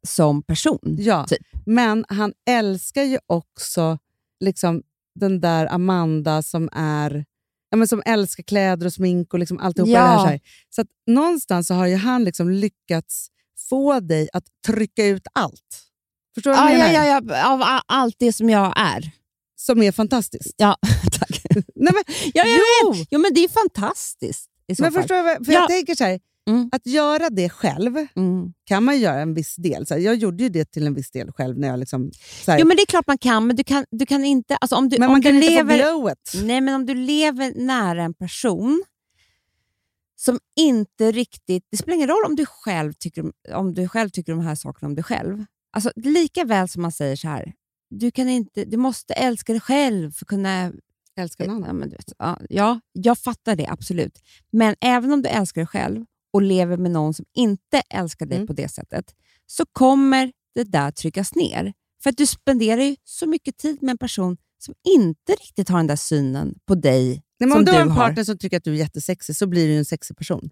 som 0.07 0.43
person. 0.43 0.97
Ja, 0.99 1.27
typ. 1.27 1.39
men 1.67 2.05
han 2.09 2.33
älskar 2.47 3.03
ju 3.03 3.19
också 3.27 3.99
liksom 4.41 4.83
den 5.15 5.41
där 5.41 5.73
Amanda 5.73 6.43
som 6.43 6.69
är 6.73 7.25
ja, 7.71 7.77
men 7.77 7.89
som 7.89 8.03
älskar 8.07 8.43
kläder 8.43 8.87
och 8.87 8.93
smink 8.93 9.33
och 9.35 9.39
liksom 9.39 9.59
alltihopa 9.59 9.91
Ja. 9.91 10.01
det 10.01 10.09
här. 10.09 10.19
Så, 10.19 10.27
här. 10.27 10.41
så 10.71 10.81
att 10.81 10.89
någonstans 11.07 11.67
så 11.67 11.75
har 11.75 11.87
ju 11.87 11.97
han 11.97 12.25
liksom 12.25 12.51
lyckats 12.51 13.29
få 13.69 14.01
dig 14.01 14.29
att 14.33 14.45
trycka 14.67 15.07
ut 15.07 15.27
allt. 15.33 15.61
Förstår 16.35 16.51
du 16.51 16.57
vad 16.57 16.67
Ja, 16.67 16.71
jag 16.73 16.81
ja, 16.95 17.03
menar? 17.03 17.07
ja, 17.07 17.37
ja, 17.37 17.53
av 17.53 17.81
allt 17.87 18.17
det 18.19 18.33
som 18.33 18.51
jag 18.51 18.73
är. 18.77 19.11
Som 19.57 19.83
är 19.83 19.93
fantastiskt. 19.93 20.55
Ja, 20.57 20.77
tack. 21.21 21.43
Nej, 21.55 21.93
men, 21.95 22.03
Ja, 22.35 22.45
jag 22.47 22.59
jo! 22.83 22.93
vet. 22.93 23.09
Jo, 23.11 23.21
men 23.21 23.35
det 23.35 23.45
är 23.45 23.49
fantastiskt 23.49 24.51
Men 24.69 24.77
fall. 24.77 24.93
förstår 24.93 25.15
du, 25.17 25.23
vad- 25.23 25.47
för 25.47 25.53
Ja. 25.53 25.61
jag 25.61 25.69
tänker 25.69 25.95
så 25.95 26.05
här, 26.05 26.21
Mm. 26.47 26.69
att 26.73 26.87
göra 26.87 27.31
det 27.31 27.49
själv 27.49 27.97
Mm. 28.17 28.53
kan 28.65 28.85
man 28.85 29.01
göra 29.01 29.21
en 29.21 29.35
viss 29.35 29.57
del. 29.57 29.87
Så 29.87 29.95
här, 29.95 30.01
jag 30.01 30.17
gjorde 30.17 30.43
ju 30.43 30.49
det 30.49 30.65
till 30.65 30.87
en 30.87 30.95
viss 30.95 31.11
del 31.11 31.33
själv. 31.33 31.59
när 31.59 31.69
jag 31.69 31.79
liksom, 31.79 32.11
så 32.45 32.51
här, 32.51 32.59
Jo, 32.59 32.67
men 32.67 32.77
det 32.77 32.83
är 32.83 32.87
klart 32.87 33.07
man 33.07 33.19
kan, 33.19 33.47
men 33.47 33.57
du 33.57 33.65
kan, 33.65 33.85
du 33.91 34.07
kan 34.07 34.25
inte... 34.25 34.57
Alltså, 34.57 34.77
om 34.77 34.89
du, 34.89 34.99
men 34.99 35.09
om 35.09 35.13
man 35.13 35.21
du 35.21 35.29
kan 35.29 35.37
inte 35.37 35.49
lever, 35.51 35.79
få 35.79 35.91
glowet. 35.91 36.33
Nej, 36.45 36.61
men 36.61 36.75
om 36.75 36.87
du 36.87 36.95
lever 36.95 37.53
nära 37.57 38.03
en 38.03 38.15
person 38.15 38.85
som 40.17 40.39
inte 40.57 41.13
riktigt... 41.13 41.67
Det 41.71 41.77
spelar 41.77 41.95
ingen 41.97 42.09
roll 42.09 42.25
om 42.27 42.37
du 42.37 42.47
själv 42.47 42.93
tycker 42.93 43.33
om, 43.55 43.75
du 43.75 43.89
själv 43.89 44.11
tycker 44.11 44.33
de 44.33 44.41
här 44.41 44.55
sakerna 44.55 44.89
om 44.89 44.95
dig 44.95 45.05
själv. 45.05 45.45
Alltså, 45.73 45.93
lika 45.97 46.45
väl 46.45 46.69
som 46.69 46.83
man 46.83 46.93
säger 46.93 47.17
så 47.17 47.29
här, 47.29 47.53
du, 47.91 48.11
kan 48.11 48.29
inte, 48.29 48.65
du 48.65 48.77
måste 48.77 49.15
älska 49.15 49.53
dig 49.53 49.61
själv 49.61 50.13
för 50.13 50.25
att 50.25 50.29
kunna... 50.29 50.73
Älskar 51.17 51.47
någon 51.47 51.65
annan. 51.65 51.93
ja, 52.19 52.39
ja, 52.49 52.81
jag 52.93 53.19
fattar 53.19 53.57
det 53.57 53.67
absolut. 53.67 54.19
Men 54.51 54.75
även 54.81 55.13
om 55.13 55.23
du 55.23 55.29
älskar 55.29 55.61
dig 55.61 55.67
själv 55.67 56.05
och 56.35 56.43
lever 56.43 56.77
med 56.77 56.91
någon 56.91 57.15
som 57.15 57.25
inte 57.35 57.83
älskar 57.91 58.27
dig 58.27 58.37
Mm. 58.37 58.47
på 58.47 58.53
det 58.53 58.69
sättet, 58.69 59.15
så 59.47 59.65
kommer 59.73 60.33
det 60.55 60.65
där 60.65 60.91
tryckas 60.91 61.35
ner. 61.35 61.73
För 62.03 62.11
att 62.11 62.17
du 62.17 62.27
spenderar 62.27 62.83
ju 62.83 62.97
så 63.05 63.27
mycket 63.27 63.57
tid 63.57 63.83
med 63.83 63.91
en 63.91 63.99
person 63.99 64.37
som 64.59 64.75
inte 64.97 65.33
riktigt 65.33 65.69
har 65.69 65.77
den 65.77 65.87
där 65.87 65.97
synen 65.97 66.55
på 66.67 66.75
dig 66.75 67.23
Nej, 67.39 67.49
men 67.49 67.59
om 67.59 67.65
du 67.65 67.73
har 67.73 67.81
en 67.81 67.91
har. 67.91 68.07
partner 68.07 68.25
som 68.25 68.39
tycker 68.39 68.57
att 68.57 68.65
du 68.65 68.73
är 68.73 68.77
jättesexig 68.79 69.37
så 69.37 69.47
blir 69.47 69.69
du 69.69 69.77
en 69.77 69.85
sexig 69.85 70.17
person. 70.17 70.51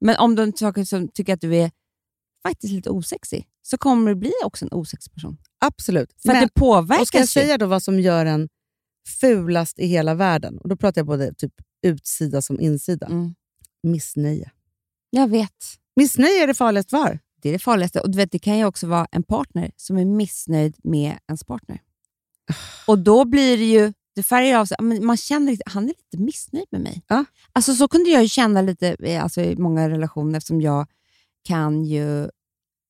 Men 0.00 0.16
om 0.16 0.34
du 0.34 0.42
har 0.42 0.78
en 0.78 0.86
som 0.86 1.08
tycker 1.08 1.34
att 1.34 1.40
du 1.40 1.56
är 1.56 1.70
faktiskt 2.42 2.72
lite 2.72 2.90
osexig 2.90 3.46
så 3.62 3.78
kommer 3.78 4.10
du 4.10 4.14
bli 4.14 4.32
också 4.44 4.64
en 4.64 4.72
osexig 4.72 5.12
person. 5.14 5.36
Absolut. 5.64 6.12
För 6.22 6.28
Men, 6.28 6.42
det 6.42 6.48
påverkas 6.54 7.00
och 7.02 7.08
ska 7.08 7.18
jag 7.18 7.28
säga 7.28 7.58
då 7.58 7.66
vad 7.66 7.82
som 7.82 8.00
gör 8.00 8.26
en 8.26 8.48
fulast 9.20 9.78
i 9.78 9.86
hela 9.86 10.14
världen? 10.14 10.58
Och 10.58 10.68
Då 10.68 10.76
pratar 10.76 10.98
jag 10.98 11.06
både 11.06 11.34
typ 11.34 11.52
utsida 11.86 12.42
som 12.42 12.60
insida. 12.60 13.06
Mm. 13.06 13.34
Missnöje. 13.82 14.50
Jag 15.14 15.28
vet. 15.28 15.50
Missnöje 15.96 16.42
är 16.42 16.46
det 16.46 16.54
farligaste 16.54 16.94
var. 16.96 17.18
Det 17.42 17.48
är 17.48 17.52
det 17.52 17.58
farligaste. 17.58 18.00
Och 18.00 18.10
du 18.10 18.16
vet, 18.16 18.30
Det 18.32 18.38
kan 18.38 18.58
ju 18.58 18.64
också 18.64 18.86
vara 18.86 19.06
en 19.10 19.22
partner 19.22 19.70
som 19.76 19.96
är 19.98 20.04
missnöjd 20.04 20.76
med 20.84 21.18
ens 21.28 21.44
partner. 21.44 21.80
Och 22.86 22.98
då 22.98 23.24
blir 23.24 23.56
det 23.56 23.64
ju, 23.64 23.92
det 24.14 24.22
färgar 24.22 24.58
av 24.58 24.66
sig. 24.66 24.76
Man 24.80 25.16
känner 25.16 25.52
att 25.52 25.58
han 25.66 25.84
är 25.84 25.88
lite 25.88 26.18
missnöjd 26.18 26.66
med 26.70 26.80
mig. 26.80 27.02
Ja. 27.08 27.24
Alltså, 27.52 27.74
så 27.74 27.88
kunde 27.88 28.10
jag 28.10 28.22
ju 28.22 28.28
känna 28.28 28.62
lite 28.62 28.96
eh, 29.02 29.22
alltså, 29.22 29.40
i 29.40 29.56
många 29.56 29.88
relationer 29.88 30.38
eftersom 30.38 30.60
jag 30.60 30.86
kan 31.48 31.84
ju 31.84 32.28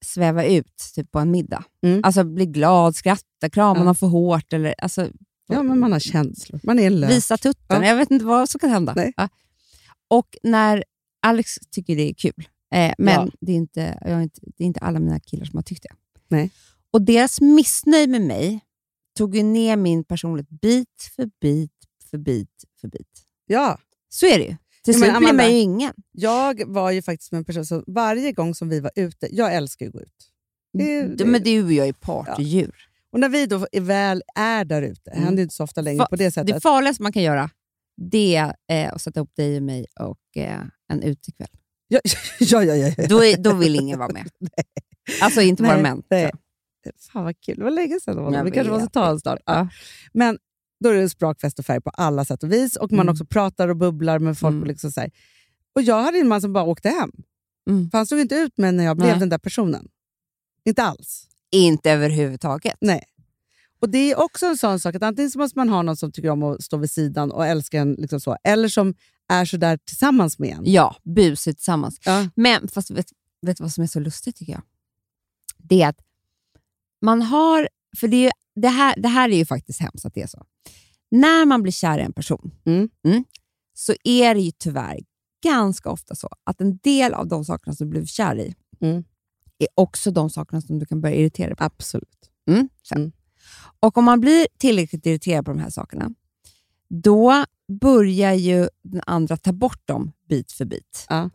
sväva 0.04 0.44
ut 0.44 0.76
typ 0.94 1.10
på 1.10 1.18
en 1.18 1.30
middag. 1.30 1.64
Mm. 1.86 2.00
Alltså 2.04 2.24
bli 2.24 2.46
glad, 2.46 2.96
skratta, 2.96 3.50
krama 3.52 3.80
Ja. 3.80 3.84
någon 3.84 3.94
för 3.94 4.06
hårt. 4.06 4.52
Eller, 4.52 4.74
alltså, 4.78 5.08
Ja, 5.46 5.62
men 5.62 5.78
man 5.80 5.92
har 5.92 6.00
känslor. 6.00 6.60
Man 6.62 6.78
är 6.78 6.90
lök. 6.90 7.10
visa 7.10 7.36
tutten. 7.36 7.82
Ja. 7.82 7.88
Jag 7.88 7.96
vet 7.96 8.10
inte 8.10 8.24
vad 8.24 8.48
som 8.48 8.58
kan 8.58 8.70
hända. 8.70 8.92
Nej. 8.96 9.12
Ja. 9.16 9.28
Och 10.08 10.36
när 10.42 10.84
Alex 11.24 11.54
tycker 11.70 11.96
det 11.96 12.02
är 12.10 12.14
kul, 12.14 12.48
eh, 12.74 12.94
men 12.98 13.14
Ja. 13.14 13.28
det, 13.40 13.52
är 13.52 13.56
inte, 13.56 13.98
jag 14.00 14.14
har 14.14 14.22
inte, 14.22 14.40
det 14.56 14.64
är 14.64 14.66
inte 14.66 14.80
alla 14.80 14.98
mina 15.00 15.20
killar 15.20 15.44
som 15.44 15.56
har 15.56 15.62
tyckt 15.62 15.82
det. 15.82 15.94
Nej. 16.28 16.50
Och 16.90 17.02
deras 17.02 17.40
missnöje 17.40 18.06
med 18.06 18.20
mig 18.22 18.60
tog 19.18 19.36
ju 19.36 19.42
ner 19.42 19.76
min 19.76 20.04
personlighet 20.04 20.48
bit 20.60 21.10
för 21.16 21.30
bit 21.40 21.70
för 22.10 22.18
bit 22.18 22.50
för 22.80 22.88
bit. 22.88 23.08
Ja, 23.46 23.78
Så 24.08 24.26
är 24.26 24.38
det 24.38 24.44
ju. 24.44 24.56
Till 24.84 24.94
Ja, 24.94 25.00
slut 25.00 25.18
blir 25.18 25.32
man 25.32 25.50
ju 25.52 25.58
ingen. 25.58 25.92
jag 26.12 26.62
var 26.66 26.90
ju 26.90 27.02
faktiskt 27.02 27.32
en 27.32 27.44
person 27.44 27.66
som 27.66 27.84
varje 27.86 28.32
gång 28.32 28.54
som 28.54 28.68
vi 28.68 28.80
var 28.80 28.90
ute, 28.96 29.28
jag 29.36 29.54
älskar 29.54 29.86
ju 29.86 29.88
att 29.88 29.92
gå 29.94 30.00
ut. 30.00 30.30
Det, 30.72 31.02
Det, 31.06 31.24
men 31.24 31.42
du 31.42 31.64
och 31.64 31.72
jag 31.72 31.88
är 31.88 31.92
partydjur. 31.92 32.74
Och 33.12 33.20
när 33.20 33.28
vi 33.28 33.46
då 33.46 33.66
är 33.72 33.80
väl 33.80 34.22
är 34.34 34.64
där 34.64 34.82
ute, 34.82 35.10
Mm. 35.10 35.24
händer 35.24 35.42
inte 35.42 35.54
så 35.54 35.64
ofta 35.64 35.80
längre 35.80 36.02
Fa- 36.04 36.08
på 36.08 36.16
det 36.16 36.30
sättet. 36.30 36.54
Det 36.54 36.60
farligaste 36.60 37.02
man 37.02 37.12
kan 37.12 37.22
göra 37.22 37.50
det 37.96 38.52
eh, 38.70 38.92
att 38.92 39.02
sätta 39.02 39.20
upp 39.20 39.36
dig 39.36 39.56
och 39.56 39.62
mig 39.62 39.86
och 40.00 40.36
eh, 40.36 40.60
en 40.88 41.02
utekväll. 41.02 41.48
Ja, 41.88 42.00
ja, 42.38 42.62
ja, 42.62 42.74
ja, 42.76 42.94
ja. 42.96 43.06
Då, 43.08 43.24
är, 43.24 43.36
då 43.36 43.54
vill 43.54 43.74
ingen 43.76 43.98
vara 43.98 44.12
med. 44.12 44.28
Alltså 45.22 45.40
inte 45.40 45.62
bara 45.62 45.72
Nej, 45.72 45.82
män. 45.82 46.02
nej. 46.10 46.30
Fan 47.12 47.24
vad 47.24 47.40
kul, 47.40 47.56
det 47.58 47.64
var 47.64 47.70
länge 47.70 48.00
sedan. 48.00 48.16
det 48.16 48.22
var. 48.22 48.44
Vi 48.44 48.50
kanske 48.50 48.72
måste 48.72 48.88
ta 48.88 49.10
en 49.10 49.20
snart. 49.20 49.38
Ja. 49.46 49.68
Men 50.12 50.38
då 50.84 50.88
är 50.90 50.94
det 50.94 51.08
sprakfest 51.08 51.58
och 51.58 51.64
färg 51.66 51.80
på 51.80 51.90
alla 51.90 52.24
sätt 52.24 52.42
och 52.42 52.52
vis. 52.52 52.76
Och 52.76 52.92
man 52.92 53.00
Mm. 53.00 53.12
också 53.12 53.24
pratar 53.26 53.68
och 53.68 53.76
bubblar 53.76 54.18
med 54.18 54.38
folk. 54.38 54.50
Mm. 54.52 54.62
Och, 54.62 54.68
liksom 54.68 54.92
så 54.92 55.00
här. 55.00 55.10
och 55.74 55.82
Jag 55.82 56.02
hade 56.02 56.18
en 56.18 56.28
man 56.28 56.40
som 56.40 56.52
bara 56.52 56.64
åkte 56.64 56.88
hem. 56.88 57.10
Mm. 57.70 57.90
För 57.90 57.98
han 57.98 58.06
stod 58.06 58.20
inte 58.20 58.34
ut 58.34 58.58
med 58.58 58.74
när 58.74 58.84
jag 58.84 58.96
blev 58.96 59.10
Nej. 59.10 59.18
den 59.18 59.28
där 59.28 59.38
personen. 59.38 59.88
Inte 60.64 60.82
alls. 60.82 61.26
Inte 61.52 61.90
överhuvudtaget. 61.90 62.76
Nej. 62.80 63.02
Och 63.84 63.90
Det 63.90 63.98
är 64.10 64.18
också 64.18 64.46
en 64.46 64.56
sån 64.58 64.80
sak 64.80 64.94
att 64.94 65.02
antingen 65.02 65.30
så 65.30 65.38
måste 65.38 65.58
man 65.58 65.68
ha 65.68 65.82
någon 65.82 65.96
som 65.96 66.12
tycker 66.12 66.30
om 66.30 66.42
att 66.42 66.62
stå 66.62 66.76
vid 66.76 66.90
sidan 66.90 67.32
och 67.32 67.46
älska 67.46 67.78
en, 67.80 67.92
liksom 67.92 68.20
så, 68.20 68.36
eller 68.44 68.68
som 68.68 68.94
är 69.28 69.44
så 69.44 69.56
där 69.56 69.76
tillsammans 69.76 70.38
med 70.38 70.48
en. 70.56 70.62
Ja, 70.72 70.96
busigt 71.02 71.58
tillsammans. 71.58 71.98
Ja. 72.04 72.28
Men 72.36 72.68
fast 72.68 72.90
vet, 72.90 73.06
vet 73.46 73.56
du 73.56 73.62
vad 73.64 73.72
som 73.72 73.82
är 73.84 73.88
så 73.88 74.00
lustigt 74.00 74.36
tycker 74.36 74.52
jag? 74.52 74.62
Det 75.58 75.82
är 75.82 75.88
att 75.88 75.98
man 77.02 77.22
har, 77.22 77.68
för 77.96 78.08
det, 78.08 78.16
är, 78.16 78.22
ju- 78.24 78.60
det, 78.62 78.68
här, 78.68 78.94
det 79.00 79.08
här 79.08 79.28
är 79.28 79.36
ju 79.36 79.46
faktiskt 79.46 79.80
hemskt 79.80 80.04
att 80.04 80.14
det 80.14 80.22
är 80.22 80.26
så. 80.26 80.46
När 81.10 81.44
man 81.46 81.62
blir 81.62 81.72
kär 81.72 81.98
i 81.98 82.02
en 82.02 82.12
person 82.12 82.50
Mm. 82.66 82.88
så 83.74 83.94
är 84.04 84.34
det 84.34 84.40
ju 84.40 84.50
tyvärr 84.58 85.00
ganska 85.44 85.90
ofta 85.90 86.14
så 86.14 86.28
att 86.44 86.60
en 86.60 86.76
del 86.76 87.14
av 87.14 87.28
de 87.28 87.44
sakerna 87.44 87.74
som 87.76 87.86
du 87.86 87.90
blir 87.90 88.06
kär 88.06 88.38
i 88.38 88.54
Mm. 88.80 89.04
är 89.58 89.68
också 89.74 90.10
de 90.10 90.30
sakerna 90.30 90.60
som 90.60 90.78
du 90.78 90.86
kan 90.86 91.00
börja 91.00 91.14
irritera 91.14 91.46
dig 91.48 91.56
på. 91.56 91.64
Absolut. 91.64 92.30
Mm, 92.50 92.68
sen. 92.88 93.12
Och 93.80 93.98
om 93.98 94.04
man 94.04 94.20
blir 94.20 94.46
tillräckligt 94.58 95.06
irriterad 95.06 95.44
på 95.44 95.50
de 95.52 95.60
här 95.60 95.70
sakerna, 95.70 96.10
då 96.88 97.44
börjar 97.80 98.32
ju 98.32 98.68
den 98.82 99.02
andra 99.06 99.36
ta 99.36 99.52
bort 99.52 99.82
dem 99.88 100.12
bit 100.28 100.52
för 100.52 100.64
bit. 100.64 101.06
Ja. 101.08 101.30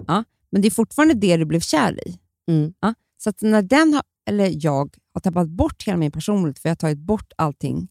Men 0.49 0.62
det 0.62 0.68
är 0.68 0.72
fortfarande 0.72 1.14
det 1.14 1.38
du 1.38 1.45
blev 1.45 1.60
kär 1.60 2.07
i. 2.07 2.20
Mm. 2.47 2.74
Ja, 2.80 2.93
så 3.18 3.34
när 3.41 3.62
den 3.62 3.93
har, 3.93 4.03
eller 4.26 4.66
jag 4.66 4.95
har 5.14 5.22
tappat 5.22 5.49
bort 5.49 5.84
hela 5.84 5.97
min 5.97 6.12
personlighet, 6.12 6.60
för 6.60 6.70
jag 6.70 6.72
har 6.72 6.76
tagit 6.78 6.97
bort 6.99 7.34
allting, 7.36 7.88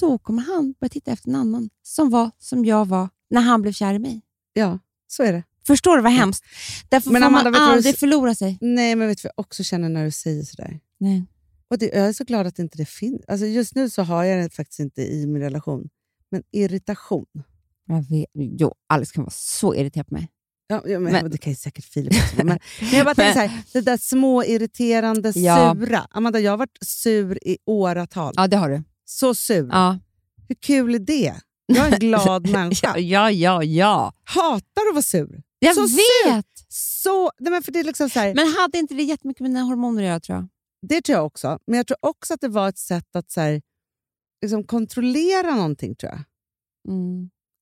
då 0.00 0.18
kommer 0.18 0.42
han 0.42 0.74
börja 0.80 0.88
titta 0.88 1.10
efter 1.10 1.28
en 1.28 1.34
annan 1.36 1.70
som 1.82 2.10
var 2.10 2.30
som 2.38 2.64
jag 2.64 2.88
var 2.88 3.08
när 3.30 3.40
han 3.40 3.62
blev 3.62 3.72
kär 3.72 3.94
i 3.94 3.98
mig. 3.98 4.20
Ja, 4.52 4.78
så 5.06 5.22
är 5.22 5.32
det. 5.32 5.42
Förstår 5.66 5.96
du 5.96 6.02
vad 6.02 6.12
hemskt? 6.12 6.44
Därför 6.88 7.10
Men 7.10 7.22
får 7.22 7.26
Amanda, 7.26 7.50
man 7.50 7.52
du 7.60 7.66
du 7.66 7.72
aldrig 7.72 7.94
s- 7.94 8.00
förlora 8.00 8.34
sig. 8.34 8.58
Nej, 8.60 8.94
men 8.96 9.08
vet 9.08 9.18
du 9.18 9.28
vad 9.28 9.32
jag 9.36 9.40
också 9.40 9.62
känner 9.62 9.88
när 9.88 10.04
du 10.04 10.10
säger 10.10 10.42
sådär? 10.42 10.80
Nej. 10.98 11.24
Och 11.72 11.78
det, 11.78 11.86
jag 11.86 12.08
är 12.08 12.12
så 12.12 12.24
glad 12.24 12.46
att 12.46 12.58
inte 12.58 12.78
det 12.78 12.84
finns. 12.88 13.22
Alltså 13.28 13.46
just 13.46 13.74
nu 13.74 13.90
så 13.90 14.02
har 14.02 14.24
jag 14.24 14.44
det 14.44 14.50
faktiskt 14.54 14.80
inte 14.80 15.02
i 15.02 15.26
min 15.26 15.42
relation. 15.42 15.88
Men 16.30 16.42
irritation. 16.52 17.26
Jag 17.88 18.08
vet, 18.10 18.26
jo, 18.34 18.74
Alex 18.88 19.12
kan 19.12 19.24
vara 19.24 19.32
så 19.36 19.74
irriterad 19.74 20.06
på 20.06 20.14
mig. 20.14 20.28
Ja, 20.66 20.82
men, 20.84 21.02
Men- 21.02 21.30
det 21.30 21.38
kan 21.38 21.52
ju 21.52 21.56
säkert 21.56 21.84
Filip 21.84 22.12
också 22.14 22.36
men, 22.36 22.46
men 22.80 22.90
jag 22.92 23.04
bara 23.04 23.14
tänker 23.14 23.32
så 23.32 23.38
här, 23.38 23.62
det 23.72 23.80
där 23.80 23.96
små 23.96 24.44
irriterande 24.44 25.32
Ja. 25.34 25.74
sura. 25.78 26.06
Amanda, 26.10 26.40
jag 26.40 26.52
har 26.52 26.56
varit 26.58 26.78
sur 26.80 27.48
i 27.48 27.58
åratal. 27.66 28.34
Ja, 28.36 28.46
det 28.46 28.56
har 28.56 28.70
du. 28.70 28.82
Så 29.04 29.34
sur. 29.34 29.68
Ja. 29.72 29.98
Hur 30.48 30.54
kul 30.56 30.94
är 30.94 30.98
det? 30.98 31.34
Jag 31.66 31.86
är 31.88 31.92
en 31.92 31.98
glad 31.98 32.48
människa. 32.50 32.98
Ja, 32.98 33.30
ja, 33.30 33.62
ja. 33.64 34.12
Hatar 34.24 34.88
att 34.88 34.94
vara 34.94 35.02
sur. 35.02 35.42
Jag 35.58 35.74
Så 35.74 35.88
sur. 35.88 36.30
vet! 36.30 36.46
Så, 36.68 37.30
nej, 37.40 37.50
men 37.52 37.62
för 37.62 37.72
det, 37.72 37.80
är 37.80 37.84
liksom 37.84 38.10
så 38.10 38.18
här, 38.18 38.34
Men 38.34 38.46
hade 38.58 38.78
inte 38.78 38.94
det 38.94 39.02
jättemycket 39.02 39.40
med 39.40 39.50
dina 39.50 39.62
hormoner 39.62 40.02
att 40.02 40.06
göra, 40.08 40.20
tror 40.20 40.38
jag? 40.38 40.48
Det 40.82 41.00
tror 41.02 41.16
jag 41.16 41.26
också. 41.26 41.58
Men 41.66 41.76
jag 41.76 41.86
tror 41.86 41.96
också 42.00 42.34
att 42.34 42.40
det 42.40 42.48
var 42.48 42.68
ett 42.68 42.78
sätt 42.78 43.16
att 43.16 43.30
så 43.30 43.40
här, 43.40 43.62
liksom 44.42 44.64
kontrollera 44.64 45.54
någonting. 45.54 45.94
tror 45.96 46.12
jag. 46.12 46.20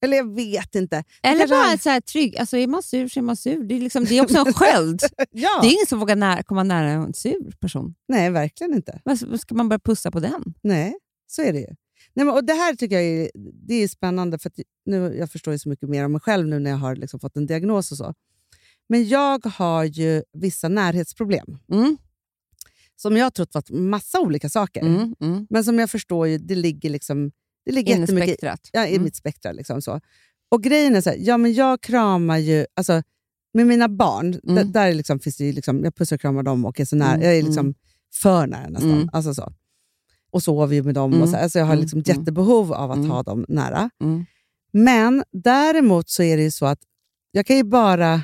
Eller 0.05 0.17
jag 0.17 0.35
vet 0.35 0.75
inte. 0.75 1.05
Eller 1.23 1.49
bara 1.49 1.63
han- 1.63 1.79
så 1.79 1.91
här 1.91 2.01
trygg. 2.01 2.37
Alltså, 2.37 2.57
är 2.57 2.67
man 2.67 2.83
sur 2.83 3.09
så 3.09 3.21
är 3.21 3.23
man 3.23 3.37
sur. 3.37 3.65
Det 3.65 3.75
är, 3.75 3.81
liksom, 3.81 4.05
det 4.05 4.19
är 4.19 4.23
också 4.23 4.39
en 4.39 4.45
sköld. 4.55 5.01
Ja. 5.31 5.59
Det 5.63 5.67
är 5.69 5.73
ingen 5.73 5.87
som 5.89 5.99
vågar 5.99 6.17
nära, 6.17 6.43
komma 6.43 6.63
nära 6.63 6.91
en 6.91 7.15
sur 7.15 7.57
person. 7.61 7.95
Nej, 8.09 8.31
verkligen 8.31 8.75
inte. 8.75 9.01
Vad 9.05 9.41
ska 9.41 9.55
man 9.55 9.69
börja 9.69 9.79
pussa 9.81 10.11
på 10.11 10.21
den? 10.21 10.55
Nej, 10.63 10.95
så 11.27 11.43
är 11.43 11.53
det 11.53 11.59
ju. 11.59 11.67
Nej, 12.15 12.27
men, 12.27 12.29
och 12.35 12.45
det 12.45 12.53
här 12.53 12.75
tycker 12.75 12.97
jag 13.01 13.05
är, 13.05 13.31
det 13.67 13.75
är 13.75 13.89
spännande, 13.89 14.39
för 14.39 14.53
nu, 14.87 15.17
jag 15.19 15.31
förstår 15.31 15.53
ju 15.53 15.59
så 15.59 15.69
mycket 15.69 15.89
mer 15.89 16.05
om 16.05 16.13
mig 16.13 16.21
själv 16.21 16.47
nu 16.49 16.59
när 16.59 16.71
jag 16.71 16.79
har 16.79 16.97
liksom 16.97 17.21
fått 17.21 17.37
en 17.37 17.47
diagnos 17.47 17.93
och 17.93 17.97
så. 17.99 18.15
Men 18.89 19.09
jag 19.09 19.47
har 19.47 19.85
ju 19.85 20.23
vissa 20.33 20.69
närhetsproblem 20.69 21.59
Mm. 21.73 21.97
Som 23.03 23.17
jag 23.17 23.25
har 23.25 23.31
trott 23.31 23.55
varit 23.55 23.71
massa 23.71 24.21
olika 24.21 24.49
saker. 24.49 24.81
Mm. 24.81 25.15
Mm. 25.21 25.47
Men 25.51 25.65
som 25.65 25.79
jag 25.79 25.91
förstår, 25.91 26.27
ju, 26.29 26.39
det 26.39 26.55
ligger, 26.55 26.91
liksom, 26.91 27.31
det 27.65 27.73
ligger 27.73 27.93
In 27.93 27.99
i 27.99 28.01
jättemycket 28.01 28.29
spektrat. 28.31 28.69
ja, 28.73 28.87
i 28.87 28.91
Mm. 28.91 29.05
mitt 29.05 29.17
spektra. 29.17 29.53
Liksom, 29.53 29.83
så. 29.83 30.01
Och 30.51 30.63
grejen 30.63 30.97
är 30.97 31.01
så 31.01 31.11
här, 31.11 31.17
ja, 31.21 31.37
men 31.37 31.53
jag 31.53 31.81
kramar 31.81 32.39
ju... 32.39 32.67
Alltså, 32.75 33.03
med 33.55 33.67
mina 33.67 33.89
barn, 33.89 34.41
Mm. 34.45 34.55
där, 34.55 34.65
där 34.65 34.89
är 34.89 34.95
liksom, 34.95 35.21
finns 35.21 35.37
det 35.37 35.53
liksom, 35.53 35.85
jag 35.85 35.95
pussar 35.95 36.17
och 36.17 36.21
kramar 36.21 36.43
dem 36.43 36.65
och 36.65 36.81
är 36.81 36.85
så 36.85 36.97
nära. 36.97 37.15
Mm, 37.15 37.23
Jag 37.27 37.37
är 37.39 37.43
liksom 37.43 37.75
för 38.23 38.47
nära 38.47 38.69
nästan. 38.69 38.91
Mm. 38.93 39.09
Alltså 39.13 39.35
så. 39.35 39.53
Och 40.31 40.43
sover 40.43 40.75
ju 40.75 40.83
med 40.83 40.95
dem. 40.95 41.11
Mm, 41.13 41.23
Och 41.23 41.29
så, 41.29 41.37
alltså 41.37 41.59
jag 41.59 41.67
har 41.67 41.73
mm, 41.73 41.83
liksom 41.83 41.99
mm. 42.07 42.19
jättebehov 42.19 42.73
av 42.73 42.91
att 42.91 42.97
Mm. 42.99 43.11
ha 43.11 43.23
dem 43.23 43.45
nära. 43.49 43.91
Mm. 44.03 44.25
Men 44.73 45.25
däremot 45.33 46.09
så 46.11 46.23
är 46.23 46.37
det 46.37 46.43
ju 46.43 46.51
så 46.51 46.67
att 46.67 46.79
jag 47.33 47.47
kan 47.47 47.57
ju 47.57 47.63
bara 47.65 48.21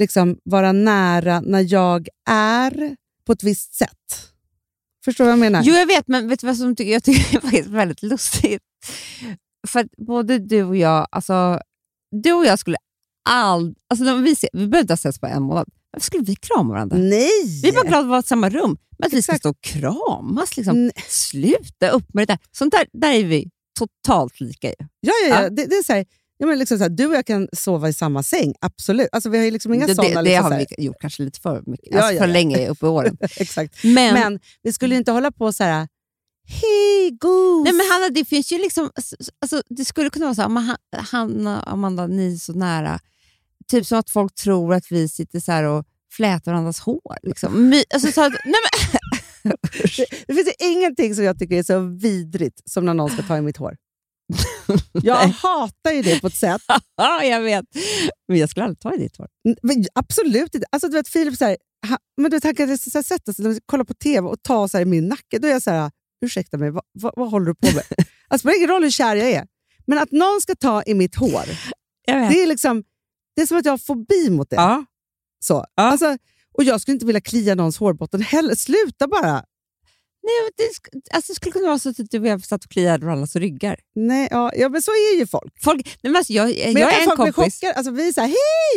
liksom 0.00 0.38
vara 0.44 0.72
nära 0.72 1.40
när 1.40 1.72
jag 1.72 2.08
är 2.30 2.96
på 3.28 3.32
ett 3.32 3.42
visst 3.42 3.74
sätt. 3.74 4.32
Förstår 5.04 5.24
du 5.24 5.26
vad 5.26 5.32
jag 5.32 5.38
menar? 5.38 5.62
Jo, 5.62 5.74
jag 5.74 5.86
vet, 5.86 6.08
men 6.08 6.28
vet 6.28 6.40
du 6.40 6.46
vad 6.46 6.56
som 6.56 6.76
tycker, 6.76 6.92
jag 6.92 7.04
tycker 7.04 7.54
är 7.54 7.62
väldigt 7.62 8.02
lustigt? 8.02 8.62
För 9.68 9.80
att 9.80 9.86
både 10.06 10.38
du 10.38 10.62
och 10.62 10.76
jag, 10.76 11.06
alltså, 11.10 11.60
du 12.22 12.32
och 12.32 12.46
jag 12.46 12.58
skulle 12.58 12.76
aldrig... 13.28 13.76
Alltså, 13.90 14.14
vi, 14.14 14.36
ser, 14.36 14.50
vi 14.52 14.66
behöver 14.66 14.80
inte 14.80 14.92
ha 14.92 14.96
setts 14.96 15.20
på 15.20 15.26
en 15.26 15.42
månad. 15.42 15.68
Varför 15.90 16.04
skulle 16.04 16.24
vi 16.24 16.36
krama 16.36 16.74
varandra? 16.74 16.96
Nej! 16.96 17.60
Vi 17.62 17.68
är 17.68 17.72
bara 17.72 17.84
glada 17.88 17.98
att 18.00 18.08
vara 18.08 18.20
i 18.20 18.22
samma 18.22 18.50
rum. 18.50 18.76
Men 18.98 19.06
att 19.06 19.12
vi 19.12 19.22
ska 19.22 19.32
Exakt. 19.32 19.42
stå 19.42 19.50
och 19.50 19.60
kramas. 19.60 20.56
Liksom. 20.56 20.84
Nej. 20.84 20.92
Sluta 21.08 21.88
upp 21.90 22.14
med 22.14 22.28
det 22.28 22.32
där. 22.32 22.38
Sånt 22.52 22.72
där, 22.72 22.86
där 22.92 23.12
är 23.12 23.24
vi 23.24 23.50
totalt 23.78 24.40
lika 24.40 24.68
ju. 24.68 24.74
Ja, 24.78 25.12
ja, 25.22 25.28
ja. 25.28 25.42
Ja. 25.42 25.50
Det, 25.50 25.66
det 25.66 25.76
är 25.76 25.82
så 25.82 25.92
här, 25.92 26.06
ja, 26.38 26.46
men 26.46 26.58
liksom 26.58 26.78
så 26.78 26.84
här, 26.84 26.90
du 26.90 27.06
och 27.06 27.14
jag 27.14 27.26
kan 27.26 27.48
sova 27.52 27.88
i 27.88 27.92
samma 27.92 28.22
säng, 28.22 28.54
absolut. 28.60 29.08
Alltså, 29.12 29.30
vi 29.30 29.38
har 29.38 29.44
ju 29.44 29.50
liksom 29.50 29.74
inga 29.74 29.86
det 29.86 29.94
sådana... 29.94 30.08
det, 30.14 30.20
det 30.22 30.30
liksom 30.30 30.44
har 30.44 30.50
här- 30.58 30.66
vi 30.78 30.84
gjort 30.84 30.96
kanske 31.00 31.22
lite 31.22 31.40
för 31.40 31.62
mycket. 31.66 31.88
Ja, 31.90 31.98
Alltså, 31.98 32.12
ja, 32.12 32.20
för 32.20 32.26
ja. 32.28 32.32
länge 32.32 32.68
upp 32.68 32.82
i 32.82 32.86
åren. 32.98 33.16
Exakt. 33.36 33.84
Men, 33.84 34.14
Men 34.14 34.40
vi 34.62 34.72
skulle 34.72 34.96
inte 34.96 35.12
hålla 35.12 35.32
på 35.32 35.52
så 35.52 35.64
här... 35.64 35.88
Hej 36.50 37.10
gos! 37.10 37.64
nej, 37.64 37.72
men 37.72 37.86
Hanna, 37.90 38.08
det 38.08 38.24
finns 38.24 38.52
ju 38.52 38.58
liksom... 38.58 38.90
Alltså, 39.40 39.62
det 39.68 39.84
skulle 39.84 40.10
kunna 40.10 40.24
vara 40.24 40.34
så 40.34 40.42
här, 40.42 40.76
Hanna 41.02 41.62
och 41.62 41.72
Amanda, 41.72 42.06
ni 42.06 42.32
är 42.34 42.36
så 42.36 42.52
nära. 42.52 42.98
Typ 43.70 43.86
som 43.86 43.98
att 43.98 44.10
folk 44.10 44.34
tror 44.34 44.74
att 44.74 44.84
vi 44.92 45.08
sitter 45.08 45.40
så 45.40 45.52
här 45.52 45.64
och 45.64 45.84
flätar 46.12 46.52
varandras 46.52 46.80
hår. 46.80 47.16
Liksom. 47.22 47.68
My, 47.68 47.84
alltså, 47.94 48.12
så 48.12 48.20
att, 48.24 48.32
nej, 48.44 48.54
men, 49.42 49.52
det, 49.96 50.06
det 50.26 50.34
finns 50.34 50.48
ju 50.48 50.66
ingenting 50.66 51.14
som 51.14 51.24
jag 51.24 51.38
tycker 51.38 51.56
är 51.56 51.62
så 51.62 51.80
vidrigt 51.80 52.62
som 52.70 52.84
när 52.84 52.94
någon 52.94 53.10
ska 53.10 53.22
ta 53.22 53.36
i 53.36 53.40
mitt 53.40 53.56
hår. 53.56 53.76
Jag 55.02 55.16
hatar 55.16 55.92
ju 55.92 56.02
det 56.02 56.20
på 56.20 56.26
ett 56.26 56.36
sätt. 56.36 56.62
ja, 56.96 57.24
jag 57.24 57.40
vet. 57.40 57.64
Men 58.28 58.38
jag 58.38 58.50
skulle 58.50 58.64
aldrig 58.64 58.80
ta 58.80 58.94
i 58.94 58.98
ditt 58.98 59.16
hår. 59.16 59.28
Men 59.62 59.84
absolut 59.94 60.54
inte. 60.54 60.66
Alltså, 60.70 60.88
du 60.88 60.94
vet, 60.94 61.08
Filip, 61.08 61.36
så 61.38 61.44
här, 61.44 61.56
han, 61.86 61.98
men 62.16 62.30
du 62.30 62.36
vet, 62.36 62.44
han 62.44 62.54
kan 62.54 62.78
så 62.78 62.98
här, 62.98 63.02
sätta 63.02 63.32
sig 63.32 63.46
och 63.46 63.56
kolla 63.66 63.84
på 63.84 63.94
tv 63.94 64.28
och 64.28 64.42
ta 64.42 64.68
så 64.68 64.76
här, 64.76 64.82
i 64.82 64.88
min 64.88 65.08
nacke. 65.08 65.38
Då 65.38 65.48
är 65.48 65.52
jag 65.52 65.62
så 65.62 65.70
här, 65.70 65.90
ursäkta 66.24 66.56
mig, 66.56 66.70
vad, 66.70 66.82
vad, 66.92 67.12
vad 67.16 67.30
håller 67.30 67.46
du 67.46 67.54
på 67.54 67.66
med? 67.66 67.84
alltså, 67.84 68.06
det 68.28 68.38
spelar 68.38 68.56
ingen 68.56 68.68
roll 68.68 68.82
hur 68.82 68.90
kär 68.90 69.16
jag 69.16 69.30
är. 69.30 69.46
Men 69.86 69.98
att 69.98 70.12
någon 70.12 70.40
ska 70.40 70.54
ta 70.54 70.82
i 70.82 70.94
mitt 70.94 71.14
hår, 71.14 71.44
det 72.06 72.42
är, 72.42 72.46
liksom, 72.46 72.84
det 73.36 73.42
är 73.42 73.46
som 73.46 73.58
att 73.58 73.64
jag 73.64 73.72
har 73.72 73.78
fobi 73.78 74.30
mot 74.30 74.50
det. 74.50 74.56
Ja. 74.56 74.84
Så. 75.40 75.64
Alltså, 75.76 76.16
och 76.54 76.64
jag 76.64 76.80
skulle 76.80 76.92
inte 76.92 77.06
vilja 77.06 77.20
klia 77.20 77.54
någons 77.54 77.78
hårbotten 77.78 78.22
heller. 78.22 78.54
Sluta 78.54 79.08
bara! 79.08 79.44
Nej, 80.28 80.50
det, 80.56 80.98
alltså, 81.16 81.32
det 81.32 81.36
skulle 81.36 81.52
kunna 81.52 81.66
vara 81.66 81.78
så 81.78 81.88
att 81.88 82.10
du 82.10 82.20
och 82.20 82.26
jag 82.26 82.44
satt 82.44 82.64
och 82.64 82.70
kliade 82.70 83.06
varandras 83.06 83.36
ryggar. 83.36 83.76
Nej, 83.94 84.28
ja, 84.30 84.52
ja, 84.56 84.68
men 84.68 84.82
så 84.82 84.90
är 84.90 85.18
ju 85.18 85.26
folk. 85.26 85.52
Folk, 85.62 85.86
nej, 85.86 86.12
men 86.12 86.16
alltså, 86.16 86.32
jag, 86.32 86.46
Men 86.46 86.56
jag, 86.56 86.80
jag 86.80 86.94
är 86.94 87.00
en 87.00 87.06
folk 87.06 87.22
bli 87.22 87.32
kompis. 87.32 87.60
chockade. 87.60 87.74
Alltså, 87.74 87.92
vi 87.92 88.08
är 88.08 88.12
så 88.12 88.20
här, 88.20 88.28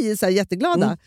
hej, 0.02 0.18
så 0.18 0.26
här, 0.26 0.34
jätteglada. 0.34 0.86
Mm. 0.86 0.98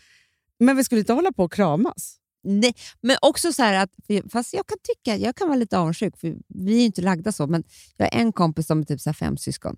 Men 0.59 0.77
vi 0.77 0.83
skulle 0.83 0.99
inte 0.99 1.13
hålla 1.13 1.31
på 1.31 1.43
och 1.43 1.53
kramas. 1.53 2.17
Nej, 2.43 2.73
men 3.01 3.17
också 3.21 3.53
så 3.53 3.63
här 3.63 3.83
att, 3.83 3.89
fast 4.31 4.53
jag 4.53 4.67
kan 4.67 4.77
tycka, 4.83 5.17
jag 5.17 5.35
kan 5.35 5.47
vara 5.47 5.57
lite 5.57 5.77
avundsjuk, 5.77 6.17
för 6.17 6.35
vi 6.47 6.73
är 6.73 6.79
ju 6.79 6.85
inte 6.85 7.01
lagda 7.01 7.31
så, 7.31 7.47
men 7.47 7.63
jag 7.97 8.05
har 8.05 8.19
en 8.19 8.31
kompis 8.33 8.67
som 8.67 8.79
är 8.79 8.83
typ 8.83 9.01
så 9.01 9.13
fem 9.13 9.37
syskon. 9.37 9.75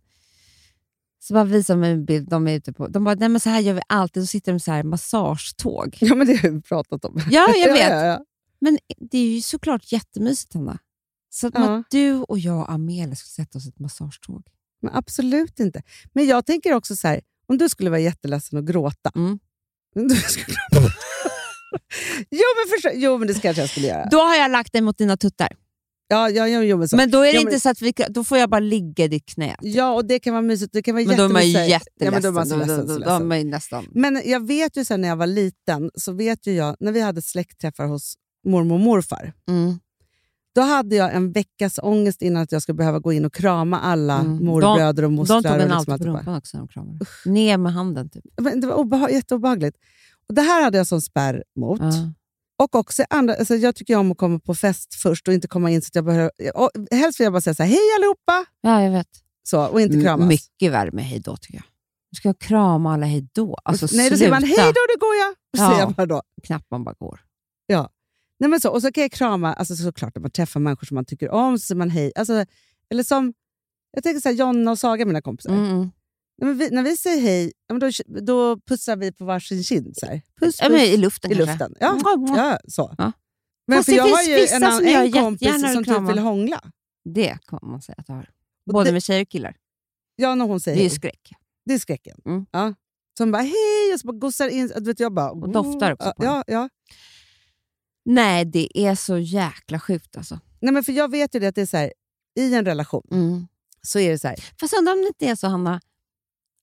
Så 1.19 1.33
bara 1.33 1.43
visar 1.43 1.75
mig 1.75 1.91
en 1.91 2.05
bild, 2.05 2.29
de 2.29 2.47
är 2.47 2.53
ute 2.55 2.73
på, 2.73 2.87
de 2.87 3.03
bara, 3.03 3.15
nej 3.15 3.29
men 3.29 3.39
så 3.39 3.49
här 3.49 3.59
gör 3.59 3.73
vi 3.73 3.81
alltid, 3.87 4.23
så 4.23 4.27
sitter 4.27 4.51
de 4.51 4.59
så 4.59 4.71
här 4.71 4.83
massagetåg. 4.83 5.97
Ja, 5.99 6.15
men 6.15 6.27
det 6.27 6.35
har 6.35 6.49
vi 6.49 6.61
pratat 6.61 7.05
om. 7.05 7.19
Ja, 7.31 7.53
jag 7.55 7.73
vet. 7.73 7.89
ja, 7.89 8.05
ja. 8.05 8.19
Men 8.61 8.77
det 9.11 9.17
är 9.17 9.35
ju 9.35 9.41
såklart 9.41 9.91
jättemysigt, 9.91 10.53
Hanna. 10.53 10.77
Så 11.29 11.47
att 11.47 11.53
Ja. 11.55 11.77
att 11.77 11.85
du 11.91 12.13
och 12.13 12.39
jag 12.39 12.57
och 12.59 12.71
Amelia 12.71 13.15
skulle 13.15 13.45
sätta 13.45 13.57
oss 13.57 13.65
i 13.65 13.69
ett 13.69 13.79
massagetåg. 13.79 14.43
Men 14.81 14.91
absolut 14.95 15.59
inte. 15.59 15.81
Men 16.13 16.25
jag 16.27 16.45
tänker 16.45 16.73
också 16.73 16.95
så 16.95 17.07
här, 17.07 17.21
om 17.47 17.57
du 17.57 17.69
skulle 17.69 17.89
vara 17.89 17.99
jätteledsen 17.99 18.57
och 18.59 18.67
gråta. 18.67 19.11
Mm. 19.15 19.39
Du 19.95 20.15
skulle... 20.15 20.57
jo, 22.31 22.43
men 22.57 22.69
förstå... 22.75 22.89
jo, 22.93 23.17
men 23.17 23.27
det 23.27 23.41
kanske 23.41 23.61
jag 23.61 23.69
skulle 23.69 23.87
göra. 23.87 24.07
Då 24.11 24.17
har 24.17 24.35
jag 24.35 24.51
lagt 24.51 24.73
dig 24.73 24.81
mot 24.81 24.97
dina 24.97 25.17
tuttar. 25.17 25.49
Ja, 26.09 26.29
ja, 26.29 26.47
ja, 26.47 26.61
jo, 26.63 26.77
men 26.77 26.89
så. 26.89 26.95
Men 26.95 27.11
då 27.11 27.17
är 27.17 27.27
det 27.27 27.33
Ja, 27.33 27.39
inte 27.39 27.51
men- 27.51 27.59
så 27.59 27.69
att 27.69 27.81
vi, 27.81 27.93
då 28.09 28.23
får 28.23 28.37
jag 28.37 28.49
bara 28.49 28.59
ligga 28.59 29.03
i 29.05 29.07
ditt 29.07 29.25
knä. 29.25 29.55
Ja, 29.61 29.93
och 29.93 30.05
det 30.05 30.19
kan 30.19 30.33
vara 30.33 30.41
mysigt. 30.41 30.73
Det 30.73 30.81
kan 30.83 30.95
vara 30.95 31.05
Men 31.05 31.17
då 31.17 31.23
är 31.23 31.29
man 31.29 31.45
ju 31.45 31.51
jätteledsen. 31.51 31.87
Ja, 31.99 32.11
men 32.11 32.21
då 32.21 32.27
är 32.27 32.31
man 32.31 32.47
så 32.47 32.53
Då- 32.55 32.59
ledsen, 32.59 32.77
då- 32.87 32.93
så 32.93 32.99
då- 32.99 32.99
då 32.99 33.05
är 33.05 33.13
ledsen. 33.13 33.27
man 33.27 33.37
ju 33.39 33.43
nästan... 33.45 33.85
Men 33.91 34.21
jag 34.25 34.47
vet 34.47 34.77
ju 34.77 34.85
sen 34.85 35.01
när 35.01 35.07
jag 35.07 35.15
var 35.15 35.27
liten, 35.27 35.91
så 35.95 36.11
vet 36.13 36.47
ju 36.47 36.53
jag, 36.53 36.75
när 36.79 36.91
vi 36.91 37.01
hade 37.01 37.21
släktträffar 37.21 37.85
hos 37.85 38.15
mormor 38.47 38.73
och 38.75 38.79
morfar, 38.81 39.33
Mm. 39.49 39.79
då 40.55 40.61
hade 40.61 40.95
jag 40.95 41.15
en 41.15 41.31
veckas 41.31 41.79
ångest 41.83 42.21
innan 42.21 42.43
att 42.43 42.51
jag 42.51 42.61
skulle 42.61 42.75
behöva 42.75 42.99
gå 42.99 43.13
in 43.13 43.25
och 43.25 43.33
krama 43.33 43.79
alla 43.79 44.19
Mm. 44.19 44.45
morbröder 44.45 45.03
och 45.03 45.11
mostrar. 45.11 45.41
De 45.41 45.49
tog 45.49 45.61
en 45.61 45.71
och 45.71 45.77
alltid 45.77 45.97
på 45.97 46.03
rumpan 46.03 46.35
också 46.37 46.57
de 46.57 46.67
kramade. 46.67 46.99
Ner 47.25 47.57
med 47.57 47.73
handen 47.73 48.09
typ. 48.09 48.23
Men 48.41 48.61
Det 48.61 48.67
var 48.67 48.75
obeha- 48.75 49.09
jätteobehagligt. 49.11 49.77
Och 50.29 50.33
det 50.35 50.41
här 50.41 50.63
hade 50.63 50.77
jag 50.77 50.87
som 50.87 51.01
spärr 51.01 51.43
mot. 51.59 51.79
Ja. 51.81 51.91
Och 52.63 52.75
också 52.75 53.03
andra, 53.09 53.35
alltså 53.35 53.55
jag 53.55 53.75
tycker 53.75 53.95
om 53.97 54.11
att 54.11 54.17
komma 54.17 54.39
på 54.39 54.55
fest 54.55 54.93
först 54.95 55.27
och 55.27 55.33
inte 55.33 55.47
komma 55.47 55.71
in 55.71 55.81
så 55.81 55.87
att 55.87 55.95
jag 55.95 56.05
behöver... 56.05 56.31
Och 56.55 56.69
helst 56.91 57.19
vill 57.19 57.23
jag 57.25 57.33
bara 57.33 57.41
säga 57.41 57.53
så 57.53 57.63
här, 57.63 57.69
hej 57.69 57.79
allihopa! 57.97 58.45
ja, 58.61 58.83
jag 58.83 58.91
vet. 58.91 59.07
Så, 59.43 59.65
och 59.65 59.81
inte 59.81 60.01
kramas. 60.01 60.21
M- 60.23 60.27
Mycket 60.27 60.71
värme 60.71 61.01
hej 61.01 61.19
då 61.19 61.37
tycker 61.37 61.55
jag. 61.57 61.63
Du 62.11 62.15
ska 62.15 62.33
krama 62.33 62.93
alla 62.93 63.05
hej 63.05 63.27
då. 63.33 63.57
Alltså 63.63 63.87
Nej, 63.91 64.09
då 64.09 64.17
säger 64.17 64.31
man 64.31 64.43
hej 64.43 64.53
sluta. 64.53 64.67
då, 64.67 64.79
det 64.93 64.99
går 64.99 65.15
jag! 65.15 65.35
Ja. 65.51 65.69
Säger 65.69 65.79
jag 65.81 65.93
bara 65.93 66.05
då. 66.05 66.21
Knappt 66.43 66.71
man 66.71 66.83
bara 66.83 66.95
går. 66.99 67.19
Nej, 68.39 68.49
men 68.49 68.61
så, 68.61 68.69
och 68.71 68.81
så 68.81 68.91
kan 68.91 69.01
jag 69.01 69.11
krama, 69.11 69.53
alltså 69.53 69.75
såklart 69.75 70.15
när 70.15 70.21
man 70.21 70.31
träffar 70.31 70.59
människor 70.59 70.85
som 70.85 70.95
man 70.95 71.05
tycker 71.05 71.29
om, 71.29 71.59
så 71.59 71.65
säger 71.65 71.77
man 71.79 71.89
hej. 71.89 72.11
Alltså, 72.15 72.45
eller 72.89 73.03
som, 73.03 73.33
jag 73.91 74.03
tänker 74.03 74.19
så 74.21 74.29
här, 74.29 74.35
Jonna 74.35 74.71
och 74.71 74.79
Saga, 74.79 75.05
mina 75.05 75.21
kompisar. 75.21 75.49
Mm, 75.51 75.65
mm. 75.65 75.79
Nej, 76.41 76.47
men 76.47 76.57
vi, 76.57 76.69
när 76.69 76.83
vi 76.83 76.97
säger 76.97 77.21
hej, 77.21 77.51
då, 77.79 77.89
då 78.21 78.59
pussar 78.59 78.95
vi 78.97 79.11
på 79.11 79.25
varsin 79.25 79.63
kind. 79.63 79.97
Så 79.97 80.05
här. 80.05 80.21
Puss, 80.39 80.59
puss, 80.59 80.81
I 80.81 80.97
luften 80.97 81.31
i 81.31 81.35
kanske. 81.35 81.51
luften. 81.51 81.75
Ja, 81.79 81.93
Mwah, 81.93 82.17
mwah. 82.17 82.37
ja, 82.37 82.59
så. 82.67 82.95
Ja. 82.97 83.11
Men 83.67 83.77
Fast 83.77 83.85
för 83.85 83.91
det 83.91 83.97
jag 83.97 84.07
har 84.15 84.23
ju 84.23 84.35
vissa 84.35 84.55
en, 84.55 84.63
annan, 84.63 84.77
som 84.79 84.87
gör 84.87 85.03
en 85.03 85.11
kompis 85.11 85.73
som 85.73 85.83
typ 85.83 86.09
vill 86.09 86.19
hångla. 86.19 86.61
Det 87.13 87.37
kan 87.47 87.59
man 87.61 87.81
säga 87.81 87.95
att 87.97 88.07
du 88.07 88.13
har. 88.13 88.29
Både 88.71 88.89
det- 88.89 88.93
med 88.93 89.03
tjejer 89.03 89.21
och 89.21 89.29
killar. 89.29 89.55
Ja, 90.15 90.35
när 90.35 90.45
hon 90.45 90.59
säger 90.59 90.75
Det 90.77 90.81
är 90.81 90.83
ju 90.83 90.89
hej. 90.89 90.95
skräck. 90.95 91.31
Det 91.65 91.73
är 91.73 91.79
skräcken. 91.79 92.17
Mm. 92.25 92.45
Ja. 92.51 92.73
Som 93.17 93.31
bara 93.31 93.41
hej 93.41 93.93
och 93.93 93.99
så 93.99 94.07
bara 94.07 94.17
gossar 94.17 94.47
in. 94.47 94.71
Du 94.77 94.83
vet, 94.83 94.99
jag 94.99 95.13
bara, 95.13 95.31
Och 95.31 95.49
doftar 95.49 95.93
också 95.93 96.13
på 96.17 96.23
ja, 96.25 96.43
ja. 96.47 96.69
Nej, 98.07 98.45
det 98.45 98.77
är 98.79 98.95
så 98.95 99.17
jäkla 99.17 99.79
sjukt 99.79 100.17
alltså. 100.17 100.39
Nej, 100.59 100.73
men 100.73 100.83
för 100.83 100.91
Jag 100.91 101.11
vet 101.11 101.35
ju 101.35 101.39
det 101.39 101.47
att 101.47 101.55
det 101.55 101.61
är 101.61 101.65
så 101.65 101.77
här, 101.77 101.93
i 102.39 102.53
en 102.55 102.65
relation 102.65 103.47
så 103.81 103.99
är 103.99 104.11
det 104.11 104.19
så 104.19 104.27
här, 104.27 104.37
Fast 104.59 104.73
undrar 104.77 104.93
om 104.93 105.01
det 105.01 105.07
inte 105.07 105.25
är 105.25 105.35
så, 105.35 105.47
Hanna, 105.47 105.81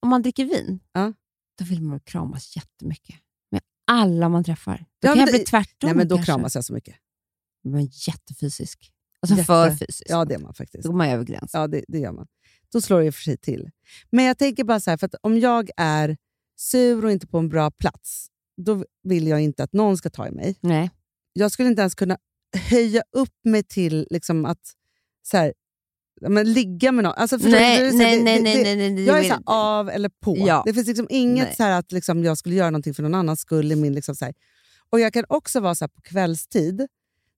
om 0.01 0.09
man 0.09 0.21
dricker 0.21 0.45
vin, 0.45 0.79
Ja. 0.93 1.13
då 1.59 1.65
vill 1.65 1.81
man 1.81 1.99
kramas 1.99 2.55
jättemycket. 2.55 3.15
Med 3.51 3.61
alla 3.87 4.29
man 4.29 4.43
träffar. 4.43 4.77
Då 5.01 5.07
Ja, 5.07 5.13
kan 5.13 5.19
jag 5.19 5.29
bli 5.29 5.39
tvärtom 5.39 5.87
nej 5.87 5.95
men 5.95 6.07
då 6.07 6.15
kanske. 6.15 6.31
kramas 6.31 6.55
jag 6.55 6.65
så 6.65 6.73
mycket. 6.73 6.95
Men 7.63 7.89
jättefysisk. 8.07 8.91
Alltså 9.19 9.35
Jätte- 9.35 9.45
för 9.45 9.71
fysisk. 9.71 10.03
Ja, 10.05 10.25
det 10.25 10.35
är 10.35 10.39
man 10.39 10.53
faktiskt. 10.53 10.83
Då 10.83 10.89
går 10.89 10.97
man 10.97 11.07
över 11.09 11.23
gränsen. 11.23 11.61
Ja, 11.61 11.67
det, 11.67 11.85
det 11.87 11.99
gör 11.99 12.11
man. 12.11 12.27
Då 12.71 12.81
slår 12.81 13.01
det 13.01 13.11
för 13.11 13.21
sig 13.21 13.37
till. 13.37 13.69
Men 14.09 14.25
jag 14.25 14.37
tänker 14.37 14.63
bara 14.63 14.79
så 14.79 14.89
här, 14.89 14.97
för 14.97 15.09
om 15.21 15.39
jag 15.39 15.69
är 15.77 16.17
sur 16.57 17.05
och 17.05 17.11
inte 17.11 17.27
på 17.27 17.37
en 17.37 17.49
bra 17.49 17.71
plats, 17.71 18.27
då 18.57 18.85
vill 19.03 19.27
jag 19.27 19.41
inte 19.41 19.63
att 19.63 19.73
någon 19.73 19.97
ska 19.97 20.09
ta 20.09 20.27
i 20.27 20.31
mig. 20.31 20.55
Nej. 20.61 20.91
Jag 21.37 21.51
skulle 21.51 21.69
inte 21.69 21.81
ens 21.81 21.95
kunna 21.95 22.17
höja 22.69 23.03
upp 23.11 23.33
mig 23.43 23.63
till 23.63 24.07
liksom 24.09 24.45
att 24.45 24.59
så 25.23 25.37
här, 25.37 25.53
men, 26.21 26.53
ligga 26.53 26.91
med 26.91 27.03
någon. 27.03 27.13
Alltså, 27.17 27.37
du? 27.37 27.49
Nej, 27.51 27.91
Det 27.91 27.97
nej, 27.97 28.23
nej, 28.23 28.37
det- 28.37 28.43
nej, 28.43 28.55
det- 28.55 28.63
nej, 28.63 28.75
nej, 28.75 28.95
det 28.95 29.01
Jag 29.03 29.19
är 29.19 29.23
så 29.23 29.29
här, 29.33 29.41
av 29.45 29.89
eller 29.89 30.09
på. 30.09 30.35
Ja. 30.37 30.63
Det 30.65 30.73
finns 30.73 30.87
liksom 30.87 31.07
inget 31.09 31.45
Nej. 31.47 31.55
så 31.55 31.63
här 31.63 31.79
att 31.79 31.91
liksom, 31.91 32.23
jag 32.23 32.37
skulle 32.37 32.55
göra 32.55 32.69
någonting 32.69 32.93
för 32.93 33.03
någon 33.03 33.15
annans 33.15 33.39
skull. 33.39 33.71
I 33.71 33.75
min, 33.75 33.93
liksom, 33.93 34.15
så 34.15 34.25
här. 34.25 34.33
Och 34.89 34.99
Jag 34.99 35.13
kan 35.13 35.25
också 35.29 35.59
vara 35.59 35.75
så 35.75 35.83
här, 35.85 35.89
på 35.89 36.01
kvällstid, 36.01 36.87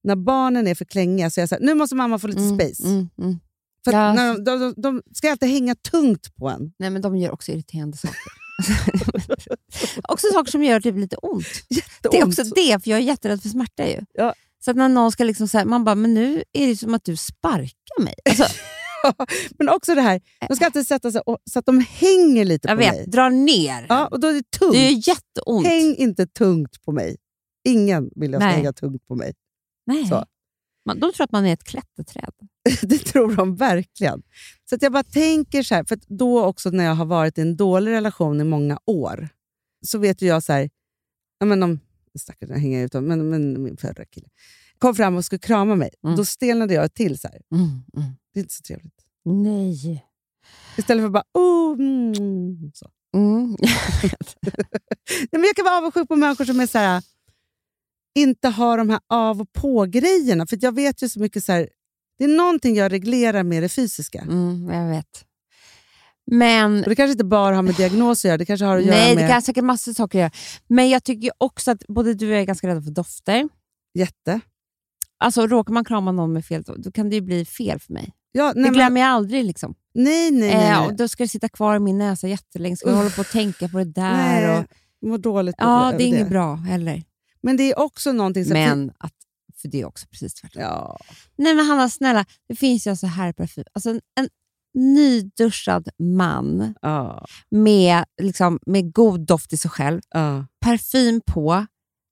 när 0.03 0.15
barnen 0.15 0.67
är 0.67 0.75
för 0.75 0.85
klängiga, 0.85 1.29
så 1.29 1.39
är 1.39 1.41
jag 1.41 1.49
så 1.49 1.55
här, 1.55 1.61
nu 1.61 1.73
måste 1.73 1.95
mamma 1.95 2.19
få 2.19 2.27
lite 2.27 2.41
Mm, 2.41 2.59
space. 2.59 2.83
mm, 2.87 3.09
mm. 3.21 3.39
För 3.85 3.91
Ja. 3.91 4.13
när 4.13 4.33
de, 4.33 4.43
de, 4.43 4.59
de, 4.59 4.81
de 4.81 5.01
ska 5.15 5.31
alltid 5.31 5.49
hänga 5.49 5.75
tungt 5.75 6.35
på 6.35 6.49
en. 6.49 6.73
Nej, 6.79 6.89
men 6.89 7.01
de 7.01 7.17
gör 7.17 7.31
också 7.31 7.51
irriterande 7.51 7.97
saker. 7.97 8.17
också 10.09 10.27
saker 10.33 10.51
som 10.51 10.63
gör 10.63 10.79
typ 10.79 10.95
lite 10.95 11.15
ont. 11.15 11.47
Det 12.11 12.17
är 12.17 12.25
också 12.27 12.43
det, 12.43 12.83
för 12.83 12.89
jag 12.89 12.99
är 12.99 13.03
jätterädd 13.03 13.41
för 13.41 13.49
smärta. 13.49 13.87
Ju. 13.87 14.01
Ja. 14.13 14.33
Så 14.65 14.71
att 14.71 14.77
när 14.77 14.89
någon 14.89 15.11
ska 15.11 15.23
liksom 15.23 15.47
säga, 15.47 15.65
man 15.65 15.83
bara, 15.83 15.95
men 15.95 16.13
nu 16.13 16.43
är 16.53 16.67
det 16.67 16.77
som 16.77 16.93
att 16.93 17.03
du 17.03 17.15
sparkar 17.15 18.03
mig. 18.03 18.13
Alltså, 18.29 18.45
Men 19.57 19.69
också 19.69 19.95
det 19.95 20.01
här, 20.01 20.21
de 20.47 20.55
ska 20.55 20.65
alltid 20.65 20.87
sätta 20.87 21.11
sig 21.11 21.21
och, 21.25 21.37
så 21.51 21.59
att 21.59 21.65
de 21.65 21.79
hänger 21.79 22.45
lite 22.45 22.67
jag 22.67 22.77
på 22.77 22.79
vet, 22.79 22.93
mig. 22.93 23.05
dra 23.07 23.29
ner. 23.29 23.85
Ja, 23.89 24.07
och 24.07 24.19
då 24.19 24.27
är 24.27 24.33
det 24.33 24.51
tungt. 24.51 24.73
det 24.73 24.87
är 24.87 25.09
jätteont. 25.09 25.67
Häng 25.67 25.95
inte 25.95 26.27
tungt 26.27 26.83
på 26.85 26.91
mig. 26.91 27.17
Ingen 27.67 28.09
vill 28.15 28.31
jag 28.31 28.41
ska 28.41 28.47
Nej. 28.47 28.55
hänga 28.55 28.73
tungt 28.73 29.07
på 29.07 29.15
mig. 29.15 29.33
Nej. 29.85 30.05
Så. 30.07 30.25
Man, 30.87 30.99
de 30.99 31.13
tror 31.13 31.23
att 31.23 31.31
man 31.31 31.45
är 31.45 31.53
ett 31.53 31.63
klätterträd. 31.63 32.33
det 32.81 32.97
tror 32.97 33.35
de 33.35 33.55
verkligen. 33.55 34.23
Så 34.69 34.75
att 34.75 34.81
jag 34.81 34.91
bara 34.91 35.03
tänker 35.03 35.63
så 35.63 35.75
här, 35.75 35.83
för 35.83 35.99
då 36.07 36.43
också 36.43 36.69
när 36.69 36.83
jag 36.83 36.95
har 36.95 37.05
varit 37.05 37.37
i 37.37 37.41
en 37.41 37.57
dålig 37.57 37.91
relation 37.91 38.41
i 38.41 38.43
många 38.43 38.79
år, 38.85 39.29
så 39.85 39.97
vet 39.97 40.21
ju 40.21 40.27
jag 40.27 40.43
så 40.43 40.53
här, 40.53 40.69
ja, 41.39 41.45
men 41.45 41.63
om, 41.63 41.79
stackars, 42.19 42.49
jag 42.49 42.57
hänger 42.57 42.85
ut, 42.85 42.93
men, 42.93 43.29
men 43.29 43.63
min 43.63 43.77
förra 43.77 44.05
kille 44.05 44.27
kom 44.79 44.95
fram 44.95 45.15
och 45.15 45.25
skulle 45.25 45.39
krama 45.39 45.75
mig. 45.75 45.89
Mm. 46.03 46.15
Då 46.15 46.25
stelnade 46.25 46.73
jag 46.73 46.93
till 46.93 47.19
så. 47.19 47.27
Mm, 47.27 47.63
mm. 47.95 48.11
Det 48.33 48.39
är 48.39 48.41
inte 48.41 48.53
så 48.53 48.61
trevligt. 48.61 49.01
Nej. 49.25 50.05
Istället 50.77 51.03
för 51.03 51.09
bara, 51.09 51.23
oh, 51.33 51.73
mm, 51.79 52.71
så. 52.73 52.89
Mm. 53.15 53.49
Nej, 55.09 55.27
men 55.31 55.43
jag 55.43 55.55
kan 55.55 55.65
vara 55.65 55.77
avundsjuk 55.77 56.07
på 56.07 56.15
människor 56.15 56.45
som 56.45 56.59
är 56.59 56.67
så 56.67 56.77
här, 56.77 57.03
inte 58.17 58.47
har 58.47 58.77
de 58.77 58.89
här 58.89 58.99
av 59.09 59.41
och 59.41 59.53
på-grejerna. 59.53 60.47
För 60.47 60.57
jag 60.61 60.75
vet 60.75 61.03
ju 61.03 61.09
så 61.09 61.19
mycket 61.19 61.43
så 61.43 61.51
här, 61.51 61.69
det 62.17 62.23
är 62.23 62.27
någonting 62.27 62.75
jag 62.75 62.91
reglerar 62.91 63.43
med 63.43 63.63
det 63.63 63.69
fysiska. 63.69 64.21
Mm, 64.21 64.69
jag 64.69 64.89
vet. 64.89 65.23
Men 66.31 66.83
Och 66.83 66.89
det 66.89 66.95
kanske 66.95 67.11
inte 67.11 67.25
bara 67.25 67.55
har 67.55 67.63
med 67.63 67.75
diagnos 67.75 68.19
att 68.19 68.29
göra, 68.29 68.37
det 68.37 68.45
kanske 68.45 68.65
har 68.65 68.77
att 68.77 68.85
göra 68.85 68.95
Nej, 68.95 69.15
med 69.15 69.23
det 69.23 69.29
kan 69.29 69.41
säkert 69.41 69.63
massor 69.63 69.91
av 69.91 69.93
saker 69.93 70.17
att 70.17 70.21
göra. 70.21 70.31
Men 70.67 70.89
jag 70.89 71.03
tycker 71.03 71.31
också 71.37 71.71
att 71.71 71.87
både 71.87 72.13
du 72.13 72.27
och 72.27 72.33
jag 72.33 72.41
är 72.41 72.45
ganska 72.45 72.67
rädda 72.67 72.81
för 72.81 72.91
dofter. 72.91 73.49
jätte. 73.93 74.39
Alltså 75.19 75.47
råkar 75.47 75.73
man 75.73 75.85
krama 75.85 76.11
någon 76.11 76.33
med 76.33 76.45
fel 76.45 76.63
då 76.77 76.91
kan 76.91 77.09
det 77.09 77.15
ju 77.15 77.21
bli 77.21 77.45
fel 77.45 77.79
för 77.79 77.93
mig. 77.93 78.13
Ja, 78.31 78.53
det 78.53 78.53
nej, 78.53 78.63
men, 78.63 78.73
glömmer 78.73 79.01
jag 79.01 79.09
aldrig. 79.09 79.45
Liksom. 79.45 79.75
nej, 79.93 80.31
nej, 80.31 80.55
nej. 80.55 80.71
Eh, 80.71 80.85
och 80.85 80.93
då 80.95 81.07
ska 81.07 81.23
det 81.23 81.27
sitta 81.27 81.49
kvar 81.49 81.75
i 81.75 81.79
min 81.79 81.97
näsa 81.97 82.27
jättelänge. 82.27 82.77
Ska 82.77 82.89
jag 82.89 82.97
hålla 82.97 83.09
på 83.09 83.21
och 83.21 83.27
tänka 83.27 83.67
på 83.67 83.77
det 83.77 83.83
där. 83.83 84.13
nej, 84.13 84.59
Och, 84.59 84.65
mår 85.09 85.17
dåligt 85.17 85.55
ja, 85.57 85.93
det 85.97 86.03
är 86.03 86.07
inget 86.07 86.29
bra 86.29 86.55
heller. 86.55 87.03
Men 87.47 87.57
det 87.57 87.63
är 87.71 87.79
också 87.79 88.11
någonting... 88.11 88.45
Så 88.45 88.53
Men 88.53 88.91
att, 88.97 89.13
för 89.61 89.67
det 89.67 89.81
är 89.81 89.85
också 89.85 90.07
precis 90.07 90.33
tvärtom. 90.33 90.61
Ja. 90.61 90.99
Nej 91.37 91.55
men 91.55 91.65
Hanna, 91.65 91.89
snälla. 91.89 92.25
Det 92.47 92.55
finns 92.55 92.87
ju 92.87 92.91
alltså 92.91 93.07
här 93.07 93.33
parfym. 93.33 93.63
Alltså 93.73 93.89
en, 93.89 94.01
en 94.19 94.29
nyduschad 94.73 95.89
man 95.99 96.73
Ja. 96.81 97.25
med, 97.49 98.03
liksom, 98.21 98.59
med 98.65 98.93
god 98.93 99.25
doft 99.25 99.53
i 99.53 99.57
sig 99.57 99.71
själv. 99.71 100.01
Ja. 100.09 100.45
parfym 100.65 101.21
på, 101.25 101.65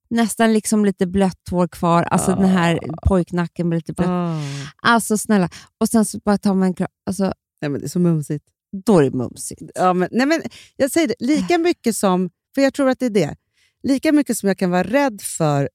nästan 0.09 0.53
liksom 0.53 0.85
lite 0.85 1.07
blött 1.07 1.49
hår 1.51 1.67
kvar, 1.67 2.03
alltså 2.03 2.35
den 2.35 2.49
här 2.49 2.79
pojknacken 3.07 3.69
med 3.69 3.75
lite 3.75 3.93
blött. 3.93 4.41
Alltså 4.81 5.17
snälla, 5.17 5.49
och 5.77 5.89
sen 5.89 6.05
så 6.05 6.19
bara 6.25 6.37
tar 6.37 6.53
man 6.53 6.67
en 6.67 6.73
kram, 6.73 6.87
alltså, 7.05 7.33
Nej, 7.61 7.69
men 7.69 7.79
det 7.81 7.85
är 7.85 7.89
så 7.89 7.99
mumsigt. 7.99 8.45
då 8.85 8.99
är 8.99 9.03
det 9.03 9.11
mumsigt. 9.17 9.61
Ja, 9.75 9.93
men, 9.93 10.09
nej, 10.11 10.25
men 10.25 10.41
jag 10.75 10.91
säger 10.91 11.07
det, 11.07 11.15
lika 11.19 11.57
mycket 11.57 11.95
som... 11.95 12.29
För 12.55 12.61
jag 12.61 12.73
tror 12.73 12.89
att 12.89 12.99
det 12.99 13.05
är 13.05 13.09
det. 13.09 13.35
Lika 13.85 14.11
mycket 14.11 14.37
som 14.37 14.47
jag 14.47 14.57
kan 14.57 14.71
vara 14.71 14.83
rädd 14.83 15.21
för 15.21 15.69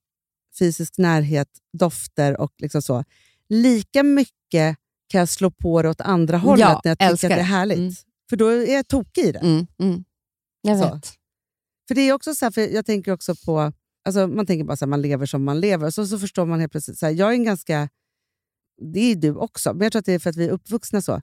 fysisk 0.59 0.99
närhet, 0.99 1.49
dofter 1.73 2.41
och 2.41 2.53
liksom 2.59 2.83
så. 2.83 3.05
Lika 3.49 4.03
mycket 4.03 4.77
kan 5.09 5.19
jag 5.19 5.29
slå 5.29 5.51
på 5.51 5.83
det 5.83 5.89
åt 5.89 6.01
andra 6.01 6.39
hållet 6.39 6.61
Ja, 6.61 6.81
när 6.85 6.91
jag 6.91 6.99
tycker 6.99 7.11
älskar 7.11 7.31
att 7.31 7.37
det 7.37 7.41
är 7.41 7.45
härligt. 7.45 7.79
Mm. 7.79 7.93
För 8.31 8.37
då 8.37 8.49
är 8.49 8.75
jag 8.75 8.89
tokig 8.89 9.25
i 9.25 9.33
det. 9.33 9.39
Mm, 9.39 9.67
mm. 9.83 10.05
Jag 10.63 10.79
Så. 10.79 10.95
vet. 10.95 11.13
För 11.89 11.95
det 11.95 12.01
är 12.01 12.13
också 12.13 12.35
så 12.35 12.45
här, 12.45 12.53
för 12.53 12.61
jag 12.61 12.87
tänker 12.87 13.13
också 13.13 13.35
på, 13.45 13.73
alltså 14.05 14.27
man 14.27 14.47
tänker 14.47 14.65
bara 14.65 14.77
så 14.77 14.85
här, 14.85 14.91
man 14.91 15.03
lever 15.03 15.27
som 15.27 15.45
man 15.45 15.61
lever. 15.61 15.87
Och 15.87 15.95
så, 15.95 16.07
så 16.07 16.19
förstår 16.19 16.47
man 16.47 16.61
helt 16.61 16.73
plötsligt, 16.73 16.99
så 16.99 17.07
här, 17.07 17.13
jag 17.13 17.29
är 17.29 17.33
en 17.33 17.45
ganska, 17.45 17.89
det 18.93 19.01
är 19.01 19.17
du 19.17 19.35
också, 19.35 19.73
men 19.75 19.83
jag 19.83 19.93
tror 19.93 20.01
att 20.01 20.07
det 20.07 20.13
är 20.13 20.19
för 20.19 20.31
att 20.31 20.37
vi 20.37 20.45
är 20.45 20.51
uppvuxna 20.51 21.03
så. 21.03 21.21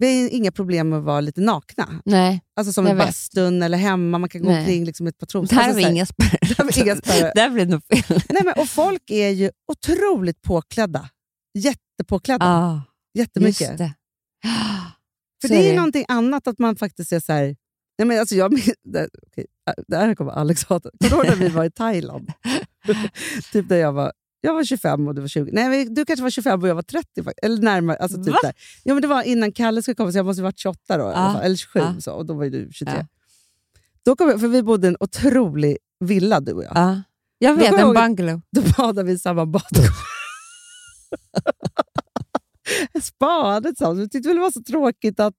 Vi 0.00 0.22
har 0.22 0.28
inga 0.30 0.52
problem 0.52 0.88
med 0.88 0.98
att 0.98 1.04
vara 1.04 1.20
lite 1.20 1.40
nakna. 1.40 1.88
Nej, 2.04 2.40
Alltså 2.56 2.72
som 2.72 2.86
i 2.88 2.94
bastun 2.94 3.62
eller 3.62 3.78
hemma, 3.78 4.18
man 4.18 4.28
kan 4.28 4.42
gå 4.42 4.48
Nej. 4.48 4.58
omkring 4.58 4.84
liksom 4.84 5.06
ett 5.06 5.18
par 5.18 5.26
trosor. 5.26 5.56
där 5.56 5.62
har 5.62 5.62
Alltså 5.62 5.76
vi 5.76 5.82
så 5.82 5.88
här- 5.88 5.94
inga 5.94 6.06
spärrar. 6.06 6.38
Där 6.54 6.64
har 6.64 6.72
vi 6.72 6.80
inga 6.80 6.96
spärrar. 7.04 7.32
Där 7.34 7.50
blir 7.50 7.64
det 7.64 7.70
nog 7.70 7.82
fel. 7.84 8.22
Nej, 8.28 8.42
men, 8.44 8.54
och 8.56 8.68
folk 8.68 9.10
är 9.10 9.28
ju 9.28 9.50
otroligt 9.72 10.42
påklädda. 10.42 11.08
Jättepåklädda. 11.58 12.46
Ah, 12.46 12.80
Jättemycket. 13.18 13.60
just 13.60 13.78
det. 13.78 13.94
För 15.42 15.48
Så 15.48 15.54
det 15.54 15.60
är, 15.60 15.64
är 15.66 15.70
det. 15.70 15.76
någonting 15.76 16.04
annat 16.08 16.46
att 16.46 16.58
man 16.58 16.76
faktiskt 16.76 17.12
är 17.12 17.20
så 17.20 17.32
här... 17.32 17.56
Nej, 17.98 18.06
men 18.08 18.20
alltså 18.20 18.34
jag, 18.34 18.60
det, 18.84 19.00
äh, 19.36 19.74
det 19.88 19.96
här 19.96 20.14
kommer 20.14 20.32
Alex 20.32 20.64
hata. 20.64 20.90
Kommer 21.10 21.22
du 21.24 21.28
ihåg 21.28 21.38
när 21.38 21.44
vi 21.48 21.54
var 21.54 21.64
i 21.64 21.70
Thailand? 21.70 22.32
typ 23.52 23.68
när 23.70 23.76
jag 23.76 23.92
var, 23.92 24.12
jag 24.40 24.54
var 24.54 24.64
25 24.64 25.08
och 25.08 25.14
du 25.14 25.20
var 25.20 25.28
20. 25.28 25.50
Nej, 25.52 25.84
du 25.84 26.04
kanske 26.04 26.22
var 26.22 26.30
25 26.30 26.62
och 26.62 26.68
jag 26.68 26.74
var 26.74 26.82
30. 26.82 27.22
fakt- 27.22 27.38
Eller 27.42 27.62
närmare. 27.62 27.96
Alltså 27.96 28.16
typ 28.24 28.32
Va? 28.32 28.38
där. 28.42 28.52
Ja, 28.84 28.94
men 28.94 29.02
det 29.02 29.08
var 29.08 29.22
innan 29.22 29.52
Kalle 29.52 29.82
skulle 29.82 29.94
komma, 29.94 30.12
så 30.12 30.18
jag 30.18 30.26
måste 30.26 30.42
ha 30.42 30.46
varit 30.46 30.58
28 30.58 30.98
då. 30.98 31.12
fall, 31.12 31.42
Eller 31.42 31.56
27, 31.56 31.78
Ja. 31.78 31.94
så, 32.00 32.12
och 32.12 32.26
då 32.26 32.34
var 32.34 32.44
ju 32.44 32.50
du 32.50 32.68
23. 32.72 32.94
Ja. 32.98 33.06
Då 34.04 34.16
kom 34.16 34.28
jag, 34.28 34.40
för 34.40 34.48
vi 34.48 34.62
bodde 34.62 34.86
i 34.86 34.88
en 34.88 34.96
otrolig 35.00 35.76
villa, 36.04 36.40
du 36.40 36.52
och 36.52 36.64
jag. 36.64 36.72
Ja. 36.74 37.02
Jag 37.38 37.54
vet, 37.54 37.72
en 37.72 37.94
bungalow. 37.94 38.40
Då 38.56 38.62
badade 38.76 39.06
vi 39.06 39.12
i 39.12 39.18
samma 39.18 39.46
badkar. 39.46 39.84
Spadade 43.02 43.68
tillsammans. 43.68 43.98
Vi 44.00 44.08
tyckte 44.08 44.28
väl 44.28 44.36
det 44.36 44.42
var 44.42 44.50
så 44.50 44.62
tråkigt 44.62 45.20
att... 45.20 45.34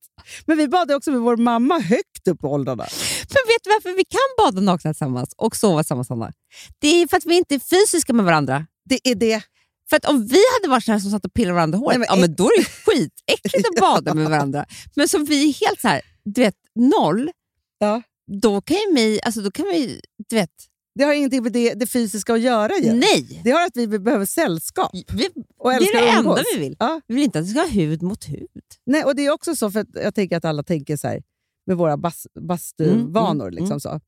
Men 0.45 0.57
vi 0.57 0.67
badade 0.67 0.95
också 0.95 1.11
med 1.11 1.21
vår 1.21 1.37
mamma 1.37 1.79
högt 1.79 2.27
upp 2.27 2.43
i 2.43 2.47
åldrarna. 2.47 2.83
Men 3.29 3.41
vet 3.47 3.63
du 3.63 3.69
varför 3.69 3.97
vi 3.97 4.03
kan 4.05 4.45
bada 4.45 4.61
nakna 4.71 4.93
tillsammans 4.93 5.33
och 5.37 5.55
sova 5.55 5.83
tillsammans? 5.83 6.07
Sanna? 6.07 6.31
Det 6.79 6.87
är 6.87 7.07
för 7.07 7.17
att 7.17 7.25
vi 7.25 7.37
inte 7.37 7.55
är 7.55 7.59
fysiska 7.59 8.13
med 8.13 8.25
varandra. 8.25 8.65
Det 8.91 9.09
är 9.11 9.15
det. 9.15 9.41
För 9.89 9.97
att 9.97 10.05
om 10.05 10.25
vi 10.27 10.39
hade 10.55 10.69
varit 10.71 10.83
så 10.83 10.91
här 10.91 10.99
som 10.99 11.11
satt 11.11 11.25
och 11.25 11.33
pillade 11.33 11.53
varandra 11.53 11.77
i 11.77 11.79
håret, 11.79 11.99
Nej, 11.99 12.07
men 12.09 12.15
ja, 12.15 12.21
men 12.27 12.35
då 12.35 12.43
är 12.45 12.59
det 12.59 12.65
skitäckligt 12.85 13.67
att 13.69 13.81
bada 13.81 14.13
med 14.13 14.29
varandra. 14.29 14.65
Men 14.95 15.07
som 15.07 15.25
vi 15.25 15.49
är 15.49 15.67
helt 15.67 15.81
så 15.81 15.87
här, 15.87 16.01
du 16.23 16.41
vet, 16.41 16.55
noll, 16.75 17.31
Ja. 17.79 18.01
då 18.41 18.61
kan 18.61 18.77
ju 18.77 18.95
vi, 18.95 19.19
alltså 19.23 19.41
då 19.41 19.51
kan 19.51 19.65
vi, 19.65 20.01
du 20.29 20.35
vet, 20.35 20.49
Det 20.95 21.03
har 21.03 21.13
ingenting 21.13 21.43
med 21.43 21.53
det, 21.53 21.73
det 21.73 21.87
fysiska 21.87 22.33
att 22.33 22.41
göra. 22.41 22.77
Ju. 22.77 22.93
nej. 22.93 23.41
Det 23.43 23.51
har 23.51 23.65
att 23.65 23.77
vi 23.77 23.87
behöver 23.99 24.25
sällskap 24.25 24.91
Vi, 24.93 25.29
och 25.57 25.69
det 25.71 25.75
är 25.75 26.01
det 26.01 26.09
enda 26.09 26.43
vi 26.53 26.59
vill. 26.59 26.75
Ja. 26.79 27.01
Vi 27.07 27.15
vill 27.15 27.23
inte 27.23 27.39
att 27.39 27.45
det 27.45 27.49
ska 27.49 27.59
vara 27.59 27.69
hud 27.71 28.01
mot 28.01 28.29
hud. 28.29 28.47
Nej, 28.85 29.03
och 29.03 29.15
det 29.15 29.25
är 29.25 29.31
också 29.31 29.55
så, 29.55 29.71
för 29.71 29.79
att 29.79 29.87
jag 29.93 30.15
tänker 30.15 30.37
att 30.37 30.45
alla 30.45 30.63
tänker 30.63 30.97
så 30.97 31.07
här, 31.07 31.23
med 31.67 31.77
våra 31.77 31.97
bas, 31.97 32.27
bastuvanor. 32.47 33.47
Mm, 33.47 33.53
mm, 33.53 33.53
liksom 33.53 33.79
så. 33.79 33.99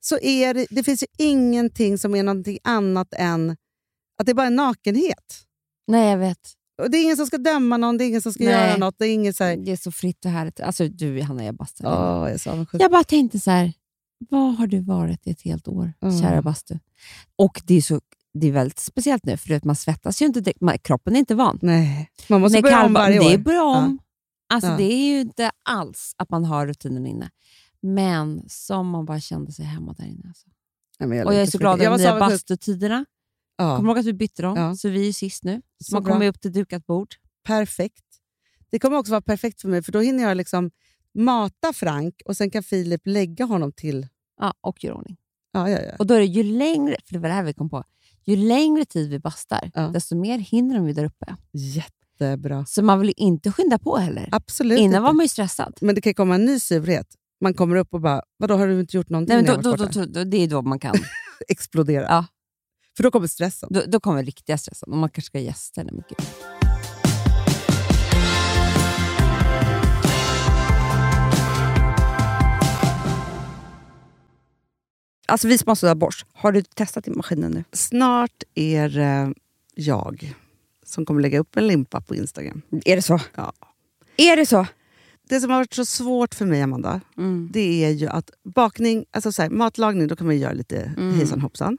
så 0.00 0.18
är 0.18 0.54
det, 0.54 0.66
det 0.70 0.82
finns 0.82 1.02
ju 1.02 1.06
ingenting 1.18 1.98
som 1.98 2.14
är 2.14 2.22
någonting 2.22 2.58
annat 2.64 3.08
än 3.16 3.56
att 4.18 4.26
det 4.26 4.34
bara 4.34 4.46
är 4.46 4.50
nakenhet. 4.50 5.44
Nej, 5.86 6.10
jag 6.10 6.18
vet. 6.18 6.52
Och 6.82 6.90
det 6.90 6.98
är 6.98 7.02
ingen 7.02 7.16
som 7.16 7.26
ska 7.26 7.38
döma 7.38 7.76
någon, 7.76 7.98
det 7.98 8.04
är 8.04 8.08
ingen 8.08 8.22
som 8.22 8.32
ska 8.32 8.44
Nej. 8.44 8.52
göra 8.52 8.76
något. 8.76 8.94
Det 8.98 9.06
är 9.06 9.14
ingen 9.14 9.34
så 9.34 9.44
här, 9.44 9.56
Det 9.56 9.72
är 9.72 9.76
så 9.76 9.92
fritt 9.92 10.24
och 10.24 10.30
härligt. 10.30 10.60
Alltså 10.60 10.88
du, 10.88 11.22
Hanna, 11.22 11.44
jag 11.44 11.54
bastar. 11.54 11.86
Åh, 11.86 12.18
jag 12.26 12.30
är 12.32 12.38
så 12.38 12.50
avundsjuk. 12.50 12.82
Jag 12.82 12.90
bara 12.90 13.04
tänkte 13.04 13.40
så 13.40 13.50
här, 13.50 13.72
vad 14.30 14.54
har 14.56 14.66
du 14.66 14.80
varit 14.80 15.26
i 15.26 15.30
ett 15.30 15.42
helt 15.42 15.68
år, 15.68 15.92
Mm. 16.00 16.20
kära 16.20 16.42
bastu? 16.42 16.78
Och 17.36 17.62
det 17.64 17.74
är, 17.74 17.80
så, 17.82 18.00
det 18.34 18.46
är 18.46 18.52
väldigt 18.52 18.78
speciellt 18.78 19.24
nu, 19.24 19.36
för 19.36 19.60
man 19.66 19.76
svettas 19.76 20.22
ju 20.22 20.26
inte. 20.26 20.40
direkt. 20.40 20.60
Man, 20.60 20.78
kroppen 20.78 21.14
är 21.14 21.18
inte 21.18 21.34
van. 21.34 21.58
Nej, 21.62 22.10
man 22.28 22.40
måste 22.40 22.54
Nej, 22.56 22.62
börja 22.62 22.84
om 22.84 22.92
varje 22.92 23.18
Det 23.20 23.24
är 23.32 23.34
år. 23.38 23.42
börja 23.42 23.64
om. 23.64 23.98
Alltså, 24.52 24.70
Ja. 24.70 24.76
Det 24.76 24.92
är 24.92 25.06
ju 25.14 25.20
inte 25.20 25.50
alls 25.64 26.14
att 26.18 26.30
man 26.30 26.44
har 26.44 26.66
rutinen 26.66 27.06
inne. 27.06 27.30
Men 27.82 28.44
som 28.48 28.88
man 28.88 29.04
bara 29.04 29.20
kände 29.20 29.52
sig 29.52 29.64
hemma 29.64 29.92
där 29.92 30.04
inne. 30.04 30.28
Alltså. 30.28 30.48
Nej, 30.98 31.08
men 31.08 31.26
Och 31.26 31.34
jag 31.34 31.42
är 31.42 31.46
så 31.46 31.58
glad 31.58 31.78
jag 31.78 31.86
över 31.86 31.96
de 31.98 32.02
nya 32.02 32.12
avundsjuk. 32.14 32.40
Ja, 33.58 33.76
Kommer 33.76 33.88
du 33.88 33.90
ihåg 33.90 33.98
att 33.98 34.06
vi 34.06 34.12
bytte 34.12 34.42
dem? 34.42 34.56
Ja. 34.56 34.74
Så 34.76 34.88
vi 34.88 35.00
är 35.00 35.04
ju 35.06 35.12
sist 35.12 35.44
nu. 35.44 35.62
Så 35.84 35.94
man 35.94 36.04
kommer 36.04 36.26
upp 36.28 36.40
till 36.40 36.52
dukat 36.52 36.86
bord. 36.86 37.14
Perfekt. 37.46 38.04
Det 38.70 38.78
kommer 38.78 38.96
också 38.96 39.10
vara 39.12 39.20
perfekt 39.20 39.60
för 39.60 39.68
mig, 39.68 39.82
för 39.82 39.92
då 39.92 40.00
hinner 40.00 40.22
jag 40.24 40.36
liksom 40.36 40.70
mata 41.14 41.72
Frank 41.72 42.14
och 42.24 42.36
sen 42.36 42.50
kan 42.50 42.62
Filip 42.62 43.00
lägga 43.06 43.44
honom 43.44 43.72
till... 43.72 44.06
Ja, 44.40 44.54
och 44.60 44.84
gör 44.84 44.92
ordning. 44.92 45.16
Ja, 45.52 45.70
ja, 45.70 45.78
ja. 45.80 45.92
Och 45.98 46.06
då 46.06 46.14
är 46.14 46.18
det 46.18 46.24
ju 46.26 46.42
längre, 46.42 46.96
för 47.06 47.12
det 47.14 47.18
var 47.18 47.28
det 47.28 47.34
här 47.34 47.42
vi 47.42 47.54
kom 47.54 47.70
på, 47.70 47.84
ju 48.24 48.36
längre 48.36 48.84
tid 48.84 49.10
vi 49.10 49.18
bastar, 49.18 49.70
Ja. 49.74 49.80
desto 49.88 50.16
mer 50.16 50.38
hinner 50.38 50.76
de 50.76 50.86
ju 50.88 50.92
där 50.92 51.04
uppe. 51.04 51.36
Jättebra. 51.52 52.64
Så 52.66 52.82
man 52.82 53.00
vill 53.00 53.08
ju 53.08 53.14
inte 53.16 53.52
skynda 53.52 53.78
på 53.78 53.96
heller. 53.96 54.28
Absolut 54.32 54.78
Innan 54.78 54.86
inte. 54.94 55.00
var 55.00 55.12
man 55.12 55.24
ju 55.24 55.28
stressad. 55.28 55.78
Men 55.80 55.94
det 55.94 56.00
kan 56.00 56.14
komma 56.14 56.34
en 56.34 56.44
ny 56.44 56.58
surhet. 56.60 57.06
Man 57.40 57.54
kommer 57.54 57.76
upp 57.76 57.94
och 57.94 58.00
bara, 58.00 58.22
vadå 58.36 58.54
har 58.56 58.66
du 58.66 58.80
inte 58.80 58.96
gjort 58.96 59.08
någonting 59.08 59.36
Nej, 59.36 59.44
men 59.44 59.62
då, 59.62 59.70
då, 59.70 59.76
då, 59.76 59.84
borta?" 59.86 60.06
då, 60.06 60.24
det 60.24 60.36
är 60.36 60.48
då 60.48 60.62
man 60.62 60.78
kan. 60.78 60.94
Explodera. 61.48 62.02
Ja. 62.08 62.26
För 62.98 63.02
då 63.02 63.10
kommer 63.10 63.26
stressen. 63.26 63.68
Då, 63.72 63.82
då 63.88 64.00
kommer 64.00 64.22
riktiga 64.22 64.58
stressen. 64.58 64.92
Och 64.92 64.98
man 64.98 65.08
kanske 65.10 65.26
ska 65.26 65.38
ha 65.38 65.42
gäster. 65.44 65.84
Nej, 65.84 65.94
men 65.94 66.04
gud. 66.08 66.26
Alltså 75.26 75.48
vi 75.48 75.58
sponsrar 75.58 75.90
av 75.90 75.96
Bosch. 75.96 76.24
Har 76.32 76.52
du 76.52 76.62
testat 76.62 77.08
i 77.08 77.10
maskinen 77.10 77.52
nu? 77.52 77.64
Snart 77.72 78.42
är 78.54 78.88
det 78.88 79.34
jag 79.74 80.34
som 80.84 81.06
kommer 81.06 81.20
lägga 81.20 81.38
upp 81.38 81.56
en 81.56 81.66
limpa 81.66 82.00
på 82.00 82.14
Instagram. 82.14 82.62
Är 82.84 82.96
det 82.96 83.02
så? 83.02 83.20
Ja. 83.34 83.52
Är 84.16 84.36
det 84.36 84.46
så? 84.46 84.66
Det 85.28 85.40
som 85.40 85.50
har 85.50 85.58
varit 85.58 85.74
så 85.74 85.84
svårt 85.84 86.34
för 86.34 86.44
mig, 86.46 86.62
Amanda, 86.62 87.00
Mm. 87.16 87.48
det 87.52 87.84
är 87.84 87.90
ju 87.90 88.06
att 88.08 88.30
bakning, 88.44 89.04
alltså 89.10 89.32
så 89.32 89.42
här, 89.42 89.50
matlagning, 89.50 90.06
då 90.08 90.16
kan 90.16 90.26
man 90.26 90.36
ju 90.36 90.42
göra 90.42 90.52
lite 90.52 90.92
Mm. 90.96 91.14
hejsan 91.14 91.40
hoppsan. 91.40 91.78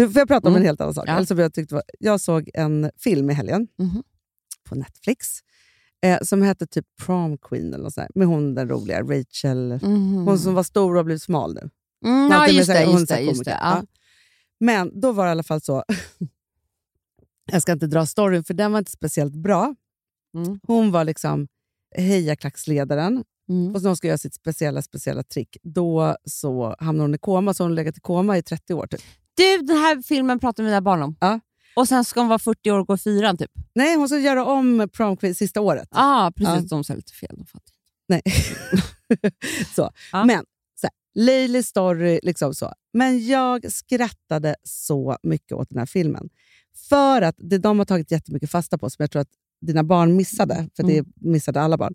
Du, 0.00 0.10
får 0.12 0.20
jag 0.20 0.28
prata 0.28 0.48
om 0.48 0.54
Mm. 0.54 0.62
en 0.62 0.66
helt 0.66 0.80
annan 0.80 0.94
sak? 0.94 1.04
Ja. 1.08 1.12
Alltså, 1.12 1.34
jag, 1.34 1.54
tyckte 1.54 1.74
var, 1.74 1.82
jag 1.98 2.20
såg 2.20 2.50
en 2.54 2.90
film 2.98 3.30
i 3.30 3.32
helgen 3.32 3.68
Mhm. 3.78 4.02
på 4.68 4.74
Netflix 4.74 5.26
eh, 6.02 6.18
som 6.22 6.42
hette 6.42 6.66
typ 6.66 6.86
Prom 7.02 7.38
Queen 7.38 7.74
eller 7.74 7.84
något 7.84 7.94
sånt 7.94 8.14
med 8.14 8.26
hon 8.28 8.54
den 8.54 8.68
roliga 8.68 9.02
Rachel. 9.02 9.78
Hon 10.24 10.38
som 10.38 10.54
var 10.54 10.62
stor 10.62 10.90
och 10.90 10.96
har 10.96 11.04
blivit 11.04 11.22
smal 11.22 11.54
nu. 11.54 11.70
Mm, 12.04 12.30
ja, 12.32 12.48
just 12.48 12.68
det. 12.68 12.82
Just 12.84 13.08
det, 13.08 13.20
just 13.20 13.44
det. 13.44 13.50
Ja. 13.50 13.82
Men 14.60 15.00
då 15.00 15.12
var 15.12 15.24
det 15.24 15.28
i 15.28 15.32
alla 15.32 15.42
fall 15.42 15.60
så, 15.60 15.84
jag 17.52 17.62
ska 17.62 17.72
inte 17.72 17.86
dra 17.86 18.06
storyn 18.06 18.44
för 18.44 18.54
den 18.54 18.72
var 18.72 18.78
inte 18.78 18.90
speciellt 18.90 19.34
bra. 19.34 19.74
Mm. 20.34 20.60
Hon 20.66 20.90
var 20.90 21.04
liksom 21.04 21.48
hejaklacksledaren 21.96 23.24
Mm. 23.48 23.74
och 23.74 23.82
när 23.82 23.88
hon 23.88 23.96
ska 23.96 24.06
göra 24.08 24.18
sitt 24.18 24.34
speciella, 24.34 24.82
speciella 24.82 25.22
trick, 25.22 25.56
då 25.62 26.16
så 26.24 26.76
hamnar 26.78 27.04
hon 27.04 27.14
i 27.14 27.18
koma, 27.18 27.54
så 27.54 27.62
hon 27.64 27.70
har 27.70 27.76
legat 27.76 27.96
i 27.96 28.00
koma 28.00 28.38
i 28.38 28.42
30 28.42 28.74
år. 28.74 28.86
Typ. 28.86 29.00
Du, 29.34 29.58
den 29.58 29.76
här 29.76 30.02
filmen 30.02 30.38
pratar 30.38 30.62
mina 30.62 30.80
barn 30.80 31.02
om. 31.02 31.16
Ja. 31.20 31.40
Och 31.74 31.88
sen 31.88 32.04
ska 32.04 32.20
hon 32.20 32.28
vara 32.28 32.38
40 32.38 32.70
år 32.70 32.78
och 32.78 32.86
gå 32.86 32.96
fyran 32.96 33.36
typ. 33.36 33.50
Nej, 33.74 33.96
hon 33.96 34.08
ska 34.08 34.18
göra 34.18 34.44
om 34.44 34.88
prom 34.92 35.16
quiz 35.16 35.38
sista 35.38 35.60
året. 35.60 35.88
Ja, 35.90 36.26
ah, 36.26 36.32
precis. 36.36 36.70
Ja. 36.70 36.76
De 36.76 36.84
sa 36.84 36.94
lite 36.94 37.12
fel. 37.12 37.44
Nej. 38.08 38.22
så. 39.74 39.90
Ja. 40.12 40.24
Men, 40.24 40.44
så 40.80 40.86
här, 40.86 41.24
löjlig 41.24 41.64
story, 41.64 42.20
liksom 42.22 42.54
så. 42.54 42.72
Men 42.92 43.26
jag 43.26 43.72
skrattade 43.72 44.56
så 44.62 45.16
mycket 45.22 45.52
åt 45.52 45.68
den 45.68 45.78
här 45.78 45.86
filmen. 45.86 46.28
För 46.88 47.22
att 47.22 47.34
det 47.38 47.58
de 47.58 47.78
har 47.78 47.86
tagit 47.86 48.10
jättemycket 48.10 48.50
fasta 48.50 48.78
på, 48.78 48.90
som 48.90 49.02
jag 49.02 49.10
tror 49.10 49.22
att 49.22 49.32
dina 49.60 49.84
barn 49.84 50.16
missade, 50.16 50.68
för 50.76 50.82
det 50.82 51.04
missade 51.14 51.60
alla 51.60 51.76
barn, 51.76 51.94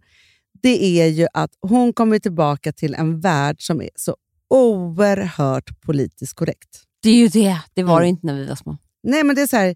det 0.61 1.01
är 1.01 1.07
ju 1.07 1.27
att 1.33 1.51
hon 1.61 1.93
kommer 1.93 2.19
tillbaka 2.19 2.71
till 2.71 2.93
en 2.93 3.19
värld 3.19 3.55
som 3.59 3.81
är 3.81 3.89
så 3.95 4.15
oerhört 4.49 5.81
politiskt 5.81 6.33
korrekt. 6.33 6.84
Det 7.05 7.09
är 7.09 7.15
ju 7.15 7.27
det. 7.27 7.57
Det 7.73 7.83
var 7.83 7.99
det 8.01 8.05
Mm. 8.05 8.09
inte 8.15 8.25
när 8.27 8.33
vi 8.33 8.45
var 8.45 8.55
små. 8.55 8.77
Nej, 9.03 9.23
men 9.23 9.35
det 9.35 9.41
är 9.41 9.47
så 9.47 9.57
här, 9.57 9.75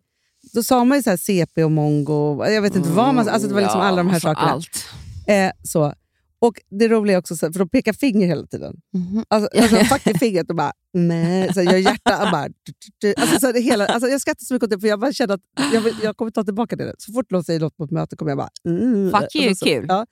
då 0.54 0.64
sa 0.64 0.84
man 0.84 0.98
ju 0.98 1.04
så 1.04 1.10
här 1.10 1.18
CP 1.18 1.64
och 1.64 1.72
mongo, 1.72 2.46
jag 2.46 2.62
vet 2.62 2.76
inte 2.76 2.90
vad 2.90 3.16
man... 3.16 3.30
Alltså 3.30 3.48
det 3.48 3.54
var 3.54 3.62
liksom 3.62 3.80
Ja, 3.80 3.86
alla 3.86 3.98
de 3.98 4.08
här 4.08 4.14
alltså 4.14 4.28
sakerna. 4.28 4.52
Allt. 4.52 4.86
Eh, 5.28 5.52
så. 5.64 5.94
Och 6.42 6.62
Det 6.70 6.88
roliga 6.88 7.16
är 7.16 7.20
också, 7.20 7.36
så- 7.38 7.52
för 7.54 7.60
de 7.60 7.70
pekar 7.70 7.94
finger 7.94 8.28
hela 8.28 8.46
tiden. 8.48 8.76
Mhm. 8.94 9.26
Alltså, 9.28 9.50
alltså 9.62 9.78
fucking 9.78 10.20
fingret 10.20 10.50
och 10.50 10.56
bara 10.56 10.74
nej, 10.94 11.54
så 11.54 11.62
jag 11.62 11.80
hjärta 11.82 12.26
och 12.26 12.32
bara... 12.32 12.48
du, 12.48 12.54
du, 12.64 12.74
du. 13.08 13.14
Alltså, 13.22 13.40
så 13.40 13.52
det 13.52 13.60
hela, 13.60 13.86
alltså, 13.86 14.10
jag 14.10 14.22
skrattar 14.22 14.46
så 14.46 14.54
mycket 14.54 14.64
åt 14.64 14.70
det, 14.70 14.80
för 14.80 14.88
jag 14.88 15.00
bara 15.00 15.14
känner 15.14 15.34
att 15.34 15.42
jag, 15.74 15.82
vill, 15.82 15.96
jag 16.04 16.18
kommer 16.18 16.32
ta 16.32 16.44
tillbaka 16.44 16.76
det. 16.76 16.96
Så 16.98 17.14
fort 17.14 17.32
någon 17.32 17.44
säger 17.44 17.60
något 17.60 17.78
på 17.78 17.84
ett 17.84 17.92
möte 17.92 18.16
kommer 18.16 18.32
jag 18.32 18.38
bara... 18.38 18.50
Mm. 18.66 19.12
Fuck 19.12 19.36
you, 19.36 19.50
alltså, 19.50 19.66
så, 19.66 19.72
kul. 19.72 19.86
Ja. 19.90 20.06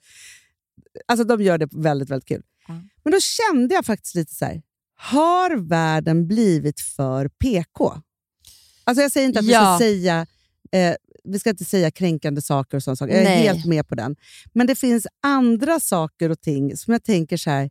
Alltså 1.08 1.24
de 1.24 1.42
gör 1.42 1.58
det 1.58 1.68
väldigt, 1.72 2.10
väldigt 2.10 2.28
kul. 2.28 2.42
Ja. 2.68 2.74
Men 3.04 3.12
då 3.12 3.18
kände 3.20 3.74
jag 3.74 3.84
faktiskt 3.86 4.14
lite 4.14 4.34
så 4.34 4.44
här, 4.44 4.62
har 5.00 5.56
världen 5.56 6.26
blivit 6.28 6.80
för 6.80 7.28
PK? 7.28 7.92
Alltså 8.84 9.02
jag 9.02 9.12
säger 9.12 9.26
inte 9.26 9.38
att 9.38 9.44
vi 9.46 9.52
Ja. 9.52 9.76
ska 9.76 9.84
säga 9.84 10.26
eh, 10.72 10.94
vi 11.24 11.38
ska 11.38 11.50
inte 11.50 11.64
säga 11.64 11.90
kränkande 11.90 12.42
saker 12.42 12.76
och 12.76 12.82
saker. 12.82 13.06
Jag 13.08 13.20
är 13.20 13.24
Nej. 13.24 13.42
helt 13.46 13.66
med 13.66 13.88
på 13.88 13.94
den. 13.94 14.16
Men 14.54 14.66
det 14.66 14.74
finns 14.74 15.06
andra 15.22 15.80
saker 15.80 16.30
och 16.30 16.40
ting 16.40 16.76
som 16.76 16.92
jag 16.92 17.04
tänker 17.04 17.36
så 17.36 17.50
här, 17.50 17.70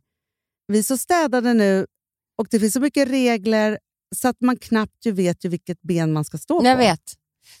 vi 0.68 0.78
är 0.78 0.82
så 0.82 0.96
städade 0.96 1.54
nu 1.54 1.86
och 2.38 2.46
det 2.50 2.60
finns 2.60 2.72
så 2.72 2.80
mycket 2.80 3.08
regler 3.08 3.78
så 4.16 4.28
att 4.28 4.40
man 4.40 4.56
knappt 4.56 5.06
ju 5.06 5.12
vet 5.12 5.44
ju 5.44 5.48
vilket 5.48 5.82
ben 5.82 6.12
man 6.12 6.24
ska 6.24 6.38
stå 6.38 6.64
Jag 6.64 6.76
på. 6.76 6.78
vet. 6.82 7.02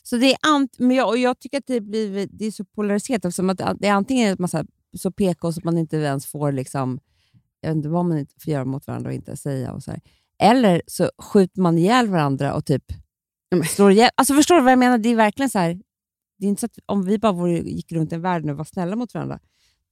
Så 0.02 0.16
det 0.16 0.32
är 0.32 0.36
ant- 0.36 0.74
men 0.78 0.96
jag, 0.96 1.08
och 1.08 1.18
jag 1.18 1.38
tycker 1.40 1.58
att 1.58 1.66
det, 1.66 1.80
blir, 1.80 2.28
det 2.32 2.46
är 2.46 2.50
så 2.50 2.64
polariserat 2.64 3.24
eftersom 3.24 3.50
att 3.50 3.58
det 3.80 3.86
är 3.88 3.92
antingen 3.92 4.32
att 4.32 4.38
man 4.38 4.48
så, 4.48 4.56
här, 4.56 4.66
så 4.98 5.10
PK 5.12 5.52
så 5.52 5.58
att 5.60 5.64
man 5.64 5.78
inte 5.78 5.96
ens 5.96 6.26
får 6.26 6.52
liksom, 6.52 7.00
jag 7.60 7.70
vet 7.70 7.76
inte 7.76 7.88
vad 7.88 8.04
man 8.04 8.26
får 8.44 8.52
göra 8.52 8.64
mot 8.64 8.86
varandra 8.86 9.10
och 9.10 9.14
inte 9.14 9.36
säga. 9.36 9.72
Och 9.72 9.82
så 9.82 9.90
här. 9.90 10.00
Eller 10.42 10.82
så 10.86 11.10
skjuter 11.18 11.60
man 11.60 11.78
ihjäl 11.78 12.08
varandra 12.08 12.54
och 12.54 12.64
typ 12.64 12.84
slår 13.68 13.92
ihjäl. 13.92 14.10
Alltså 14.14 14.34
förstår 14.34 14.54
du 14.54 14.62
vad 14.62 14.72
jag 14.72 14.78
menar? 14.78 14.98
Det 14.98 15.08
är 15.08 15.16
verkligen 15.16 15.50
så 15.50 15.58
här, 15.58 15.80
det 16.38 16.46
är 16.46 16.48
inte 16.48 16.60
så 16.60 16.66
att 16.66 16.78
om 16.86 17.04
vi 17.04 17.18
bara 17.18 17.32
vore, 17.32 17.58
gick 17.58 17.92
runt 17.92 18.12
i 18.12 18.14
en 18.14 18.22
värld 18.22 18.50
och 18.50 18.56
var 18.56 18.64
snälla 18.64 18.96
mot 18.96 19.14
varandra, 19.14 19.38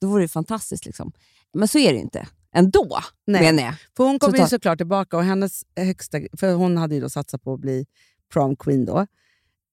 då 0.01 0.09
vore 0.09 0.25
det 0.25 0.29
fantastiskt. 0.29 0.87
Liksom. 0.87 1.12
Men 1.55 1.69
så 1.69 1.79
är 1.79 1.93
det 1.93 1.99
inte. 1.99 2.29
Ändå, 2.53 2.99
Nej. 3.27 3.43
menar 3.43 3.62
jag. 3.62 3.75
För 3.97 4.05
hon 4.05 4.19
kommer 4.19 4.39
Så 4.39 4.43
ju 4.43 4.49
såklart 4.49 4.79
tillbaka 4.79 5.17
och 5.17 5.25
hennes 5.25 5.64
högsta... 5.77 6.19
För 6.33 6.55
hon 6.55 6.77
hade 6.77 6.95
ju 6.95 7.01
då 7.01 7.09
satsat 7.09 7.43
på 7.43 7.55
att 7.55 7.61
bli 7.61 7.87
prom 8.33 8.57
queen 8.57 8.85
då. 8.85 9.07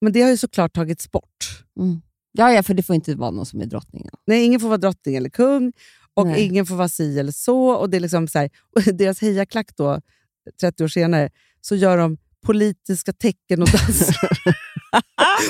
Men 0.01 0.13
det 0.13 0.21
har 0.21 0.29
ju 0.29 0.37
såklart 0.37 0.73
tagits 0.73 1.11
bort. 1.11 1.65
Mm. 1.79 2.01
Ja, 2.31 2.51
ja, 2.51 2.63
för 2.63 2.73
det 2.73 2.83
får 2.83 2.95
inte 2.95 3.15
vara 3.15 3.31
någon 3.31 3.45
som 3.45 3.61
är 3.61 3.65
drottningen. 3.65 4.13
Nej, 4.27 4.43
ingen 4.43 4.59
får 4.59 4.67
vara 4.67 4.77
drottning 4.77 5.15
eller 5.15 5.29
kung 5.29 5.73
och 6.13 6.27
Nej. 6.27 6.41
ingen 6.45 6.65
får 6.65 6.75
vara 6.75 6.89
si 6.89 7.19
eller 7.19 7.31
så. 7.31 7.67
Och 7.69 7.89
det 7.89 7.97
är 7.97 8.01
liksom 8.01 8.27
så 8.27 8.39
här, 8.39 8.49
deras 8.93 9.19
hejaklack 9.21 9.67
då, 9.77 10.01
30 10.61 10.83
år 10.83 10.87
senare, 10.87 11.29
så 11.61 11.75
gör 11.75 11.97
de 11.97 12.17
politiska 12.45 13.13
tecken 13.13 13.61
och 13.61 13.67
danser. 13.69 14.15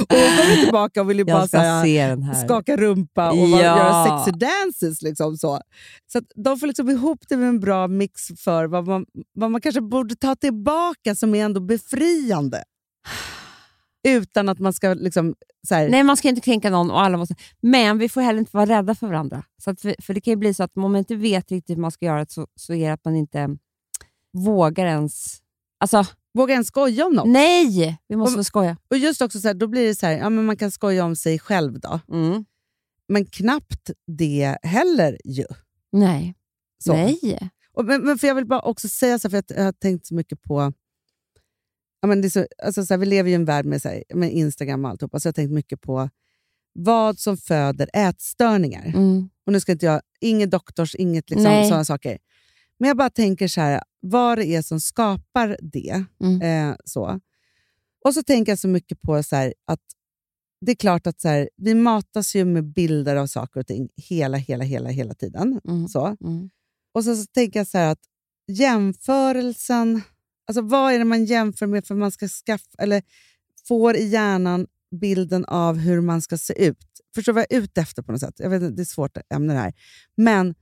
och 0.10 0.16
hon 0.18 0.38
kommer 0.38 0.64
tillbaka 0.64 1.02
och 1.02 1.10
vill 1.10 1.18
ju 1.18 1.24
bara 1.26 1.40
Jag 1.40 1.48
ska 1.48 1.58
så 1.58 1.64
här, 1.64 1.84
se 1.86 2.08
den 2.08 2.24
här. 2.24 2.46
skaka 2.46 2.78
rumpa 2.78 3.32
och 3.32 3.38
Ja. 3.38 3.62
göra 3.62 4.06
sexy 4.24 4.40
dances. 4.40 5.02
Liksom 5.02 5.38
så 5.38 5.62
så 6.08 6.22
de 6.36 6.60
får 6.60 6.68
liksom 6.68 6.90
ihop 6.90 7.20
det 7.30 7.38
med 7.38 7.50
en 7.50 7.60
bra 7.60 7.88
mix 7.88 8.28
för 8.38 8.66
vad 8.66 8.88
man, 8.88 9.06
vad 9.34 9.52
man 9.52 9.62
kanske 9.62 9.82
borde 9.82 10.16
ta 10.16 10.36
tillbaka 10.36 11.16
som 11.16 11.36
är 11.36 11.46
ändå 11.46 11.60
befriande. 11.62 12.64
Utan 14.04 14.50
att 14.50 14.60
man 14.60 14.74
ska... 14.74 14.94
liksom 14.94 15.36
Nej, 15.72 16.04
man 16.04 16.18
ska 16.18 16.30
inte 16.30 16.42
kränka 16.42 16.70
någon 16.70 16.92
och 16.92 17.02
alla 17.02 17.18
måste... 17.18 17.36
Men 17.62 17.98
vi 17.98 18.10
får 18.10 18.22
heller 18.22 18.40
inte 18.40 18.58
vara 18.58 18.66
rädda 18.66 18.96
för 18.96 19.08
varandra. 19.08 19.44
Så 19.64 19.70
att 19.70 19.82
för 19.82 20.14
det 20.14 20.22
kan 20.22 20.32
ju 20.32 20.36
bli 20.36 20.54
så 20.54 20.64
att 20.64 20.78
om 20.78 20.82
man 20.92 20.96
inte 20.96 21.16
vet 21.16 21.52
riktigt 21.52 21.78
hur 21.78 21.82
man 21.82 21.92
ska 21.92 22.06
göra 22.06 22.26
så, 22.26 22.48
så 22.56 22.74
är 22.74 22.88
det 22.88 22.94
att 22.94 23.06
man 23.06 23.16
inte 23.16 23.58
vågar 24.34 24.86
ens... 24.86 25.38
Alltså, 25.80 26.06
Våga 26.34 26.54
ens 26.54 26.68
skoja 26.68 27.06
om 27.06 27.14
något. 27.14 27.28
nej! 27.28 27.98
Vi 28.08 28.16
måste 28.16 28.40
Och- 28.40 28.46
skoja. 28.46 28.78
Och 28.90 28.98
just 28.98 29.22
också 29.22 29.40
så 29.40 29.48
här, 29.48 29.56
Då 29.56 29.68
blir 29.68 29.88
det 29.88 29.96
så 29.96 30.06
här, 30.06 30.14
ja, 30.18 30.30
men 30.30 30.46
man 30.46 30.58
kan 30.58 30.72
skoja 30.72 31.06
om 31.06 31.16
sig 31.16 31.40
själv 31.40 31.80
då. 31.80 32.00
Mm. 32.12 32.46
Men 33.08 33.26
knappt 33.26 33.92
det 34.08 34.58
heller 34.64 35.18
ju. 35.26 35.46
Nej. 35.92 36.36
Så. 36.84 36.94
Nej. 36.94 37.50
Och, 37.74 37.86
men, 37.86 38.02
men 38.02 38.18
för 38.18 38.28
jag 38.28 38.36
vill 38.36 38.46
bara 38.46 38.62
också 38.62 38.90
säga 38.90 39.20
så 39.20 39.28
här, 39.28 39.30
för 39.32 39.38
att 39.38 39.50
jag 39.58 39.64
har 39.64 39.72
tänkt 39.72 40.06
så 40.08 40.16
mycket 40.16 40.42
på... 40.42 40.74
Ja, 42.04 42.08
men 42.08 42.22
det 42.22 42.28
är 42.28 42.30
så, 42.30 42.46
alltså 42.64 42.86
så 42.86 42.94
här, 42.94 43.00
vi 43.00 43.06
lever 43.06 43.30
i 43.30 43.34
en 43.34 43.46
värld 43.46 43.66
med, 43.66 43.82
så 43.82 43.90
här, 43.90 44.04
med 44.14 44.34
Instagram 44.34 44.86
och 44.86 44.92
alltihopa, 44.92 45.20
så 45.20 45.28
jag 45.28 45.32
har 45.32 45.34
tänkt 45.34 45.52
mycket 45.52 45.82
på 45.82 46.10
vad 46.74 47.20
som 47.20 47.38
föder 47.38 47.90
ätstörningar. 47.94 48.86
Mm. 48.86 49.30
Och 49.46 49.54
nu 49.54 49.60
ska 49.60 49.72
inte 49.72 49.86
jag, 49.86 50.02
inget 50.22 50.52
doktors, 50.52 50.96
inget 50.96 51.30
liksom, 51.30 51.64
sådana 51.64 51.86
saker. 51.86 52.18
Men 52.80 52.88
jag 52.88 52.98
bara 52.98 53.10
tänker 53.10 53.48
så 53.48 53.62
här, 53.62 53.84
vad 54.00 54.38
det 54.38 54.46
är 54.46 54.62
som 54.62 54.80
skapar 54.80 55.58
det. 55.62 56.06
Mm. 56.24 56.42
Eh, 56.42 56.76
så. 56.86 57.20
Och 58.06 58.14
så 58.14 58.24
tänker 58.24 58.52
jag 58.52 58.60
så 58.60 58.68
mycket 58.68 59.02
på 59.02 59.24
så 59.24 59.36
här, 59.36 59.54
att 59.68 59.82
det 60.66 60.72
är 60.72 60.76
klart 60.76 61.08
att 61.08 61.22
så 61.22 61.28
här, 61.28 61.50
vi 61.58 61.74
matas 61.74 62.36
ju 62.36 62.46
med 62.46 62.74
bilder 62.74 63.16
av 63.16 63.28
saker 63.28 63.60
och 63.60 63.68
ting 63.68 63.90
hela, 63.96 64.38
hela, 64.38 64.64
hela, 64.64 64.90
hela 64.90 65.14
tiden. 65.14 65.62
Mm. 65.68 65.88
Så. 65.88 66.18
Mm. 66.22 66.50
Och 66.94 67.04
så, 67.04 67.16
så 67.16 67.26
tänker 67.26 67.60
jag 67.60 67.68
så 67.68 67.78
här 67.78 67.92
att 67.92 68.04
jämförelsen, 68.48 70.02
alltså 70.48 70.62
vad 70.62 70.94
är 70.94 71.00
det 71.00 71.06
man 71.06 71.26
jämför 71.26 71.68
med 71.68 71.86
för 71.88 71.96
man 71.96 72.12
ska 72.12 72.28
skaffa, 72.28 72.78
eller 72.78 73.04
får 73.68 73.96
i 73.96 74.08
hjärnan 74.08 74.68
bilden 75.02 75.46
av 75.46 75.78
hur 75.78 76.02
man 76.02 76.22
ska 76.22 76.38
se 76.38 76.66
ut? 76.66 76.78
Förstår 77.16 77.34
du 77.34 77.36
vad 77.36 77.46
jag 77.50 77.58
är 77.58 77.64
ute 77.64 77.82
efter 77.82 78.02
på 78.02 78.12
något 78.12 78.22
sätt? 78.22 78.36
Jag 78.38 78.50
vet 78.50 78.62
inte, 78.62 78.76
det 78.76 78.80
är 78.80 78.84
ett 78.84 78.90
svårt 78.90 79.18
ämne 79.34 79.54
det 79.54 79.60
här. 79.60 79.74
Men 80.18 80.56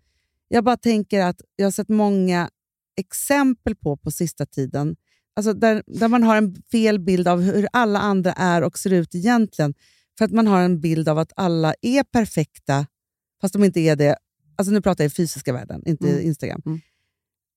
jag 0.47 0.63
bara 0.63 0.77
tänker 0.77 1.21
att 1.21 1.41
jag 1.55 1.65
har 1.65 1.71
sett 1.71 1.89
många 1.89 2.49
exempel 2.97 3.75
på 3.75 3.97
på 3.97 4.11
sista 4.11 4.45
tiden, 4.45 4.95
alltså 5.35 5.53
där, 5.53 5.83
där 5.87 6.07
man 6.07 6.23
har 6.23 6.35
en 6.35 6.55
fel 6.71 6.99
bild 6.99 7.27
av 7.27 7.41
hur 7.41 7.67
alla 7.73 7.99
andra 7.99 8.33
är 8.33 8.61
och 8.61 8.79
ser 8.79 8.93
ut 8.93 9.15
egentligen. 9.15 9.73
För 10.17 10.25
att 10.25 10.31
man 10.31 10.47
har 10.47 10.61
en 10.61 10.81
bild 10.81 11.09
av 11.09 11.17
att 11.17 11.31
alla 11.35 11.73
är 11.81 12.03
perfekta, 12.03 12.87
fast 13.41 13.53
de 13.53 13.63
inte 13.63 13.79
är 13.79 13.95
det. 13.95 14.15
Alltså 14.55 14.71
nu 14.71 14.81
pratar 14.81 15.03
jag 15.03 15.11
i 15.11 15.13
fysiska 15.13 15.53
världen, 15.53 15.83
inte 15.85 16.09
Mm. 16.09 16.21
Instagram. 16.21 16.61
Mm. 16.65 16.81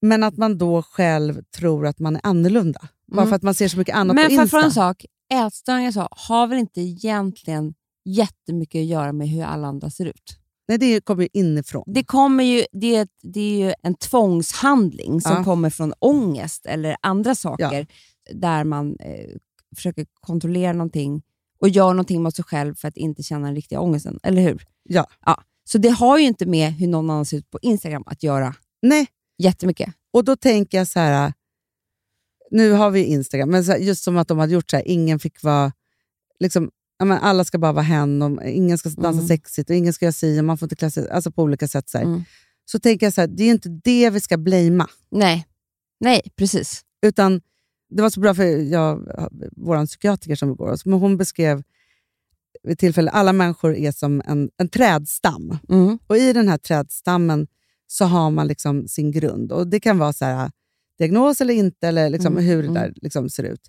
Men 0.04 0.22
att 0.22 0.36
man 0.36 0.58
då 0.58 0.82
själv 0.82 1.42
tror 1.56 1.86
att 1.86 1.98
man 1.98 2.16
är 2.16 2.20
annorlunda. 2.24 2.88
Bara 3.06 3.20
Mm. 3.22 3.28
för 3.28 3.36
att 3.36 3.42
man 3.42 3.54
ser 3.54 3.68
så 3.68 3.78
mycket 3.78 3.94
annat 3.96 4.14
Men 4.14 4.26
på 4.26 4.32
Insta. 4.32 4.46
få 4.60 4.64
en 4.64 4.70
sak, 4.72 5.04
ätstörningar 5.34 5.90
så, 5.92 6.08
har 6.10 6.46
väl 6.46 6.58
inte 6.58 6.80
egentligen 6.80 7.74
jättemycket 8.04 8.78
att 8.78 8.84
göra 8.86 9.12
med 9.12 9.28
hur 9.28 9.42
alla 9.44 9.66
andra 9.68 9.90
ser 9.90 10.06
ut? 10.06 10.38
Nej, 10.68 10.78
det 10.78 11.00
kommer 11.04 11.22
ju 11.22 11.28
inifrån. 11.32 11.84
Det, 11.86 12.04
kommer 12.04 12.44
ju, 12.44 12.64
det, 12.72 12.96
är, 12.96 13.08
det 13.22 13.40
är 13.40 13.66
ju 13.68 13.74
en 13.82 13.94
tvångshandling 13.94 15.20
som 15.20 15.32
Ja. 15.36 15.44
kommer 15.44 15.70
från 15.70 15.92
ångest 15.98 16.66
eller 16.66 16.96
andra 17.02 17.34
saker 17.34 17.86
där 18.34 18.64
man 18.64 18.96
eh, 19.00 19.30
försöker 19.76 20.06
kontrollera 20.20 20.72
någonting 20.72 21.22
och 21.60 21.68
gör 21.68 21.92
någonting 21.92 22.22
mot 22.22 22.36
sig 22.36 22.44
själv 22.44 22.74
för 22.74 22.88
att 22.88 22.96
inte 22.96 23.22
känna 23.22 23.46
den 23.46 23.54
riktiga 23.54 23.80
ångesten. 23.80 24.18
Eller 24.22 24.42
hur? 24.42 24.64
Ja. 24.82 25.06
ja. 25.26 25.42
Så 25.64 25.78
det 25.78 25.88
har 25.88 26.18
ju 26.18 26.24
inte 26.26 26.46
med 26.46 26.72
hur 26.72 26.86
någon 26.88 27.10
annan 27.10 27.24
ser 27.26 27.36
ut 27.36 27.50
på 27.50 27.58
Instagram 27.62 28.02
att 28.06 28.22
göra 28.22 28.54
Nej, 28.82 29.06
jättemycket. 29.38 29.94
och 30.12 30.24
då 30.24 30.36
tänker 30.36 30.78
jag 30.78 30.88
så 30.88 31.00
här... 31.00 31.32
Nu 32.50 32.72
har 32.72 32.90
vi 32.90 33.04
Instagram, 33.04 33.50
men 33.50 33.64
här, 33.64 33.76
just 33.78 34.04
som 34.04 34.16
att 34.16 34.28
de 34.28 34.38
hade 34.38 34.52
gjort 34.52 34.70
så 34.70 34.76
här, 34.76 34.88
ingen 34.88 35.18
fick 35.18 35.42
vara... 35.42 35.72
Liksom, 36.40 36.70
men 37.04 37.18
alla 37.18 37.44
ska 37.44 37.58
bara 37.58 37.72
vara 37.72 37.82
hen, 37.82 38.22
och 38.22 38.48
ingen 38.48 38.78
ska 38.78 38.88
dansa 38.88 39.18
Mm. 39.18 39.26
sexigt 39.28 39.70
och 39.70 39.76
ingen 39.76 39.92
ska 39.92 40.04
göra 40.04 40.12
si 40.12 40.40
och 40.40 40.44
man 40.44 40.58
får 40.58 40.66
inte 40.66 40.76
klä 40.76 40.90
sig... 40.90 41.10
Alltså 41.10 41.30
på 41.30 41.42
olika 41.42 41.68
sätt. 41.68 41.88
Så. 41.88 41.98
Mm. 41.98 42.24
så 42.64 42.78
tänker 42.78 43.06
jag 43.06 43.12
så 43.14 43.20
här, 43.20 43.28
det 43.28 43.44
är 43.44 43.50
inte 43.50 43.68
det 43.84 44.10
vi 44.10 44.20
ska 44.20 44.36
blamea. 44.36 44.86
Nej. 45.10 45.46
Nej, 46.00 46.22
precis. 46.36 46.82
Utan 47.02 47.40
det 47.90 48.02
var 48.02 48.10
så 48.10 48.20
bra 48.20 48.34
för 48.34 48.44
jag, 48.44 49.08
vår 49.56 49.86
psykiatriker 49.86 50.36
som 50.36 50.56
går 50.56 50.78
men 50.84 50.98
hon 50.98 51.16
beskrev 51.16 51.62
vid 52.62 52.78
tillfälle 52.78 53.10
alla 53.10 53.32
människor 53.32 53.74
är 53.74 53.92
som 53.92 54.22
en, 54.24 54.50
en 54.56 54.68
trädstam. 54.68 55.58
Mm. 55.68 55.98
Och 56.06 56.16
i 56.16 56.32
den 56.32 56.48
här 56.48 56.58
trädstammen 56.58 57.46
så 57.94 58.04
har 58.04 58.30
man 58.30 58.46
liksom 58.46 58.88
sin 58.88 59.10
grund. 59.12 59.52
Och 59.52 59.66
Det 59.66 59.80
kan 59.80 59.98
vara 59.98 60.12
så 60.12 60.24
här, 60.24 60.50
diagnos 60.98 61.40
eller 61.40 61.54
inte, 61.54 61.88
eller 61.88 62.10
liksom 62.10 62.32
Mm, 62.32 62.44
hur 62.44 62.56
det 62.62 62.68
mm. 62.68 62.74
där 62.74 62.92
liksom 63.02 63.30
ser 63.30 63.42
ut. 63.44 63.60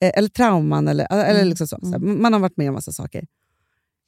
Eh, 0.00 0.10
eller 0.14 0.28
trauman, 0.28 0.88
eller, 0.88 1.06
eller 1.12 1.34
Mm, 1.34 1.48
liksom 1.48 1.66
så. 1.68 1.78
så 1.82 1.86
här. 1.86 1.96
mm. 1.96 2.22
Man 2.22 2.32
har 2.32 2.40
varit 2.40 2.56
med 2.56 2.68
om 2.68 2.74
massa 2.74 2.92
saker. 2.92 3.26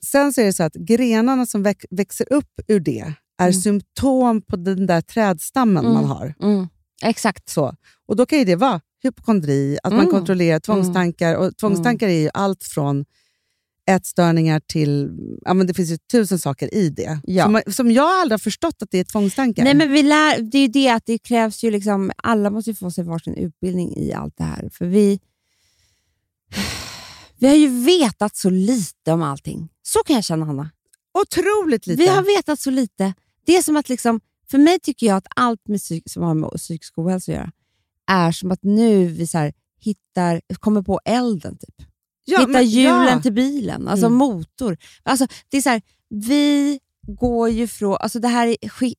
Sen 0.04 0.32
så 0.32 0.40
är 0.40 0.44
det 0.44 0.52
så 0.52 0.62
att 0.62 0.74
grenarna 0.74 1.46
som 1.46 1.62
väx, 1.62 1.84
växer 1.90 2.32
upp 2.32 2.60
ur 2.68 2.80
det 2.80 3.00
är 3.38 3.48
Mm. 3.48 3.52
symptom 3.52 4.42
på 4.42 4.56
den 4.56 4.86
där 4.86 5.00
trädstammen 5.00 5.84
Mm. 5.84 5.92
man 5.94 6.04
har. 6.04 6.34
Mm. 6.42 6.66
Exakt. 7.04 7.48
Så. 7.48 7.74
Och 8.06 8.16
Då 8.16 8.26
kan 8.26 8.38
ju 8.38 8.44
det 8.44 8.56
vara 8.56 8.80
hypokondri, 9.02 9.78
att 9.82 9.92
man 9.92 10.06
kontrollerar 10.10 10.60
tvångstankar. 10.60 11.36
Och 11.36 11.56
tvångstankar 11.56 12.08
är 12.08 12.20
ju 12.20 12.30
allt 12.34 12.64
från 12.64 13.04
ätstörningar 13.86 14.60
till... 14.60 15.10
Ja, 15.44 15.54
men 15.54 15.66
det 15.66 15.74
finns 15.74 15.90
ju 15.90 15.96
tusen 15.96 16.38
saker 16.38 16.74
i 16.74 16.88
det. 16.90 17.20
Ja. 17.24 17.44
Som, 17.44 17.62
som 17.72 17.90
jag 17.90 18.20
aldrig 18.20 18.32
har 18.32 18.38
förstått 18.38 18.82
att 18.82 18.90
det 18.90 18.98
är 18.98 19.04
tvångstankar. 19.04 19.64
Nej, 19.64 19.74
men 19.74 19.92
vi 19.92 20.02
lär, 20.02 20.42
det 20.42 20.58
är 20.58 20.62
ju 20.62 20.68
det 20.68 20.88
att 20.88 21.06
det 21.06 21.18
krävs 21.18 21.64
ju 21.64 21.70
liksom, 21.70 22.12
alla 22.16 22.50
måste 22.50 22.70
ju 22.70 22.74
få 22.74 22.90
sig 22.90 23.04
varsin 23.04 23.34
utbildning 23.34 23.96
i 23.96 24.12
allt 24.12 24.34
det 24.36 24.44
här. 24.44 24.68
För 24.72 24.86
vi, 24.86 25.20
vi 27.38 27.46
har 27.46 27.54
ju 27.54 27.84
vetat 27.84 28.36
så 28.36 28.50
lite 28.50 29.12
om 29.12 29.22
allting. 29.22 29.68
Så 29.82 29.98
kan 29.98 30.16
jag 30.16 30.24
känna, 30.24 30.46
Hanna. 30.46 30.70
Otroligt 31.22 31.86
lite. 31.86 32.02
Vi 32.02 32.08
har 32.08 32.36
vetat 32.36 32.60
så 32.60 32.70
lite. 32.70 33.14
Det 33.46 33.56
är 33.56 33.62
som 33.62 33.76
att, 33.76 33.88
liksom, 33.88 34.20
för 34.50 34.58
mig 34.58 34.78
tycker 34.80 35.06
jag 35.06 35.16
att 35.16 35.26
allt 35.36 35.68
med 35.68 35.80
psyk, 35.80 36.10
som 36.10 36.22
har 36.22 36.34
med 36.34 36.50
psykisk 36.56 36.98
ohälsa 36.98 37.32
att 37.32 37.36
göra 37.36 37.52
är 38.06 38.32
som 38.32 38.52
att 38.52 38.62
nu 38.62 39.06
vi 39.06 39.26
så 39.26 39.52
hittar, 39.80 40.40
kommer 40.60 40.82
på 40.82 41.00
elden. 41.04 41.58
Typ. 41.58 41.86
Ja, 42.24 42.38
Hitta 42.40 42.52
men- 42.52 42.66
hjulen 42.66 43.08
ja. 43.08 43.20
till 43.22 43.32
bilen, 43.32 43.88
alltså 43.88 44.06
Mm. 44.06 44.18
motor. 44.18 44.76
Alltså, 45.02 45.26
det 45.48 45.56
är 45.56 45.60
så 45.62 45.68
här, 45.68 45.82
vi 46.10 46.80
går 47.06 47.48
ju 47.48 47.66
från... 47.66 47.96
Alltså 48.00 48.18
det 48.18 48.28
här 48.28 48.46
är, 48.46 48.56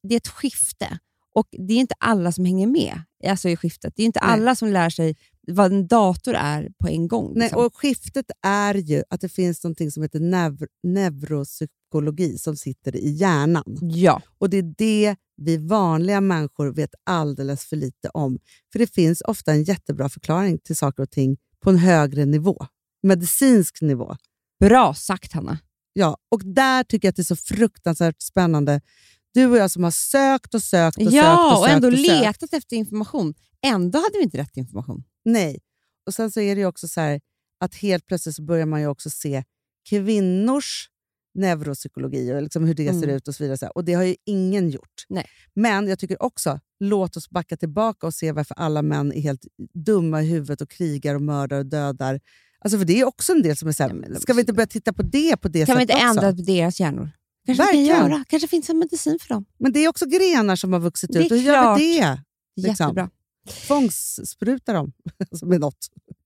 det 0.07 0.15
är 0.15 0.17
ett 0.17 0.28
skifte 0.28 0.99
och 1.36 1.47
det 1.67 1.73
är 1.73 1.78
inte 1.78 1.95
alla 1.99 2.32
som 2.32 2.45
hänger 2.45 2.67
med 2.67 3.01
alltså 3.28 3.49
i 3.49 3.55
skiftet. 3.57 3.93
Det 3.95 4.01
är 4.01 4.05
inte 4.05 4.19
Nej. 4.23 4.30
alla 4.34 4.55
som 4.55 4.69
lär 4.71 4.89
sig 4.89 5.15
vad 5.47 5.73
en 5.73 5.88
dator 5.88 6.34
är 6.34 6.69
på 6.80 6.88
en 6.88 7.07
gång. 7.07 7.32
Nej, 7.36 7.43
liksom. 7.45 7.65
och 7.65 7.76
skiftet 7.78 8.26
är 8.47 8.73
ju 8.76 9.03
att 9.09 9.21
det 9.21 9.30
finns 9.30 9.63
något 9.63 9.93
som 9.93 10.03
heter 10.03 10.19
nev- 10.19 10.67
neuropsykologi 10.84 12.38
som 12.38 12.55
sitter 12.55 12.95
i 12.95 13.09
hjärnan. 13.11 13.63
Ja, 13.82 14.21
Och 14.38 14.49
Det 14.49 14.57
är 14.57 14.73
det 14.78 15.15
vi 15.38 15.57
vanliga 15.57 16.21
människor 16.21 16.73
vet 16.73 16.89
alldeles 17.03 17.65
för 17.65 17.76
lite 17.76 18.09
om. 18.09 18.39
För 18.71 18.80
det 18.80 18.93
finns 18.93 19.21
ofta 19.21 19.51
en 19.51 19.63
jättebra 19.63 20.09
förklaring 20.09 20.59
till 20.59 20.76
saker 20.76 21.03
och 21.03 21.11
ting 21.11 21.38
på 21.63 21.69
en 21.69 21.78
högre 21.78 22.26
nivå. 22.26 22.65
Medicinsk 23.08 23.82
nivå. 23.82 24.16
bra 24.60 24.93
sagt 24.93 25.34
Hanna. 25.34 25.58
Ja, 25.93 26.18
och 26.32 26.41
där 26.45 26.84
tycker 26.84 27.08
jag 27.08 27.10
att 27.10 27.16
det 27.16 27.22
är 27.22 27.24
så 27.24 27.36
fruktansvärt 27.36 28.22
spännande. 28.22 28.82
Du 29.34 29.45
och 29.45 29.58
jag 29.58 29.72
som 29.72 29.84
har 29.84 29.91
sökt 29.91 30.53
och 30.53 30.64
sökt 30.64 30.97
och 30.97 31.03
sökt 31.03 31.14
Ja, 31.14 31.56
och 31.56 31.62
och 31.62 31.70
ändå 31.70 31.88
och 31.88 31.93
sökt. 31.93 32.08
letat 32.08 32.53
efter 32.53 32.76
information. 32.76 33.34
Ändå 33.66 33.99
hade 33.99 34.18
vi 34.18 34.24
inte 34.24 34.38
rätt 34.38 34.58
information. 34.58 35.03
Nej. 35.26 35.60
Och 36.08 36.14
sen 36.14 36.32
så 36.32 36.39
är 36.39 36.56
det 36.56 36.66
också 36.66 36.88
så 36.88 37.01
här 37.01 37.22
att 37.60 37.76
helt 37.76 38.06
plötsligt 38.06 38.36
så 38.36 38.41
börjar 38.43 38.66
man 38.66 38.82
ju 38.82 38.88
också 38.88 39.10
se 39.10 39.43
kvinnors 39.89 40.89
neuropsykologi 41.36 42.34
och 42.34 42.41
liksom 42.41 42.64
hur 42.66 42.74
det 42.74 42.86
ser 42.93 43.03
Mm. 43.03 43.10
ut 43.16 43.28
och 43.28 43.36
så 43.36 43.43
vidare. 43.43 43.70
Och 43.76 43.86
det 43.86 43.93
har 43.93 44.03
ju 44.03 44.16
ingen 44.26 44.70
gjort. 44.70 45.06
Nej. 45.10 45.26
Men 45.53 45.88
jag 45.88 45.99
tycker 45.99 46.24
också, 46.24 46.60
låt 46.80 47.18
oss 47.18 47.30
backa 47.30 47.58
tillbaka 47.58 48.08
och 48.08 48.14
se 48.14 48.32
varför 48.32 48.56
alla 48.56 48.82
män 48.82 49.14
är 49.14 49.22
helt 49.22 49.45
dumma 49.74 50.22
i 50.22 50.28
huvudet 50.30 50.62
och 50.62 50.70
krigar 50.70 51.16
och 51.16 51.22
mördar 51.22 51.58
och 51.58 51.66
dödar. 51.66 52.20
Alltså 52.66 52.78
för 52.78 52.86
det 52.86 52.99
är 52.99 53.05
också 53.05 53.32
en 53.34 53.41
del 53.41 53.57
som 53.57 53.68
är 53.68 53.72
så 53.72 53.84
här, 53.84 53.89
Ja, 53.89 53.95
men 53.95 54.13
de- 54.13 54.20
ska 54.20 54.34
vi 54.34 54.39
inte 54.39 54.53
börja 54.53 54.68
titta 54.68 54.93
på 54.93 55.03
det 55.03 55.38
på 55.38 55.47
det 55.47 55.66
Kan 55.66 55.76
vi 55.78 55.82
inte 55.82 55.93
också? 55.93 56.05
ändra 56.05 56.34
på 56.34 56.41
deras 56.41 56.80
hjärnor? 56.80 57.09
Kanske 57.45 57.63
Verkligen. 57.63 57.97
kan 57.99 58.11
göra. 58.11 58.24
Kanske 58.30 58.47
finns 58.47 58.70
en 58.70 58.78
medicin 58.80 59.18
för 59.22 59.34
dem. 59.34 59.45
Men 59.59 59.74
det 59.74 59.80
är 59.80 59.88
också 59.89 60.05
grenar 60.05 60.55
som 60.55 60.74
har 60.74 60.80
vuxit 60.80 61.09
Det 61.13 61.20
är 61.20 61.24
ut. 61.26 61.32
Och 61.32 61.38
gör 61.38 61.78
vi 61.78 61.99
det? 61.99 62.22
Liksom. 62.55 62.86
Jättebra. 62.86 63.09
Tvångsspruta 63.68 64.74
dem 64.74 64.93
alltså 65.32 65.45
med 65.45 65.59
något. 65.59 65.78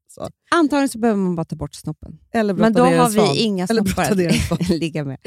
Så. 0.07 0.29
Antagligen 0.51 0.89
så 0.89 0.99
behöver 0.99 1.19
man 1.19 1.35
bara 1.35 1.45
ta 1.45 1.55
bort 1.55 1.73
snoppen. 1.75 2.17
Eller 2.33 2.53
Men 2.53 2.73
då 2.73 2.83
har 2.83 3.09
vi 3.09 3.39
inga 3.39 3.67
snoppar 3.67 4.03
att 4.03 4.69
ligga 4.69 5.03
med. 5.03 5.17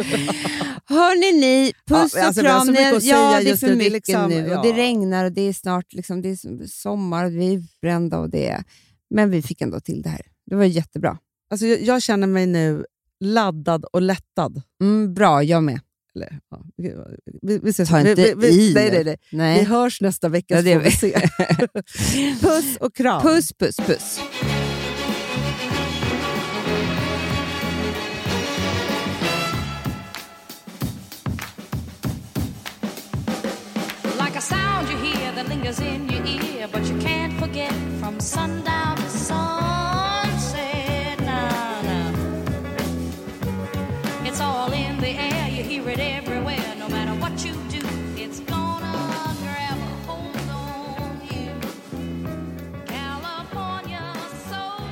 Hörni 0.85 1.41
ni, 1.41 1.73
puss 1.87 2.15
Ja, 2.17 2.27
alltså, 2.27 2.43
och 2.43 2.49
har 2.49 2.65
kram. 2.67 2.99
ja, 3.03 3.41
det 3.41 3.51
är 3.51 3.57
för 3.57 3.75
mycket 3.75 3.93
liksom- 3.93 4.31
nu. 4.31 4.37
Ja. 4.49 4.63
det 4.63 4.73
regnar 4.73 5.25
och 5.25 5.33
det 5.33 5.43
är 5.43 5.53
snart 5.53 5.93
liksom, 5.93 6.23
det 6.23 6.29
är 6.29 6.67
sommar 6.67 7.25
och 7.25 7.33
vi 7.33 7.55
är 7.55 7.63
brända. 7.83 8.19
Och 8.19 8.31
det 8.31 8.49
är... 8.49 8.65
Men 9.11 9.31
vi 9.31 9.43
fick 9.43 9.61
ändå 9.61 9.81
till 9.81 10.03
det 10.03 10.09
här. 10.09 10.23
Det 10.53 10.57
var 10.57 10.65
jättebra. 10.65 11.19
Alltså, 11.51 11.67
jag, 11.67 11.83
jag 11.83 12.03
känner 12.03 12.27
mig 12.27 12.47
nu 12.47 12.85
laddad 13.21 13.85
och 13.85 14.03
lättad. 14.03 14.63
Mm, 14.83 15.15
bra, 15.15 15.43
jag 15.43 15.63
med. 15.63 15.81
Eller, 16.15 16.39
ja, 16.51 16.65
vi, 16.77 16.95
vi, 17.43 17.59
vi, 17.59 17.71
ses. 17.71 17.89
Ta 17.89 18.01
inte 18.01 18.15
vi, 18.15 18.35
vi, 18.37 18.57
vi, 18.57 18.71
i 18.71 18.75
nej, 18.75 18.91
nu. 18.91 19.05
nej, 19.05 19.05
nej. 19.05 19.17
Vi 19.31 19.37
Nej. 19.37 19.65
hörs 19.65 20.01
nästa 20.01 20.29
vecka 20.29 20.55
Ja, 20.55 20.61
så 20.61 20.65
det 20.65 20.79
vi 20.79 20.91
se. 20.91 21.13
Puss 22.41 22.77
och 22.81 22.95
kram. 22.95 23.23
Puss, 23.23 23.53
puss, 23.53 23.77
puss. 23.77 24.21
Like 34.19 34.37
a 34.37 34.41
sound 34.41 34.89
you 34.91 34.97
hear 34.97 35.33
that 35.33 35.49
lingers 35.49 35.81
in 35.81 36.11
your 36.11 36.27
ear, 36.27 36.69
but 36.73 36.83
you 36.91 37.01
can't 37.01 37.39
forget 37.41 37.73
from 38.01 38.21
sundown 38.21 38.97
to 38.97 39.09
sunset. 39.11 39.72
Hear 45.73 45.89
it 45.89 45.99
everywhere. 45.99 46.75
No 46.79 46.89
matter 46.89 47.15
what 47.21 47.45
you 47.45 47.53
do, 47.71 47.81
it's 48.17 48.41
gonna 48.41 49.37
grab 49.43 49.79
a 49.79 50.07
hold 50.07 50.37
on 50.51 51.21
you. 51.31 51.53
California 52.87 54.15
soul. 54.51 54.87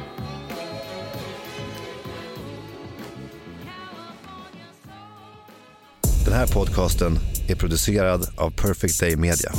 California 3.65 4.69
soul. 4.85 6.25
Den 6.25 6.35
här 6.35 6.47
podcasten 6.47 7.19
är 7.49 7.55
producerad 7.55 8.29
av 8.37 8.51
Perfect 8.51 9.01
Day 9.01 9.17
Media. 9.17 9.53